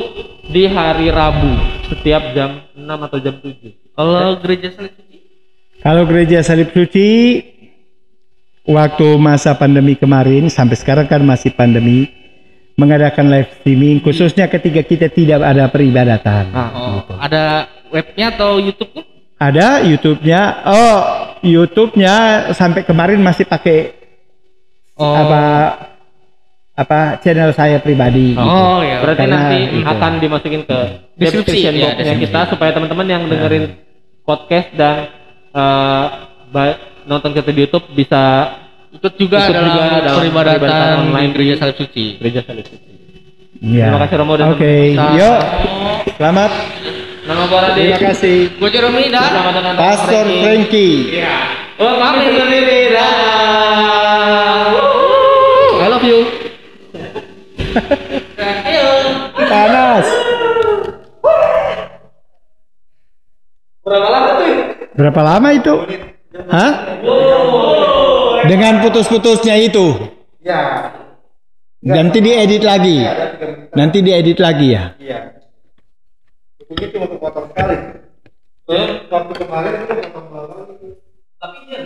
[0.49, 1.53] di hari Rabu
[1.85, 3.93] setiap jam 6 atau jam 7.
[3.93, 5.17] Kalau gereja salib suci?
[5.83, 7.07] Kalau gereja salib suci
[8.69, 12.05] waktu masa pandemi kemarin sampai sekarang kan masih pandemi
[12.77, 16.53] mengadakan live streaming khususnya ketika kita tidak ada peribadatan.
[16.53, 19.03] Ah, Oh, ada webnya atau YouTube-nya?
[19.39, 20.41] Ada YouTube-nya.
[20.63, 20.99] Oh,
[21.41, 22.15] YouTube-nya
[22.53, 23.97] sampai kemarin masih pakai
[24.95, 25.15] Oh.
[25.15, 25.43] apa
[26.75, 28.35] apa channel saya pribadi.
[28.35, 28.39] gitu.
[28.39, 28.99] Oh, ya.
[29.03, 29.87] Berarti Karena nanti gitu.
[29.87, 30.77] akan dimasukin ke
[31.15, 33.65] Deskripsi, description ya, box-nya kita supaya teman-teman yang dengerin
[34.23, 34.95] podcast dan
[36.51, 36.79] ba-
[37.09, 38.53] nonton kita di YouTube bisa
[38.89, 42.05] Ikut juga Ikut dalam, juga dalam peribadatan peribadatan online gereja salib suci.
[42.17, 42.89] gereja salib suci.
[43.59, 43.85] Iya.
[43.85, 45.13] Terima kasih, Romo, dan Oke, teman-teman.
[45.13, 45.39] yuk.
[46.17, 46.51] Selamat.
[47.29, 47.85] Nama gua Radit.
[47.85, 48.37] Terima kasih.
[48.57, 51.21] Gue Jeremy dengan Pastor Frankie.
[51.77, 53.13] Oh, kami sendiri dah.
[55.77, 56.19] I love you.
[59.37, 60.05] Panas.
[63.79, 64.53] Berapa lama tuh?
[64.97, 65.73] Berapa lama itu?
[66.47, 66.71] Hah?
[68.47, 70.15] Dengan putus-putusnya itu.
[70.39, 70.95] Ya,
[71.83, 73.03] Nanti diedit lagi.
[73.75, 74.95] Nanti diedit lagi ya.
[74.99, 75.19] iya.
[76.69, 77.75] Ini cuma kepotong sekali.
[79.09, 80.93] Waktu kemarin itu potong.
[81.39, 81.79] Tapi iya,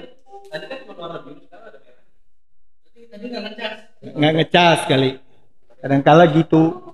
[0.50, 2.04] tadi kan cuma warna biru, sekarang ada merah.
[2.84, 3.74] Tadi nggak ngecas.
[4.02, 5.12] Nggak ngecas kali.
[5.80, 6.93] Kadang kala gitu.